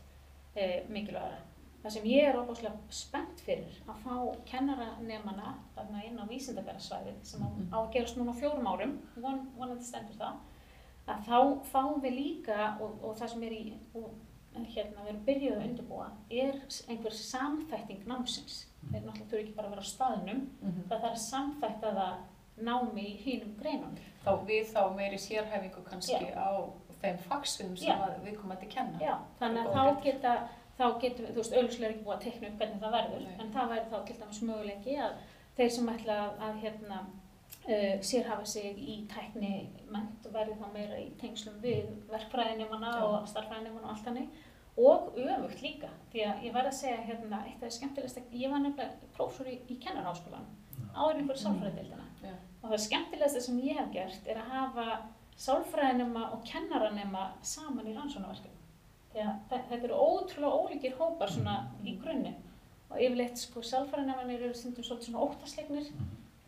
e, 0.56 0.84
mikilvægara. 0.90 1.40
Það 1.82 1.94
sem 1.96 2.04
ég 2.06 2.28
er 2.30 2.36
óbúslega 2.38 2.72
spennt 2.94 3.40
fyrir 3.42 3.78
að 3.90 4.02
fá 4.04 4.16
kennaranemana 4.46 5.56
þarna 5.76 6.04
inn 6.06 6.20
á 6.22 6.26
vísindabærarsvæðið 6.30 7.22
sem 7.26 7.42
á, 7.42 7.48
Mhm. 7.50 7.70
á 7.74 7.78
að 7.82 7.92
gerast 7.96 8.18
núna 8.18 8.32
á 8.34 8.40
fjórum 8.42 8.68
árum, 8.70 8.98
von, 9.18 9.40
vonandi 9.58 9.84
stendur 9.84 10.16
það, 10.20 10.36
að 11.08 11.24
þá 11.26 11.64
fáum 11.72 12.02
við 12.04 12.14
líka 12.20 12.78
og, 12.82 13.00
og 13.04 13.16
það 13.18 13.30
sem 13.30 13.44
er 13.44 13.52
í, 13.52 13.74
og, 13.96 14.10
hérna, 14.56 15.02
við 15.02 15.10
erum 15.10 15.26
byrjuð 15.26 15.58
að 15.58 15.66
undirbúa, 15.70 16.08
er 16.30 16.54
einhver 16.90 17.12
samþætting 17.18 18.06
námsins. 18.06 18.66
Þeir 18.92 19.02
náttúrulega 19.02 19.30
þurfi 19.32 19.42
ekki 19.46 19.56
bara 19.56 19.68
að 19.68 19.72
vera 19.72 19.82
á 19.82 19.94
staðnum, 19.94 20.42
það 20.90 21.02
þarf 21.02 21.12
að 21.12 21.26
samþætta 21.26 21.94
það 21.98 22.16
námi 22.62 23.02
í 23.02 23.18
hínum 23.24 23.56
greinunum. 23.58 23.98
þá 24.26 24.32
við 24.46 24.66
þá 24.74 24.96
meiri 24.96 25.18
sérhæfingu 25.18 25.84
kannski 25.90 26.30
á 26.38 26.52
þeim 27.02 27.18
fagsviðum 27.26 27.78
sem 27.78 27.98
að 28.02 28.20
við 28.24 28.36
komum 28.38 28.52
að 28.58 28.70
kenna. 28.70 29.00
Já, 29.02 29.18
þannig 29.40 29.66
að 29.66 29.74
þá 29.74 30.04
geta, 30.04 30.50
þá 30.82 31.02
getum 31.06 31.26
við, 31.26 31.34
þú 31.34 31.42
veist, 31.42 31.56
auðvitað 31.56 31.90
ekki 31.90 32.06
búið 32.06 32.16
að 32.18 32.24
teikna 32.26 32.52
upp 32.52 32.62
hvernig 32.62 32.84
það 32.84 32.96
verður, 32.98 33.26
Nei. 33.26 33.40
en 33.40 33.52
það 33.56 33.74
væri 33.74 33.90
þá 33.92 33.98
til 34.08 34.20
dæmis 34.22 34.44
möguleiki 34.50 34.96
að 35.06 35.18
þeir 35.58 35.74
sem 35.76 35.92
ætla 35.94 36.20
að, 36.26 36.46
að 36.48 36.62
hérna, 36.66 37.02
uh, 37.66 37.98
sérhafa 38.12 38.48
sig 38.54 38.80
í 38.80 38.96
tækni 39.12 39.52
ment 39.94 40.30
verði 40.34 40.58
þá 40.60 40.70
meira 40.74 41.02
í 41.02 41.10
tengslum 41.22 41.60
við 41.64 41.92
verkfræðinemana 42.12 42.96
Já. 42.96 43.04
og 43.08 43.30
starfræðinemana 43.30 43.88
og 43.88 43.94
allt 43.96 44.10
hannig 44.10 44.48
og 44.82 45.18
öfugt 45.20 45.62
líka 45.62 45.90
því 46.14 46.24
að 46.30 46.46
ég 46.48 46.54
verð 46.56 46.72
að 46.72 46.78
segja 46.78 47.02
hérna 47.10 47.42
eitt 47.46 47.58
af 47.60 47.66
það 47.66 47.74
skemmtilegast 47.78 48.22
ég 48.32 48.54
var 48.54 48.64
nefnilega 48.64 49.10
prófsor 49.18 49.50
í, 49.52 49.58
í 49.68 49.76
kennarháskólan 49.84 50.48
áður 50.96 51.20
en 51.20 51.28
fyrir 51.28 51.42
sálfræðideildina 51.42 52.08
Já. 52.24 52.36
og 52.62 52.70
það 52.70 52.84
skemmtilegasta 52.86 53.44
sem 53.44 53.60
ég 53.66 53.82
hef 53.82 53.92
gert 53.94 54.32
er 54.32 54.40
að 54.40 54.54
hafa 54.56 54.88
sálfræðinema 55.42 56.30
og 56.36 56.46
kennaranema 56.48 57.28
saman 57.44 57.90
í 57.92 57.98
rannsónaverkefni 57.98 58.61
því 59.14 59.26
að 59.26 59.36
þe- 59.52 59.66
þetta 59.70 59.84
eru 59.90 60.00
ótrúlega 60.08 60.62
ólíkir 60.62 60.98
hópar 61.00 61.30
svona 61.36 61.58
í 61.86 61.98
grunninn 62.02 62.40
og 62.92 62.98
yfirleitt 63.00 63.38
sko 63.38 63.62
sálfræðinemanir 63.64 64.42
eru 64.50 64.54
stundum 64.54 64.84
svolítið 64.84 65.12
svona 65.12 65.24
óttaslegnir 65.28 65.92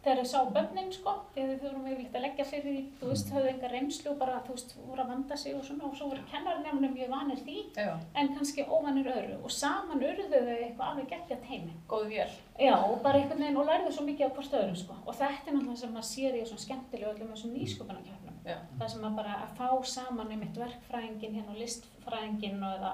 þegar 0.03 0.19
þau 0.19 0.27
sá 0.27 0.39
börnin 0.55 0.89
sko 0.91 1.09
að 1.09 1.37
þau 1.37 1.59
þurfum 1.61 1.85
yfirleitt 1.87 2.15
að 2.19 2.23
leggja 2.25 2.45
fyrir 2.49 2.65
því 2.65 2.81
þú 2.99 3.07
veist, 3.11 3.29
höfðu 3.31 3.51
enga 3.53 3.69
reynslu 3.71 4.09
og 4.11 4.17
bara 4.19 4.41
þú 4.47 4.55
veist, 4.57 4.73
voru 4.89 5.01
að 5.05 5.11
vanda 5.13 5.37
sig 5.39 5.55
og 5.55 5.63
svona 5.63 5.85
og 5.87 5.95
svo 5.95 6.09
voru 6.11 6.25
kennaranemnum 6.31 6.93
mjög 6.97 7.09
vanir 7.13 7.39
því 7.45 7.55
Já, 7.77 7.93
en 8.19 8.33
kannski 8.35 8.65
óvanir 8.67 9.07
öðru 9.13 9.37
og 9.43 9.51
saman 9.55 10.03
urðu 10.03 10.27
þau 10.33 10.51
eitthvað 10.57 10.89
alveg 10.89 11.07
geggja 11.13 11.37
teimi 11.47 11.73
góð 11.87 12.05
vél. 12.11 12.35
Já, 12.59 12.75
og 12.83 12.99
bara 13.03 13.17
einhvern 13.21 13.39
veginn 13.45 13.57
og 13.63 13.65
lærðu 13.71 13.91
svo 13.95 14.03
mikið 14.09 14.25
af 14.27 14.35
hvort 14.35 14.57
öðrum 14.59 14.75
sko. 14.83 14.93
Og 15.07 15.15
þetta 15.15 15.47
er 15.47 15.55
náttúrulega 15.55 15.77
sem 15.85 15.93
maður 15.95 16.09
sér 16.11 16.35
í 16.35 16.43
svona 16.51 16.65
skemmtilegu 16.67 17.13
öllum 17.13 17.31
þessum 17.31 17.55
nýsköpunarkjöfnum. 17.55 18.22
Já. 18.43 18.57
Það 18.79 18.89
sem 18.91 19.03
maður 19.03 19.19
bara 19.21 19.35
að 19.45 19.53
fá 19.59 19.67
saman 19.87 20.31
einmitt 20.35 20.57
verkfræðingin 20.59 21.37
hérna 21.37 21.53
og 21.53 21.61
listfræðingin 21.61 22.65
og 22.67 22.73
eða, 22.77 22.91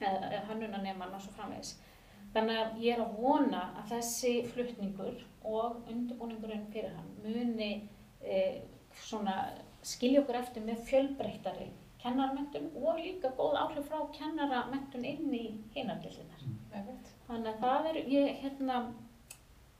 eða, 0.00 0.40
hönnunaneman 0.50 1.14
og 1.14 1.22
svo 1.22 1.34
framvegis. 1.36 1.76
Þannig 2.34 2.60
að 2.60 2.80
ég 2.84 2.96
er 2.96 3.04
að 3.04 3.18
vona 3.22 3.62
að 3.80 3.92
þessi 3.94 4.32
flutningur 4.52 5.22
og 5.48 5.78
undirbúningurinn 5.88 6.66
fyrir 6.72 6.96
hann 6.96 7.12
muni 7.24 7.70
e, 8.20 8.40
svona 9.06 9.36
skilja 9.86 10.24
okkur 10.24 10.40
eftir 10.42 10.66
með 10.66 10.82
fjölbreyttari 10.90 11.70
kennaramentum 12.02 12.68
og 12.78 12.98
líka 13.00 13.30
góð 13.38 13.56
áhrif 13.62 13.88
frá 13.88 14.02
kennaramentun 14.14 15.06
inn 15.06 15.32
í 15.34 15.44
hinardildinar. 15.74 16.44
Einmitt. 16.74 17.10
Þannig 17.26 17.50
að 17.54 17.62
það 17.64 17.88
er, 17.90 17.98
ég, 18.12 18.28
hérna, 18.42 18.80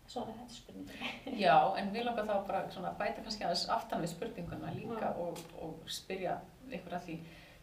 svona 0.09 0.32
þetta 0.32 0.44
er 0.48 0.54
spurning. 0.56 1.38
Já, 1.40 1.56
en 1.80 1.90
við 1.94 2.06
langar 2.09 2.26
þá 2.28 2.36
bara 2.48 2.62
svona 2.72 2.92
að 2.94 3.00
bæta 3.02 3.24
kannski 3.26 3.44
aðeins 3.44 3.66
aftan 3.74 4.04
við 4.04 4.12
spurninguna 4.14 4.72
líka 4.76 5.00
Já. 5.02 5.11
og, 5.24 5.42
og 5.62 5.90
spyrja 5.92 6.38
ykkur 6.78 6.96
að 6.98 7.09
því. 7.09 7.18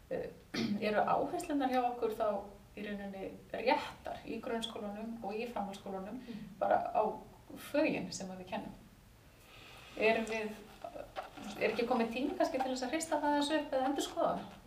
Uh, 0.06 0.28
eru 0.88 1.02
áherslunar 1.16 1.72
hjá 1.74 1.82
okkur 1.90 2.14
þá 2.20 2.28
í 2.76 2.84
rauninni 2.86 3.30
réttar 3.56 4.20
í 4.28 4.38
grunnskólanum 4.44 5.16
og 5.24 5.34
í 5.40 5.48
framhaldsskólanum 5.54 6.20
Mm. 6.26 6.44
bara 6.60 6.78
á 6.94 7.04
fögin 7.72 8.12
sem 8.14 8.28
við 8.36 8.46
kennum? 8.50 8.74
Erum 9.98 10.26
við, 10.28 10.50
er 11.62 11.70
ekki 11.72 11.86
komið 11.88 12.10
tími 12.14 12.36
kannski 12.38 12.60
til 12.60 12.72
þess 12.74 12.84
að 12.84 12.94
hrista 12.96 13.20
það 13.22 13.36
þessu 13.40 13.60
upp 13.62 13.74
eða 13.78 13.90
endur 13.90 14.04
skoða 14.04 14.32
það? 14.36 14.65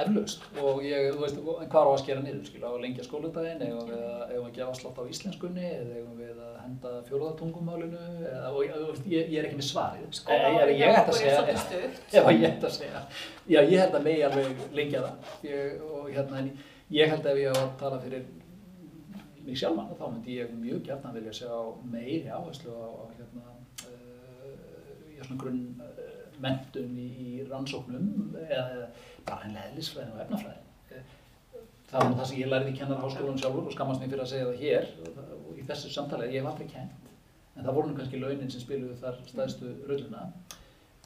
Eflaust. 0.00 0.44
Og 0.60 0.82
ég, 0.84 1.10
þú 1.14 1.22
veist, 1.24 1.38
hvað 1.72 1.88
á 1.88 1.90
að 1.90 2.00
skera 2.02 2.22
niður, 2.24 2.42
skilja, 2.48 2.68
á 2.68 2.72
að 2.72 2.82
lengja 2.84 3.06
skóladaginn, 3.06 3.62
eigum 3.64 3.88
við 3.88 4.02
að, 4.06 4.34
að 4.40 4.50
gefa 4.58 4.74
slátt 4.78 5.00
á 5.00 5.04
íslenskunni 5.14 5.68
eða 5.70 6.02
við 6.18 6.42
að 6.44 6.58
henda 6.64 6.92
fjóruðatungumálinu 7.08 8.02
eða, 8.30 8.50
og 8.50 8.60
ég, 8.66 8.74
þú 8.76 8.90
veist, 8.90 9.06
ég, 9.10 9.32
er 9.40 9.48
ekki 9.48 9.60
með 9.60 9.68
svarið. 9.70 10.20
Ef 10.20 10.44
hjá 10.44 10.74
ég 10.74 11.00
ætti 11.00 11.14
að 11.14 11.20
segja, 11.20 11.32
ég 12.40 12.46
ætti 12.50 12.68
að 12.68 12.76
segja, 12.76 13.02
já, 13.46 13.60
ég 13.60 13.76
held 13.84 13.96
að 13.98 14.06
megi 14.06 14.26
alveg 14.28 14.62
lengja 14.76 15.06
það. 15.06 15.32
Ég, 15.48 15.80
og 15.88 16.12
hérna, 16.12 16.44
en 16.44 16.52
ég 17.00 17.14
held 17.14 17.24
að 17.24 17.32
ef 17.32 17.42
ég 17.44 17.56
á 17.56 17.60
að 17.64 17.74
tala 17.80 18.02
fyrir 18.04 18.28
mig 19.46 19.58
sjálfan, 19.58 19.94
þá 19.98 20.06
myndi 20.06 20.36
ég 20.36 20.52
mjög 20.60 20.82
gætna 20.86 21.14
vilja 21.16 21.32
sjá 21.40 21.52
meiri 21.90 22.28
áherslu 22.28 22.74
á, 22.76 22.88
hérna, 23.16 23.54
já, 25.16 25.22
svona 25.24 25.40
grunn 25.40 25.62
uh, 25.80 26.10
mentun 26.40 26.98
í, 27.00 27.40
rannsóknum 27.48 28.36
eða, 28.44 28.66
eða 28.76 28.90
bara 29.30 29.44
henni 29.46 29.62
eðlisfræðin 29.68 30.14
og 30.16 30.22
efnafræðin. 30.26 30.66
Það 31.90 32.04
var 32.06 32.12
það 32.20 32.28
sem 32.30 32.38
ég 32.38 32.50
lærði 32.52 32.70
í 32.70 32.78
kennarháskólanum 32.78 33.38
sjálfur 33.42 33.66
og 33.66 33.72
skammast 33.74 34.02
mér 34.02 34.10
fyrir 34.12 34.20
að 34.22 34.28
segja 34.30 34.46
það 34.46 34.60
hér 34.62 34.84
og, 35.02 35.48
í 35.58 35.64
þessu 35.66 35.88
samtali, 35.90 36.28
ég 36.30 36.44
hef 36.44 36.50
aldrei 36.52 36.68
kent, 36.70 37.08
en 37.56 37.64
það 37.66 37.74
voru 37.80 37.90
nú 37.90 37.96
kannski 37.98 38.20
launin 38.22 38.52
sem 38.54 38.62
spiluðu 38.62 38.98
þar 39.00 39.16
stæðstu 39.26 39.72
rulluna. 39.88 40.20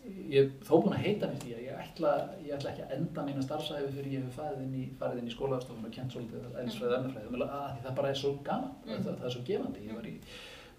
Ég 0.05 0.51
hef 0.51 0.67
þó 0.69 0.75
búin 0.85 0.93
að 0.99 1.07
heita 1.07 1.31
mér 1.31 1.39
því 1.41 1.55
að 1.57 1.63
ég 1.65 1.79
ætla, 1.87 2.11
ég 2.45 2.53
ætla 2.59 2.73
ekki 2.75 2.85
að 2.85 2.93
enda 2.99 3.25
mína 3.25 3.45
starfsæfi 3.47 3.95
fyrir 3.95 4.11
ég 4.19 4.27
hef 4.27 4.37
farið 4.37 4.67
inn 4.67 4.75
í, 4.77 4.85
í 5.25 5.33
skólastofun 5.33 5.89
og 5.89 5.95
kent 5.97 6.13
svolítið 6.13 6.59
eðlisfræði 6.61 6.91
og 6.93 6.99
efnafræði, 6.99 7.49
að 7.49 7.71
því 7.79 7.87
það 7.87 7.97
bara 8.03 8.11
er 8.13 8.21
svo 8.21 8.35
gaman, 8.45 8.75
Mm. 8.85 9.01
það, 9.07 9.17
það 9.23 9.29
er 9.31 9.35
svo 9.39 9.45
gefandi. 9.49 9.87
Ég 9.89 9.97
var 9.97 10.11
í, 10.11 10.15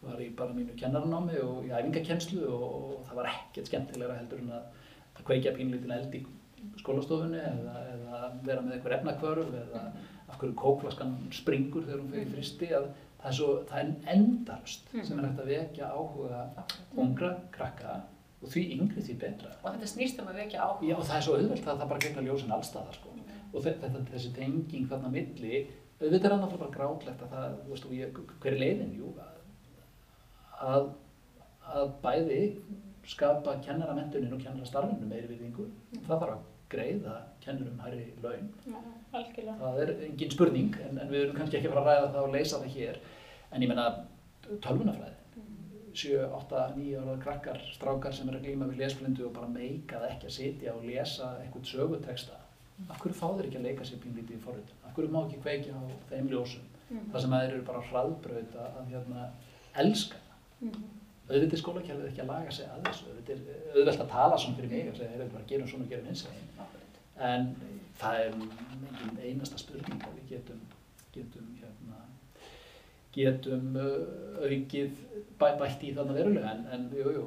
var 0.05 0.21
í 0.21 0.29
bara 0.37 0.53
mínu 0.53 0.77
kennaranámi 0.77 1.41
og 1.41 1.65
í 1.65 1.73
æfingakennslu 1.73 2.45
og, 2.45 2.65
og 2.77 3.05
það 3.09 3.17
var 3.23 3.31
ekkert 3.33 3.71
skemmtilegra 3.71 4.19
heldur 4.19 4.43
en 4.45 4.53
að, 4.59 4.69
að 5.17 5.25
kveikja 5.31 5.55
pínlítin 5.57 5.97
eld 5.97 6.13
í 6.13 6.21
skólastofunni 6.81 7.39
eða, 7.41 7.75
eða 7.95 8.21
vera 8.47 8.61
með 8.65 8.77
einhver 8.77 8.95
efnakvörf 8.99 9.53
eða 9.61 9.83
af 10.29 10.39
hverju 10.41 10.55
kókflaskan 10.57 11.15
springur 11.35 11.85
þegar 11.85 12.01
hún 12.01 12.11
fyrir 12.15 12.31
fristi 12.33 12.69
að 12.73 12.87
það 13.21 13.29
er 13.31 13.35
svo, 13.39 13.49
það 13.69 13.79
er 13.83 14.15
endalust 14.15 14.91
sem 15.05 15.19
er 15.21 15.27
hægt 15.29 15.41
að 15.43 15.51
vekja 15.53 15.89
áhuga 15.93 16.41
ungra 17.05 17.29
krakka 17.55 17.95
og 18.45 18.49
því 18.51 18.63
yngri 18.75 19.01
því 19.05 19.15
betra. 19.21 19.51
Og 19.63 19.71
þetta 19.73 19.87
snýst 19.89 20.19
um 20.21 20.27
að 20.29 20.39
vekja 20.43 20.61
áhuga. 20.65 20.89
Já 20.89 20.95
og 20.99 21.05
það 21.07 21.17
er 21.17 21.23
svo 21.25 21.37
auðvelt 21.39 21.67
að 21.71 21.79
það 21.79 21.89
bara 21.93 22.03
gegna 22.03 22.25
ljósin 22.27 22.51
allstaðar 22.57 22.97
sko. 22.99 23.13
Og 23.55 23.63
þe- 23.63 23.77
þetta, 23.81 24.01
þessi 24.11 24.31
tenging 24.35 24.89
þarna 24.91 25.09
milli, 25.13 25.61
auðvitað 26.01 26.25
er 26.27 26.35
náttúrulega 26.35 26.59
bara 26.65 26.75
grátlegt 26.75 27.23
að 27.25 27.31
það, 27.35 27.55
þú 27.63 27.71
veist, 27.71 27.85
og 27.87 27.95
ég, 27.95 28.19
hver 28.43 28.51
er 28.53 28.59
leiðin, 28.61 28.91
jú, 28.99 29.13
að, 30.65 30.89
að 31.75 31.93
bæði 32.03 32.41
skapa 33.05 33.55
kennaramentunin 33.65 34.33
og 34.35 34.41
kennarastarfinu 34.43 35.07
meiri 35.09 35.29
virðingu. 35.31 35.67
Það 35.95 36.11
þarf 36.11 36.35
að 36.35 36.43
greiða 36.75 37.17
kennurum 37.43 37.81
hærri 37.85 38.05
laun. 38.23 38.53
Algjörlega. 39.15 39.57
Það 39.63 39.83
er 39.83 39.93
engin 40.09 40.33
spurning, 40.35 40.79
en, 40.87 41.01
en 41.01 41.11
við 41.11 41.25
erum 41.25 41.37
kannski 41.39 41.59
ekki 41.59 41.71
að 41.71 41.77
fara 41.77 41.85
að 41.85 41.91
ræða 41.91 42.13
það 42.15 42.29
og 42.29 42.33
leysa 42.37 42.61
það 42.63 42.79
hér. 42.79 43.03
En 43.51 43.63
ég 43.65 43.71
menna, 43.71 43.91
tölvunafræði. 44.65 45.15
7, 45.95 46.25
8, 46.27 46.73
9 46.75 46.97
ára 46.99 47.17
krakkar, 47.23 47.61
strákar 47.71 48.13
sem 48.15 48.27
er 48.27 48.35
að 48.35 48.49
glíma 48.49 48.67
við 48.67 48.81
lesblindu 48.83 49.29
og 49.29 49.35
bara 49.37 49.47
meika 49.47 50.01
það 50.01 50.09
ekki 50.11 50.27
að 50.27 50.33
sitja 50.35 50.73
og 50.75 50.83
lesa 50.89 51.29
einhvern 51.39 51.69
söguteksta. 51.69 52.41
Af 52.89 52.99
hverju 52.99 53.15
fá 53.15 53.29
þeir 53.37 53.47
ekki 53.47 53.59
að 53.61 53.67
leika 53.69 53.87
sér 53.87 54.01
pínlítið 54.03 54.35
í 54.35 54.41
forröndun? 54.43 54.81
Af 54.83 54.91
hverju 54.97 55.13
má 55.13 55.21
ekki 55.21 55.39
kveikja 55.45 55.79
á 55.79 55.83
þeim 56.09 56.27
ljósum? 56.33 56.65
Mhm. 56.89 57.05
Það 57.13 57.21
sem 57.23 57.35
að 57.35 57.45
þeir 57.45 57.53
eru 57.53 57.67
bara 57.69 57.85
hraðbraut 57.89 58.57
að, 58.65 58.81
hérna, 58.91 59.29
elska 59.83 60.19
það. 60.25 60.67
Mhm. 60.67 60.83
Auðvitað 61.25 61.53
er 61.53 61.61
skólakerfið 61.63 62.09
ekki 62.09 62.21
að 62.21 62.27
laga 62.29 62.51
sig 62.51 62.65
að 62.69 62.83
þessu. 62.85 63.05
Auðvitað 63.09 63.47
er 63.55 63.79
auðvelt 63.79 64.01
að 64.03 64.11
tala 64.11 64.37
svona 64.37 64.57
fyrir 64.57 64.69
mig 64.69 64.89
og 64.91 64.97
segja, 64.99 65.11
heyrðu 65.15 65.31
bara 65.31 65.47
gerum 65.47 65.67
svona 65.67 65.83
og 65.83 65.89
gerum 65.89 66.05
hins 66.05 66.25
veginn. 66.27 66.49
Akkurat. 66.51 66.54
En 67.15 67.51
það 67.99 68.21
er 68.21 68.33
engin 68.35 69.19
einasta 69.23 69.59
spurning 69.59 70.03
að 70.03 70.17
við 70.19 70.35
getum, 70.35 70.61
getum, 71.15 71.51
hérna, 71.61 72.01
getum 73.15 73.77
uh, 73.79 74.43
aukið 74.43 74.97
bæ, 75.39 75.47
bætt 75.61 75.83
í 75.87 75.93
þarna 75.95 76.17
verulega 76.17 76.55
en, 76.55 76.65
en 76.75 76.87
jú, 76.91 77.13
jú, 77.15 77.25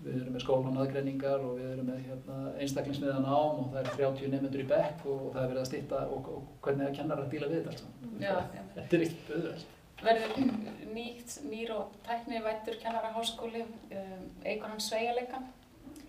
við 0.00 0.16
erum 0.16 0.34
með 0.34 0.44
skólanaðgreiningar 0.46 1.44
og 1.44 1.58
við 1.58 1.72
erum 1.74 1.90
með 1.90 2.00
hérna, 2.08 2.38
einstaklingsmiðan 2.64 3.28
ám 3.28 3.60
og 3.60 3.68
það 3.74 3.82
eru 3.82 3.96
30 3.98 4.32
nefnendur 4.34 4.64
í 4.64 4.70
bekk 4.70 5.04
og 5.12 5.26
það 5.34 5.42
er 5.42 5.52
verið 5.52 5.62
að 5.62 5.68
stýtta 5.70 6.00
og, 6.06 6.30
og 6.34 6.48
hvernig 6.64 6.86
það 6.86 6.96
kennar 6.98 7.22
að 7.22 7.34
díla 7.34 7.50
við 7.50 7.60
þetta 7.60 7.74
alls 7.74 7.84
saman. 7.84 8.64
Þetta 8.78 8.98
er 8.98 9.06
eitt 9.06 9.30
auðvelt. 9.36 9.76
Verður 10.00 10.30
nýtt, 10.94 11.34
nýr 11.44 11.74
og 11.76 11.96
tæknivættur 12.06 12.78
kennara 12.80 13.12
háskóli, 13.12 13.66
um, 13.92 14.22
eigur 14.46 14.70
hann 14.70 14.80
sveigjarleikan 14.80 15.50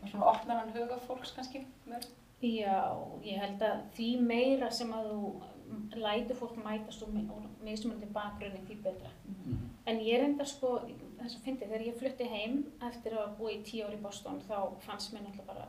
og 0.02 0.06
svona 0.08 0.30
opnar 0.32 0.62
hann 0.62 0.72
huga 0.78 1.00
fólks 1.04 1.36
kannski 1.36 1.66
mér? 1.90 2.08
Já, 2.42 2.78
ég 3.22 3.38
held 3.38 3.62
að 3.62 3.82
því 3.96 4.10
meira 4.26 4.72
sem 4.74 4.90
að 4.98 5.12
þú 5.12 6.00
lætur 6.02 6.40
fólk 6.40 6.58
mætast 6.66 7.04
úr 7.06 7.12
mismunandi 7.64 8.10
bakgrunni 8.14 8.64
því 8.66 8.78
betra. 8.84 9.12
Mhm. 9.28 9.60
En 9.86 10.00
ég 10.00 10.22
reyndar 10.22 10.48
sko, 10.48 10.80
þess 11.20 11.36
að 11.36 11.44
fyndi, 11.46 11.66
þegar 11.66 11.86
ég 11.86 12.00
flutti 12.00 12.28
heim 12.30 12.66
eftir 12.82 13.14
að 13.14 13.38
búa 13.38 13.52
í 13.52 13.64
tíu 13.64 13.86
ár 13.86 13.94
í 13.94 14.02
Boston 14.02 14.42
þá 14.50 14.58
fannst 14.80 15.14
mér 15.14 15.22
náttúrulega 15.22 15.48
bara 15.48 15.68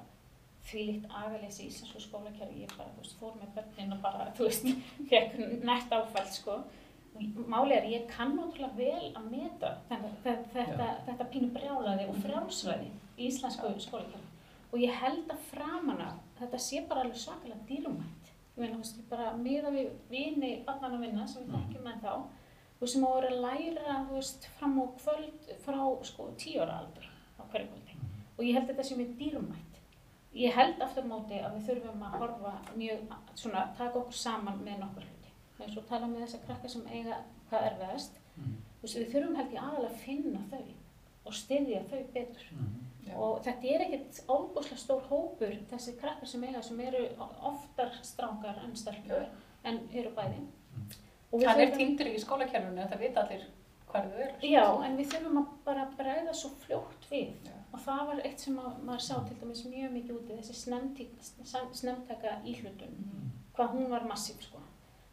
þvílíkt 0.68 1.06
agaleysi 1.10 1.64
í 1.64 1.66
íslensku 1.70 2.00
skólakerfi. 2.00 2.62
Ég 2.62 2.76
bara, 2.76 2.90
þú 2.96 3.02
veist, 3.02 3.18
fór 3.20 3.36
með 3.40 3.54
börnin 3.56 3.92
og 3.92 4.02
bara, 4.02 4.32
þú 4.36 4.48
veist, 4.48 4.66
fekk 5.10 5.38
nett 5.64 5.92
áfall 5.92 6.30
sko. 6.30 6.58
Málið 7.52 7.76
er, 7.76 7.88
ég 7.92 8.06
kann 8.08 8.36
náttúrulega 8.36 8.76
vel 8.76 9.12
að 9.18 9.30
meta 9.30 9.72
þetta, 9.88 10.36
þetta, 10.54 10.90
þetta, 11.06 11.30
pínu 11.32 11.50
brjálaði 11.52 12.06
og 12.08 12.20
frjálsræði 12.24 12.92
í 13.18 13.26
íslensku 13.28 13.74
skólakerfi. 13.84 14.31
Og 14.72 14.80
ég 14.80 14.94
held 15.02 15.30
að 15.30 15.48
framan 15.50 16.00
af 16.00 16.20
þetta 16.38 16.60
sé 16.64 16.84
bara 16.88 17.04
alveg 17.04 17.20
svakalega 17.20 17.66
dýrumætt. 17.68 18.30
Ég 18.52 18.60
meina, 18.60 18.76
þú 18.76 18.84
veist, 18.84 19.00
ég 19.00 19.08
bara 19.10 19.32
miða 19.36 19.72
við 19.72 19.90
vini 20.10 20.52
barnana 20.66 21.00
minna 21.00 21.26
sem 21.28 21.44
við 21.44 21.58
þekkjum 21.58 21.84
með 21.88 22.00
þá 22.04 22.14
veist, 22.82 22.94
sem 22.94 23.04
á 23.04 23.08
að 23.08 23.18
vera 23.18 23.32
að 23.32 23.42
læra, 23.44 23.98
þú 24.08 24.16
veist, 24.18 24.48
fram 24.58 24.78
á 24.80 24.84
kvöld 25.02 25.50
frá, 25.64 25.82
sko, 26.08 26.28
tíu 26.40 26.62
ára 26.62 26.80
aldur 26.82 27.06
á 27.38 27.42
hverju 27.52 27.68
kvöldi. 27.70 27.98
Og 28.36 28.44
ég 28.46 28.56
held 28.56 28.64
að 28.64 28.72
þetta 28.72 28.86
sé 28.88 28.98
mjög 28.98 29.14
dýrumætt. 29.20 29.78
Ég 30.32 30.54
held 30.56 30.80
aftur 30.82 31.06
móti 31.06 31.38
að 31.38 31.58
við 31.58 31.66
þurfum 31.68 32.04
að 32.08 32.18
horfa 32.22 32.52
mjög, 32.80 33.02
svona, 33.36 33.66
taka 33.78 34.00
okkur 34.00 34.18
saman 34.18 34.62
með 34.64 34.80
nokkur 34.82 35.06
hluti. 35.06 35.34
Eins 35.62 35.76
og 35.78 35.86
tala 35.86 36.08
með 36.10 36.24
þessa 36.24 36.40
krakka 36.46 36.70
sem 36.72 36.86
eiga 36.88 37.20
hvað 37.50 37.66
erfiðast. 37.70 38.16
Mhm. 38.36 38.56
Þú 38.80 38.86
veist, 38.86 38.98
við 38.98 39.12
þurfum 39.12 39.36
held 39.36 39.52
ég 39.52 39.62
aðalega 39.62 39.92
að 39.92 40.00
finna 40.06 40.40
þau 40.50 40.64
og 41.26 41.36
styðja 41.38 41.84
þau 41.90 42.00
betur. 42.16 42.46
Mhm. 42.52 42.91
Já. 43.02 43.14
og 43.18 43.40
þetta 43.42 43.70
er 43.74 43.84
ekkert 43.86 44.20
óbúslega 44.30 44.78
stór 44.78 45.06
hópur 45.10 45.56
þessi 45.72 45.96
krakkar 45.98 46.28
sem 46.30 46.44
eiga 46.46 46.62
sem 46.62 46.80
eru 46.86 47.06
oftar 47.50 47.96
strákar 48.06 48.62
en 48.62 48.76
stelpur 48.78 49.24
en 49.64 49.80
eru 49.90 50.12
bæði 50.14 50.44
við 51.32 51.48
Hann 51.48 51.64
er 51.64 51.74
týndur 51.74 52.10
í 52.12 52.20
skólakerfinu, 52.20 52.86
það 52.90 53.04
vita 53.06 53.22
allir 53.24 53.44
hvar 53.92 54.08
þau 54.08 54.18
eru. 54.24 54.48
Já, 54.48 54.64
en 54.86 54.96
við 54.98 55.12
þurfum 55.12 55.38
að 55.40 55.52
bara 55.66 55.86
bregða 55.98 56.34
svo 56.36 56.50
fljótt 56.64 57.06
við 57.10 57.30
Já. 57.46 57.54
og 57.72 57.84
það 57.86 58.02
var 58.10 58.20
eitt 58.28 58.44
sem 58.44 58.58
að, 58.60 58.74
maður 58.88 59.04
sá 59.06 59.14
til 59.28 59.38
dæmis 59.40 59.62
mjög 59.68 59.94
mikið 59.96 60.18
úti, 60.18 60.36
þessi 60.40 60.56
snemtaka 61.80 62.36
íhlutun, 62.48 62.98
hvað 63.56 63.74
hún 63.76 63.88
var 63.92 64.04
massíf 64.08 64.44
sko. 64.44 64.60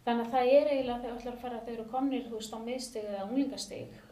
Þannig 0.06 0.26
að 0.26 0.34
það 0.34 0.52
er 0.56 0.70
eiginlega 0.72 1.02
þegar 1.04 1.18
ætlar 1.20 1.34
að 1.34 1.42
fara 1.44 1.58
þegar 1.64 1.76
eru 1.76 1.90
komnir, 1.92 2.22
þú 2.28 2.38
veist, 2.38 2.54
á 2.56 2.60
miðstig 2.64 3.08
eða 3.10 3.26
unglingastig 3.28 3.98
og 4.08 4.09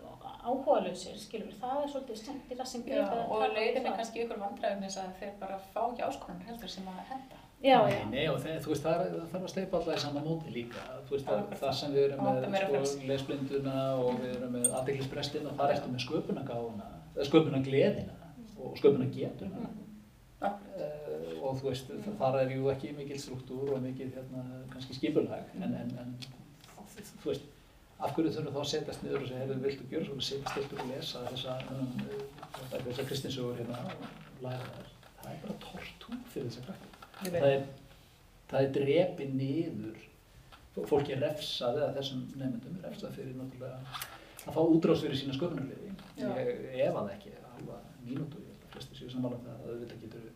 áhugaðlausir, 0.47 1.17
skilur 1.21 1.53
það 1.61 1.81
er 1.83 1.91
svolítið 1.93 2.19
skemmtira 2.21 2.65
sem 2.65 2.85
Já, 2.87 2.93
geta 2.93 3.17
að 3.17 3.25
og 3.31 3.41
taka 3.41 3.53
leiðin 3.57 3.81
er 3.81 3.87
það. 3.89 3.97
kannski 3.99 4.23
ykkur 4.23 4.39
vandræðum 4.45 4.83
þess 4.85 5.01
að 5.03 5.11
þeir 5.19 5.33
bara 5.41 5.59
fá 5.73 5.81
ekki 5.91 6.05
áskonar 6.07 6.47
heldur 6.49 6.73
sem 6.75 6.87
að 6.93 7.03
henda. 7.11 7.41
Já, 7.57 7.77
Nei, 7.87 7.93
já, 7.97 8.03
nei, 8.11 8.25
og 8.29 8.35
þeir, 8.43 8.57
þú 8.61 8.69
veist, 8.69 8.83
það, 8.85 8.99
er, 9.01 9.13
það 9.17 9.31
þarf 9.31 9.45
að 9.47 9.51
steipa 9.53 9.77
alltaf 9.79 9.95
í 9.97 10.01
sama 10.03 10.21
móti 10.27 10.51
líka. 10.53 10.83
Þú 11.07 11.15
veist, 11.15 11.25
það, 11.25 11.55
það 11.61 11.71
sem 11.79 11.95
við 11.95 12.03
erum 12.03 12.27
með 12.27 12.45
frelsi. 12.53 12.91
sko, 12.91 13.07
lesblinduna 13.11 13.77
og 13.97 14.19
við 14.21 14.35
erum 14.35 14.51
með 14.53 14.67
aðdeglisbrestina, 14.77 15.53
þar 15.57 15.73
ertu 15.73 15.89
með 15.95 16.03
sköpunagáfuna, 16.05 16.89
sköpunagleðina 17.31 18.17
og 18.61 18.77
sköpunagetuna. 18.77 19.63
Akkurat. 20.37 20.77
Uh, 20.77 21.31
og 21.47 21.57
þú 21.57 21.71
veist, 21.71 21.89
þar 22.19 22.35
er 22.43 22.51
jú 22.53 22.69
ekki 22.69 22.91
mikil 22.93 23.17
struktúr 23.23 23.73
og 23.73 23.81
mikil 23.81 24.11
hérna, 24.13 24.43
kannski 24.75 24.93
skipulag, 24.99 25.49
en, 25.57 25.73
en, 25.81 25.93
en 26.03 26.13
þú 27.23 27.31
veist, 27.31 27.47
af 27.97 28.13
hverju 28.13 28.33
þurfum 28.35 28.53
þá 28.53 28.59
að 28.61 28.69
setjast 28.71 29.03
niður 29.03 29.23
og 29.23 29.29
segja, 29.29 29.45
hefur 29.45 29.63
viltu 29.63 29.87
gjöra 29.91 30.05
svona, 30.07 30.25
setjast 30.27 30.53
stiltur 30.53 30.83
og 30.83 30.91
lesa 30.91 31.23
þessa, 31.31 31.55
um, 31.73 31.89
þessa 32.73 33.05
kristinsögur 33.09 33.57
hérna 33.57 33.79
og 33.87 34.43
læra 34.43 34.67
þær. 34.75 34.91
Það 35.21 35.31
er 35.31 35.39
bara 35.45 35.57
tortúr 35.63 36.19
fyrir 36.33 36.51
þessa 36.51 36.65
krakki. 36.67 36.91
Ég 37.25 37.31
Það 37.33 37.49
er, 37.55 37.65
það 38.51 38.67
er 38.67 38.75
drepið 38.77 39.33
niður, 39.41 40.05
fólki 40.77 41.15
er 41.15 41.23
refsað, 41.25 41.81
eða 41.81 41.95
þessum 41.97 42.21
nefndum 42.37 42.77
er 42.77 42.87
refsað 42.91 43.17
fyrir 43.17 43.35
náttúrulega 43.39 43.77
að 44.47 44.55
fá 44.55 44.61
útrás 44.61 45.01
fyrir 45.03 45.17
sína 45.19 45.35
sköpunarliði. 45.35 45.93
Já. 46.17 46.29
Ég 46.37 46.83
ef 46.85 46.99
að 47.01 47.13
ekki, 47.15 47.33
halva 47.57 47.81
mínútu, 48.05 48.43
ég 48.45 48.53
held 48.53 48.67
að 48.67 48.75
flesti 48.75 48.99
séu 48.99 49.09
sammála 49.11 49.39
um 49.39 49.47
það, 49.47 49.57
að 49.57 49.71
auðvitað 49.73 50.03
getur 50.05 50.21
við, 50.27 50.35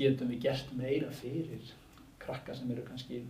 getum 0.00 0.32
við 0.32 0.40
gert 0.48 0.72
meira 0.80 1.12
fyrir 1.20 1.74
krakka 2.24 2.56
sem 2.56 2.72
eru 2.72 2.84
kannski, 2.88 3.20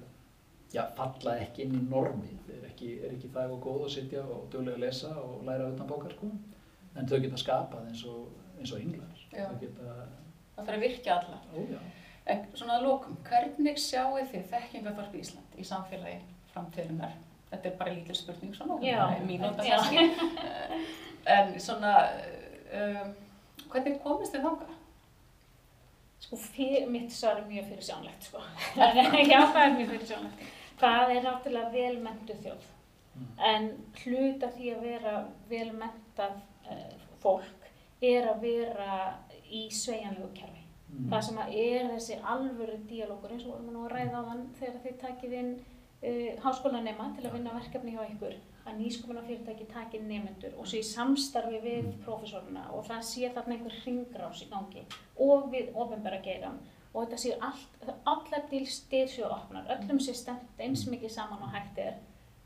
já, 0.77 0.83
falla 0.99 1.37
ekki 1.43 1.66
inn 1.66 1.79
í 1.81 1.83
normið, 1.91 2.53
er 2.57 2.68
ekki, 2.70 2.93
er 3.07 3.14
ekki 3.16 3.33
það 3.35 3.57
og 3.57 3.62
góð 3.66 3.85
að 3.89 3.95
sitja 3.97 4.22
og 4.24 4.47
duglega 4.53 4.77
að 4.79 4.85
lesa 4.87 5.12
og 5.22 5.43
læra 5.49 5.70
utan 5.72 5.91
bókar, 5.91 6.14
sko, 6.16 6.31
en 6.97 7.09
þau 7.11 7.18
geta 7.24 7.41
skapað 7.41 7.91
eins 7.91 8.05
og, 8.12 8.27
eins 8.61 8.72
og 8.77 8.85
ynglar, 8.85 9.22
geta, 9.33 9.97
Það 10.57 10.64
þarf 10.64 10.77
að 10.79 10.85
virkja 10.87 11.14
alla. 11.20 11.39
ó. 11.53 11.81
En 12.27 12.47
svona 12.59 12.79
að 12.79 12.87
lókum, 12.89 13.16
hvernig 13.29 13.77
sjáu 13.79 14.16
þið 14.33 14.47
þekkingaþorp 14.51 15.12
Ísland 15.20 15.59
í 15.61 15.66
samfélagi 15.68 16.16
framtíðunar? 16.55 17.12
Þetta 17.51 17.68
er 17.68 17.77
bara 17.79 17.93
lítil 17.95 18.16
spurning 18.18 18.57
svona, 18.57 18.79
Já. 18.83 18.97
það 19.03 19.12
er 19.18 19.29
mínúta 19.29 19.66
Já. 19.66 19.77
kannski. 19.77 20.01
En 21.37 21.53
svona, 21.59 21.93
um, 22.81 23.14
hvernig 23.72 23.97
komist 24.03 24.35
þið 24.35 24.45
þangað? 24.47 24.74
Sko, 26.22 26.39
fyrir, 26.39 26.85
mitt 26.91 27.11
svar 27.14 27.41
er 27.41 27.49
mjög 27.51 27.68
fyrir 27.70 27.87
sjánlegt, 27.89 28.29
sko. 28.29 28.43
Já, 29.31 29.41
það 29.53 29.62
er 29.62 29.74
mjög 29.77 29.91
fyrir 29.93 30.07
sjánlegt. 30.11 30.45
Það 30.81 31.12
er 31.14 31.22
náttúrulega 31.24 31.72
vel 31.72 32.01
mentuð 32.05 32.43
þjóð. 32.45 32.66
Mm. 33.16 33.29
En 33.51 33.68
hluta 34.03 34.51
því 34.57 34.72
að 34.74 34.83
vera 34.91 35.14
vel 35.51 35.68
mentað 35.72 36.37
uh, 36.68 37.07
fólk 37.22 37.70
er 38.05 38.29
að 38.33 38.43
vera 38.45 38.99
í 39.49 39.66
sveigjanlegu 39.72 40.33
kerfi. 40.37 40.66
Mm. 40.91 41.07
Það 41.12 41.24
sem 41.29 41.41
að 41.43 41.55
er 41.62 41.89
þessi 41.95 42.18
alvöru 42.35 42.77
díalógur 42.91 43.33
eins 43.33 43.47
og 43.47 43.55
vorum 43.55 43.70
við 43.70 43.79
nú 43.79 43.87
að 43.87 43.95
ræða 43.95 44.20
á 44.20 44.29
þann 44.29 44.45
þegar 44.59 44.85
þið 44.85 45.01
takið 45.07 45.39
inn 45.41 45.55
uh, 45.57 46.45
háskólanema 46.45 47.09
til 47.16 47.24
að 47.24 47.39
vinna 47.39 47.57
verkefni 47.57 47.97
hjá 47.97 48.05
ykkur 48.11 48.37
að 48.66 48.79
nýsköpunarfyrirtæki 48.81 49.66
taki 49.70 50.01
nefnendur 50.03 50.57
og 50.59 50.66
svo 50.66 50.81
í 50.81 50.87
samstarfi 50.87 51.61
við 51.62 51.91
prófessoruna 52.03 52.64
og 52.74 52.87
það 52.89 53.05
sé 53.07 53.29
þarna 53.35 53.57
einhver 53.57 53.77
hringrás 53.83 54.43
í 54.43 54.49
gangi 54.51 54.83
og 55.22 55.47
við 55.53 55.70
ofinbæra 55.79 56.18
geiram 56.24 56.59
og 56.97 57.05
þetta 57.05 57.18
sé 57.20 57.36
allt, 57.44 57.78
allar 58.09 58.47
dyr 58.51 58.66
séu 59.12 59.28
opnar, 59.28 59.68
öllum 59.76 60.01
sé 60.01 60.14
stemt 60.16 60.61
eins 60.64 60.86
mikið 60.88 61.12
saman 61.12 61.42
og 61.44 61.53
hægt 61.53 61.78
er 61.78 61.99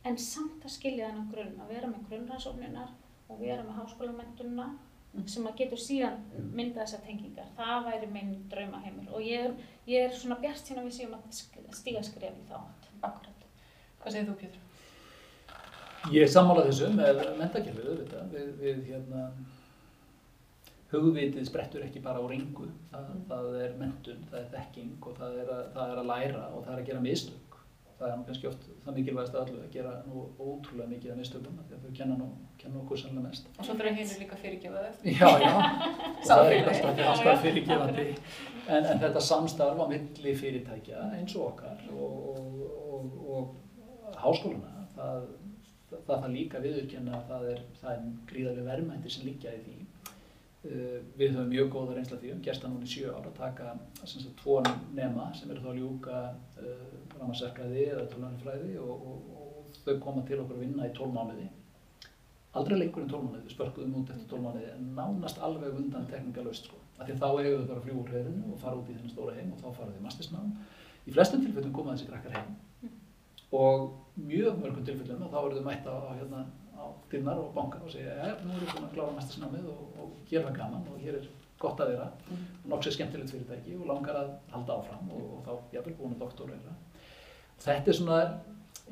en 0.05 0.19
samt 0.19 0.65
að 0.67 0.75
skilja 0.75 1.09
þennan 1.09 1.31
grunn, 1.31 1.57
að 1.63 1.75
vera 1.77 1.91
með 1.91 2.07
grunnrannsókninar 2.11 2.91
og 3.31 3.41
vera 3.41 3.63
með 3.63 3.79
háskólamendunna 3.79 4.71
Mm. 5.11 5.27
sem 5.27 5.47
að 5.49 5.57
getur 5.59 5.81
síðan 5.83 6.19
mynda 6.55 6.85
þessar 6.85 7.01
tengingar. 7.03 7.47
Það 7.57 7.87
væri 7.89 8.09
minn 8.15 8.35
draumaheimur 8.51 9.09
og 9.11 9.25
ég 9.27 9.47
er, 9.49 9.55
ég 9.91 10.05
er 10.07 10.13
svona 10.15 10.37
bjart 10.39 10.63
síðan 10.63 10.87
við 10.87 10.95
séum 11.01 11.17
að 11.17 11.41
stíga 11.75 12.03
skref 12.07 12.37
í 12.39 12.45
þá. 12.47 12.61
átt. 12.61 12.87
Akkurat. 13.09 13.47
Hvað 14.03 14.13
segir 14.15 14.29
þú, 14.29 14.37
Pétur? 14.39 14.61
Ég 16.15 16.23
er 16.23 16.31
sammála 16.31 16.63
þessu 16.69 16.93
með 16.95 17.19
mentakerfið 17.41 17.89
auðvitað, 17.91 18.31
við, 18.37 18.53
við 18.61 18.79
hérna, 18.93 19.25
hugvitið 20.91 21.47
sprettur 21.47 21.85
ekki 21.87 22.01
bara 22.03 22.23
úr 22.25 22.33
engu, 22.35 22.67
það, 22.91 23.05
Mm. 23.11 23.21
það 23.31 23.61
er 23.65 23.77
mentun, 23.79 24.25
það 24.31 24.41
er 24.41 24.49
þekking 24.57 25.07
og 25.07 25.15
það 25.21 25.39
er, 25.45 25.53
að, 25.55 25.63
það 25.77 25.93
er 25.95 26.03
að 26.03 26.11
læra 26.11 26.43
og 26.55 26.65
það 26.67 26.73
er 26.75 26.83
að 26.83 26.87
gera 26.91 27.01
mistök. 27.05 27.47
Það 28.01 28.09
er 28.15 28.21
kannski 28.27 28.47
oft 28.49 28.63
það 28.85 28.95
mikilvægast 28.97 29.35
að 29.37 29.41
allu 29.45 29.59
að 29.61 29.73
gera 29.75 29.91
nú 30.09 30.21
ótrúlega 30.41 30.89
mikið 30.89 31.11
af 31.13 31.19
mistökum 31.21 31.59
því 31.69 31.75
að 31.77 31.83
þau 31.85 31.91
kenna, 31.99 32.29
kenna 32.63 32.79
okkur 32.81 32.97
sannlega 33.03 33.25
mest. 33.29 33.51
Og 33.59 33.67
svo 33.67 33.75
þurfa 33.77 33.93
hinu 33.99 34.15
líka 34.23 34.39
fyrirgefa 34.41 34.85
þau. 34.87 35.11
Já, 35.21 35.29
já, 35.43 35.51
og 35.53 36.23
það 36.31 36.53
er 36.55 36.71
alltaf, 36.71 37.03
alltaf 37.13 37.43
fyrirgefandi. 37.45 38.07
En, 38.71 38.85
en 38.95 39.03
þetta 39.05 39.21
samstarf 39.27 39.83
á 39.85 39.87
milli 39.93 40.33
fyrirtækja 40.41 41.03
eins 41.19 41.37
og 41.37 41.51
okkar 41.51 41.85
og, 41.93 42.17
og, 42.33 42.65
og, 42.95 43.21
og 43.37 44.17
háskólana, 44.25 44.87
það, 44.97 45.29
það, 45.93 46.03
það 46.09 46.29
líka 46.39 46.65
viðurkenna 46.65 47.21
að 47.21 47.29
það 47.35 47.47
er, 47.53 47.63
er 47.93 48.03
gríðarlega 48.33 48.69
verðmætti 48.73 49.13
sem 49.13 49.29
liggja 49.29 49.53
í 49.59 49.63
því. 49.69 49.77
Uh, 50.61 50.99
við 51.17 51.31
höfum 51.33 51.47
mjög 51.49 51.71
góða 51.73 51.95
reynsla 51.97 52.19
því, 52.21 52.35
um 52.35 52.41
gerst 52.45 52.61
það 52.61 52.75
núna 52.75 52.85
í 52.85 52.91
sjö 52.93 53.13
ára 53.15 53.31
að 53.31 53.39
taka 53.39 53.71
sagt, 54.05 54.27
tvo 54.43 54.59
nema 54.93 55.31
sem 55.33 55.49
eru 55.55 55.63
þá 55.65 55.71
að 55.71 55.79
ljúka 55.81 56.19
uh, 56.61 56.99
rámasverkræði 57.15 57.87
eða 57.87 58.03
tölvanifræði 58.13 58.75
og, 58.83 59.07
og, 59.09 59.31
og 59.41 59.79
þau 59.87 59.95
koma 60.05 60.27
til 60.29 60.43
okkur 60.43 60.59
að 60.59 60.67
vinna 60.67 60.91
í 60.91 60.93
tól 60.99 61.09
mánuði. 61.15 61.49
Aldrei 62.59 62.81
lengur 62.81 63.05
en 63.05 63.11
12 63.11 63.25
mánuði, 63.25 63.45
við 63.47 63.53
spörkuðum 63.55 63.99
út 64.01 64.09
eftir 64.11 64.29
12 64.33 64.43
mánuði 64.43 64.71
en 64.73 64.87
nánast 64.97 65.37
alveg 65.47 65.77
undan 65.79 66.07
teknikalust 66.11 66.67
sko. 66.67 66.79
af 66.99 67.07
því 67.07 67.15
þá 67.21 67.27
eigum 67.29 67.61
við 67.61 67.69
bara 67.69 67.79
að 67.79 67.85
fljúa 67.85 68.01
úr 68.01 68.11
hreirinu 68.11 68.53
og 68.53 68.59
fara 68.61 68.79
út 68.81 68.89
í 68.91 68.97
þennan 68.97 69.13
stóra 69.13 69.35
heim 69.37 69.53
og 69.55 69.61
þá 69.61 69.69
fara 69.77 69.93
við 69.95 70.03
mastersnám. 70.05 70.49
Í 71.07 71.15
flestum 71.15 71.45
tilfellum 71.45 71.73
koma 71.77 71.95
þessi 71.95 72.09
krakkar 72.11 72.35
heim. 72.37 72.51
Og 73.57 73.87
mjög 74.29 74.61
mörgum 74.63 74.87
tilfellum 74.87 75.27
að 75.27 75.35
þá 75.35 75.39
eru 75.41 75.59
þau 75.59 75.67
mætt 75.69 75.89
á, 75.89 75.95
á, 75.95 76.11
hérna, 76.19 76.45
á 76.77 76.85
dyrnar 77.13 77.43
og 77.43 77.53
banka 77.57 77.81
og 77.85 77.93
segja 77.93 78.17
ja, 78.19 78.31
nú 78.43 78.55
erum 78.55 78.67
við 78.67 78.75
búin 78.75 78.89
að 78.89 78.95
klára 78.97 79.17
mastersnámið 79.17 79.71
og, 79.73 79.83
og 80.03 80.15
hér 80.31 80.47
var 80.47 80.59
gaman 80.61 80.87
og 80.93 81.01
hér 81.05 81.19
er 81.21 81.27
gott 81.61 81.81
að 81.85 81.93
vera. 81.93 82.07
Mm. 82.31 82.45
nokks 82.73 82.89
er 82.89 82.97
skemmtilegt 82.97 83.35
fyrirtæki 83.35 83.75
og 83.77 83.89
langar 83.91 84.21
að 84.23 84.31
halda 84.55 84.79
áfram 84.79 85.11
og, 85.17 85.27
og 85.37 85.43
þá 85.45 85.75
jafnvel 85.77 85.97
búin 85.99 86.15
að 86.17 86.23
doktorera 86.25 86.77
þetta 87.61 87.93
er 87.93 87.99
svona 87.99 88.21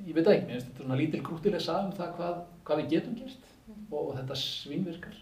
ég 0.07 0.15
veit 0.15 0.29
ekki, 0.29 0.45
mér 0.47 0.59
finnst 0.59 0.69
þetta 0.69 0.83
er 0.83 0.85
svona 0.85 0.99
lítil 1.01 1.23
krútileg 1.27 1.65
saga 1.65 1.87
um 1.87 1.97
það 1.97 2.13
hvað, 2.19 2.43
hvað 2.69 2.83
við 2.83 2.93
getum 2.93 3.17
gert 3.19 3.49
og, 3.91 4.03
og 4.03 4.13
þetta 4.19 4.39
svínvirkar 4.43 5.17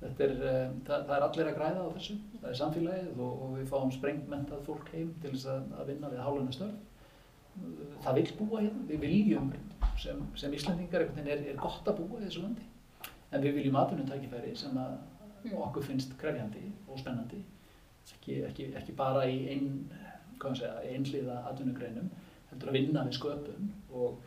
þetta 0.00 0.26
er, 0.26 0.34
um, 0.34 0.80
það, 0.88 1.06
það 1.08 1.14
er 1.16 1.26
allir 1.28 1.50
að 1.50 1.58
græða 1.60 1.84
á 1.84 1.94
þessu 1.94 2.16
það 2.40 2.48
er 2.50 2.58
samfélagið 2.60 3.22
og, 3.26 3.44
og 3.46 3.54
við 3.58 3.70
fáum 3.70 3.94
sprengmentað 3.94 4.66
fólk 4.66 4.90
heim 4.92 5.14
til 5.22 5.32
þess 5.36 5.48
að, 5.54 5.70
að 5.78 5.92
vinna 5.92 6.10
við 6.12 6.24
háluna 6.26 6.56
störf 6.56 6.93
það 8.04 8.20
vil 8.20 8.26
búa 8.38 8.60
hérna, 8.62 8.84
við 8.88 9.02
viljum 9.04 9.50
sem, 10.00 10.22
sem 10.38 10.54
Íslandingar 10.56 11.06
er, 11.06 11.34
er 11.34 11.58
gott 11.60 11.88
að 11.88 12.00
búa 12.02 12.20
í 12.20 12.26
þessu 12.26 12.44
landi. 12.44 12.66
En 13.34 13.42
við 13.42 13.58
viljum 13.58 13.78
atvinnum 13.80 14.08
tækifæri 14.08 14.54
sem 14.58 14.76
að 14.78 14.96
okkur 15.52 15.84
finnst 15.84 16.14
krefjandi 16.20 16.64
og 16.88 17.00
spennandi. 17.00 17.40
Ekki, 18.14 18.40
ekki, 18.48 18.68
ekki 18.78 18.94
bara 18.96 19.24
í 19.28 19.38
ein, 19.52 19.68
hvað 20.38 20.50
maður 20.50 20.60
segja, 20.60 20.94
einhliða 20.94 21.40
atvinnugreinum 21.50 22.10
heldur 22.50 22.70
að 22.70 22.78
vinna 22.78 23.04
við 23.06 23.18
sköpun. 23.18 23.70
Og, 23.94 24.20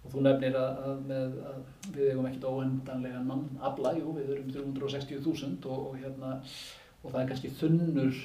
og 0.00 0.12
þú 0.14 0.24
nefnir 0.24 0.58
að, 0.58 0.82
að, 0.88 1.00
með, 1.10 1.38
að 1.50 1.94
við 1.96 2.10
eigum 2.12 2.28
ekkert 2.30 2.48
óendanlega 2.50 3.22
mann 3.26 3.46
afla, 3.70 3.94
jú 3.98 4.14
við 4.16 4.34
erum 4.36 4.76
360.000 4.78 5.70
og, 5.70 5.88
og, 5.90 5.96
hérna, 6.00 6.36
og 7.02 7.10
það 7.10 7.22
er 7.22 7.32
kannski 7.32 7.52
þunnur 7.60 8.22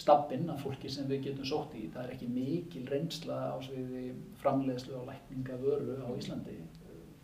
stabbinn 0.00 0.48
af 0.50 0.62
fólki 0.64 0.88
sem 0.90 1.08
við 1.10 1.24
getum 1.28 1.44
sótt 1.48 1.74
í, 1.76 1.86
það 1.92 2.04
er 2.06 2.12
ekki 2.14 2.28
mikil 2.32 2.84
reynsla 2.88 3.38
á 3.52 3.56
sviði 3.66 4.04
framleiðslu 4.42 4.94
og 5.00 5.08
lækninga 5.10 5.58
vöru 5.60 5.96
á 6.00 6.08
Íslandi. 6.16 6.56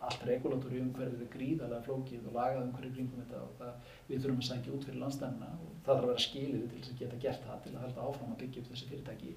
Allt 0.07 0.21
regulatóri 0.29 0.77
umhverfið 0.83 1.21
er 1.25 1.31
gríðarlega 1.33 1.85
flókið 1.87 2.27
og 2.29 2.35
lagað 2.37 2.65
umhverfið 2.67 2.93
kringum 2.99 3.23
þetta 3.23 3.39
og 3.41 3.55
það, 3.57 3.71
við 4.11 4.19
þurfum 4.23 4.43
að 4.43 4.49
sækja 4.49 4.73
út 4.77 4.85
fyrir 4.85 4.99
landstæmina 5.01 5.47
og 5.57 5.71
það 5.73 5.87
þarf 5.87 6.03
að 6.03 6.11
vera 6.11 6.25
skilið 6.27 6.67
til 6.69 6.81
þess 6.83 6.91
að 6.93 6.99
geta 7.01 7.21
gert 7.25 7.47
það 7.47 7.63
til 7.63 7.73
að 7.73 7.81
halda 7.87 8.05
áfram 8.11 8.35
að 8.35 8.41
byggja 8.43 8.61
upp 8.61 8.69
þessi 8.71 8.89
fyrirtæki. 8.91 9.33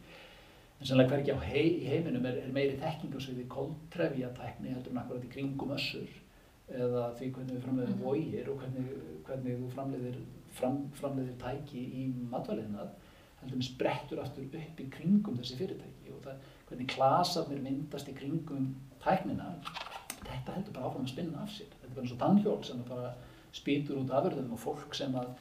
En 0.80 0.86
sannlega 0.90 1.10
hvergi 1.14 1.32
á 1.32 1.38
hei, 1.48 1.64
heiminum 1.88 2.28
er, 2.28 2.36
er 2.44 2.52
meiri 2.56 2.76
þekking 2.80 3.16
á 3.16 3.20
sviði 3.24 3.46
koltrefjatækni 3.56 4.74
heldur 4.74 4.92
en 4.94 5.00
akkurat 5.02 5.24
í 5.26 5.32
kringum 5.32 5.72
össur 5.76 6.12
eða 6.70 7.06
því 7.18 7.32
hvernig 7.34 7.56
við 7.56 7.64
framleiðum 7.64 7.96
Mhm. 7.96 8.04
vógir 8.04 8.48
og 8.52 8.60
hvernig, 8.60 8.92
hvernig 9.26 9.56
þú 9.60 9.70
framleiðir, 9.74 10.20
fram, 10.60 10.78
framleiðir 11.00 11.36
tæki 11.40 11.82
í 11.82 12.04
matvæliðinað 12.30 12.92
heldur 13.40 13.60
með 13.60 13.68
sprettur 13.68 14.22
aftur 14.22 14.46
upp 14.46 14.80
í 14.84 14.88
kringum 14.96 15.38
þessi 15.40 15.58
fyrirtæki. 15.60 16.14
Og 16.14 16.22
það, 16.26 16.46
hvernig 16.68 16.92
klasarnir 16.94 17.64
myndast 17.64 18.10
í 18.10 18.16
kringum 18.16 18.70
tæknina 19.04 19.52
þetta 20.20 20.56
heldur 20.56 20.76
bara 20.76 20.90
áfram 20.90 21.06
að 21.06 21.14
spinna 21.14 21.44
af 21.44 21.54
sér. 21.54 21.72
Þetta 21.80 21.88
er 21.88 21.94
bara 21.96 22.06
eins 22.06 22.14
og 22.14 22.22
tannhjól 22.24 22.60
sem 22.68 22.84
bara 22.88 23.14
spýtur 23.56 24.02
út 24.02 24.14
afurðum 24.14 24.54
og 24.54 24.62
fólk 24.62 24.94
sem 24.94 25.16
að 25.18 25.32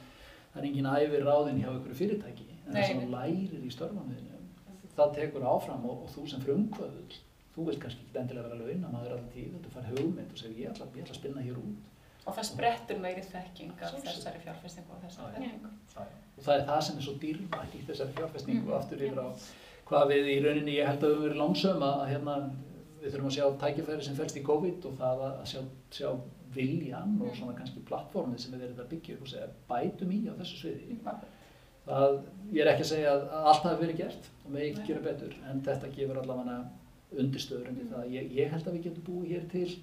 það 0.50 0.62
er 0.62 0.68
engin 0.70 0.90
æfir 0.90 1.26
ráðin 1.28 1.62
hjá 1.62 1.70
einhverju 1.70 1.98
fyrirtæki. 2.00 2.48
En 2.66 2.74
það 2.74 2.88
sem 2.88 3.10
lærir 3.12 3.66
í 3.66 3.72
störfanuðinu 3.74 4.40
það 5.00 5.16
tekur 5.16 5.46
áfram 5.48 5.84
og, 5.88 6.04
og 6.04 6.12
þú 6.14 6.26
sem 6.30 6.42
frumkvöðul 6.44 7.18
þú 7.54 7.66
vilt 7.66 7.80
kannski 7.82 8.04
ekki 8.06 8.20
endilega 8.20 8.50
vera 8.50 8.58
launamaður 8.60 9.14
alltaf 9.16 9.32
tíð, 9.34 9.54
þetta 9.56 9.72
fær 9.74 9.88
hugmynd 9.90 10.34
og 10.34 10.40
segir 10.40 10.60
ég 10.64 10.72
ætla, 10.72 10.88
ég 10.94 11.04
ætla 11.04 11.16
að 11.16 11.20
spinna 11.20 11.44
hér 11.44 11.60
út 11.60 11.89
Og 12.26 12.34
það 12.36 12.44
sprettur 12.50 12.98
meiri 13.00 13.22
þekking 13.24 13.70
af 13.82 13.94
þessari 14.04 14.40
fjárfestingu 14.44 14.92
og 14.92 15.02
þessari 15.04 15.34
þekkingu. 15.40 15.70
og 15.96 16.44
það 16.44 16.54
er 16.60 16.66
það 16.66 16.80
sem 16.86 16.96
er 16.96 17.02
svo 17.06 17.14
dýrmætt 17.22 17.74
í 17.78 17.84
þessari 17.88 18.12
fjárfestingu 18.18 18.64
Mhm. 18.66 18.72
aftur 18.80 18.98
yfir 19.06 19.18
á 19.20 19.28
hvað 19.90 20.08
við 20.12 20.28
í 20.34 20.36
rauninni 20.44 20.74
ég 20.78 20.86
held 20.86 21.00
að 21.00 21.08
við 21.10 21.16
höfum 21.16 21.24
verið 21.26 21.40
lánsöm 21.40 21.82
að, 21.82 22.08
hérna, 22.10 22.34
við 23.02 23.10
þurfum 23.12 23.30
að 23.30 23.36
sjá 23.36 23.46
tækifæri 23.58 24.02
sem 24.04 24.14
fælst 24.14 24.36
í 24.36 24.42
COVID 24.44 24.84
og 24.86 24.92
það 25.00 25.18
að 25.26 25.46
sjá, 25.52 25.60
sjá 25.90 26.10
viljan 26.54 27.20
og 27.20 27.26
Mhm. 27.28 27.36
svona 27.40 27.56
kannski 27.58 27.80
plattformið 27.88 28.38
sem 28.40 28.52
við 28.52 28.60
verðum 28.60 28.84
að 28.84 28.88
byggja 28.90 29.14
upp 29.14 29.22
og 29.22 29.28
segja 29.28 29.48
bætum 29.68 30.10
í 30.12 30.28
á 30.28 30.32
þessu 30.38 30.56
sviði 30.60 30.88
Mhm. 30.90 31.20
það, 31.86 32.22
ég 32.52 32.60
er 32.60 32.72
ekki 32.74 32.82
að 32.84 32.92
segja 32.92 33.10
að 33.16 33.32
allt 33.32 33.62
hafi 33.62 33.84
verið 33.86 33.96
gert 33.96 34.28
og 34.46 34.52
með 34.52 34.60
ekki 34.70 34.86
gera 34.86 35.00
betur 35.00 35.34
en 35.50 35.60
þetta 35.62 35.94
gefur 35.96 36.18
allavega 36.22 36.68
undirstöður 37.18 37.68
undir 37.68 37.84
Mhm. 37.84 37.94
það 37.94 38.10
ég, 38.10 38.30
ég 38.36 38.50
held 38.50 38.64
að 38.64 38.72
við 38.74 38.82
getum 38.84 39.02
búið 39.02 39.28
hér 39.30 39.50
til 39.50 39.76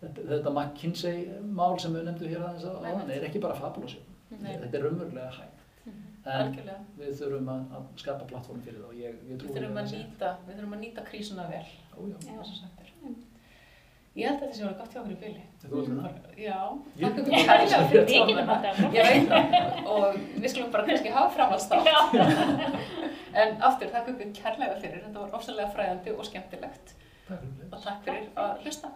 þetta, 0.00 0.26
þetta 0.32 0.52
McKinsey 0.56 1.24
mál 1.60 1.78
sem 1.82 1.94
við 1.96 2.04
nefndum 2.08 2.28
hér 2.34 2.44
aðeins 2.48 2.64
á 2.66 2.72
Einmitt. 2.72 2.92
áðan 2.94 3.10
er 3.16 3.26
ekki 3.30 3.42
bara 3.46 3.54
fabulosjón 3.54 4.06
Nei. 4.40 4.52
þetta 4.62 4.76
er 4.78 4.84
raunverulega 4.86 5.32
hægt 5.38 5.56
en 6.20 6.36
Algjörlega. 6.36 6.78
við 7.00 7.12
þurfum 7.18 7.48
að, 7.48 7.60
að 7.76 7.84
skapa 8.02 8.24
plattform 8.28 8.60
fyrir 8.62 8.80
það 8.82 8.88
og 8.90 8.94
ég, 9.00 9.14
ég 9.24 9.30
Við 9.30 9.38
trúi 9.40 9.66
að 9.70 9.86
sé. 9.88 9.96
nýta, 10.04 10.32
við 10.46 10.54
þurfum 10.58 10.74
að 10.76 10.80
nýta 10.84 11.04
krísuna 11.10 11.46
vel, 11.48 11.66
Ó, 11.96 12.00
já. 12.04 12.16
Já. 12.26 12.32
eins 12.34 12.50
og 12.50 12.56
sagt 12.60 12.80
er. 12.84 12.90
Ég 14.18 14.26
held 14.26 14.36
að 14.36 14.42
þetta 14.42 14.56
sé 14.58 14.62
alveg 14.66 14.78
gott 14.80 14.92
hjá 14.94 15.00
okkur 15.00 15.12
í 15.14 15.18
bili. 15.22 15.42
Þú 15.62 15.80
ert 15.80 15.90
með 15.90 15.98
það? 16.02 16.14
Já, 16.42 16.60
Ég- 16.98 17.04
þakka 17.04 17.20
ykkur 17.20 17.34
Ég- 17.38 17.46
kærlega 17.46 17.78
fyrir 17.90 18.04
Við 18.04 18.10
getum 18.10 18.26
komuna. 18.26 18.46
þetta 18.50 18.70
áfram. 18.70 18.92
Ég 18.96 19.04
veit 19.06 19.28
það 19.30 19.90
og 19.94 20.16
við 20.42 20.48
skulum 20.50 20.72
bara 20.74 20.86
kannski 20.88 21.12
hafa 21.14 21.30
framhaldstátt. 21.36 21.86
En 23.40 23.62
aftur, 23.62 23.88
þakka 23.94 24.10
ykkur 24.16 24.32
kærlega 24.42 24.76
fyrir, 24.82 25.04
þetta 25.06 25.20
var 25.24 25.36
ofsalega 25.38 25.70
fræðandi 25.76 26.16
og 26.18 26.24
skemmtilegt 26.26 26.94
Takk 27.28 27.44
fyrir 27.46 27.70
og 27.70 27.84
takk 27.84 28.00
fyrir 28.04 28.26
að 28.34 28.64
hlusta. 28.64 28.90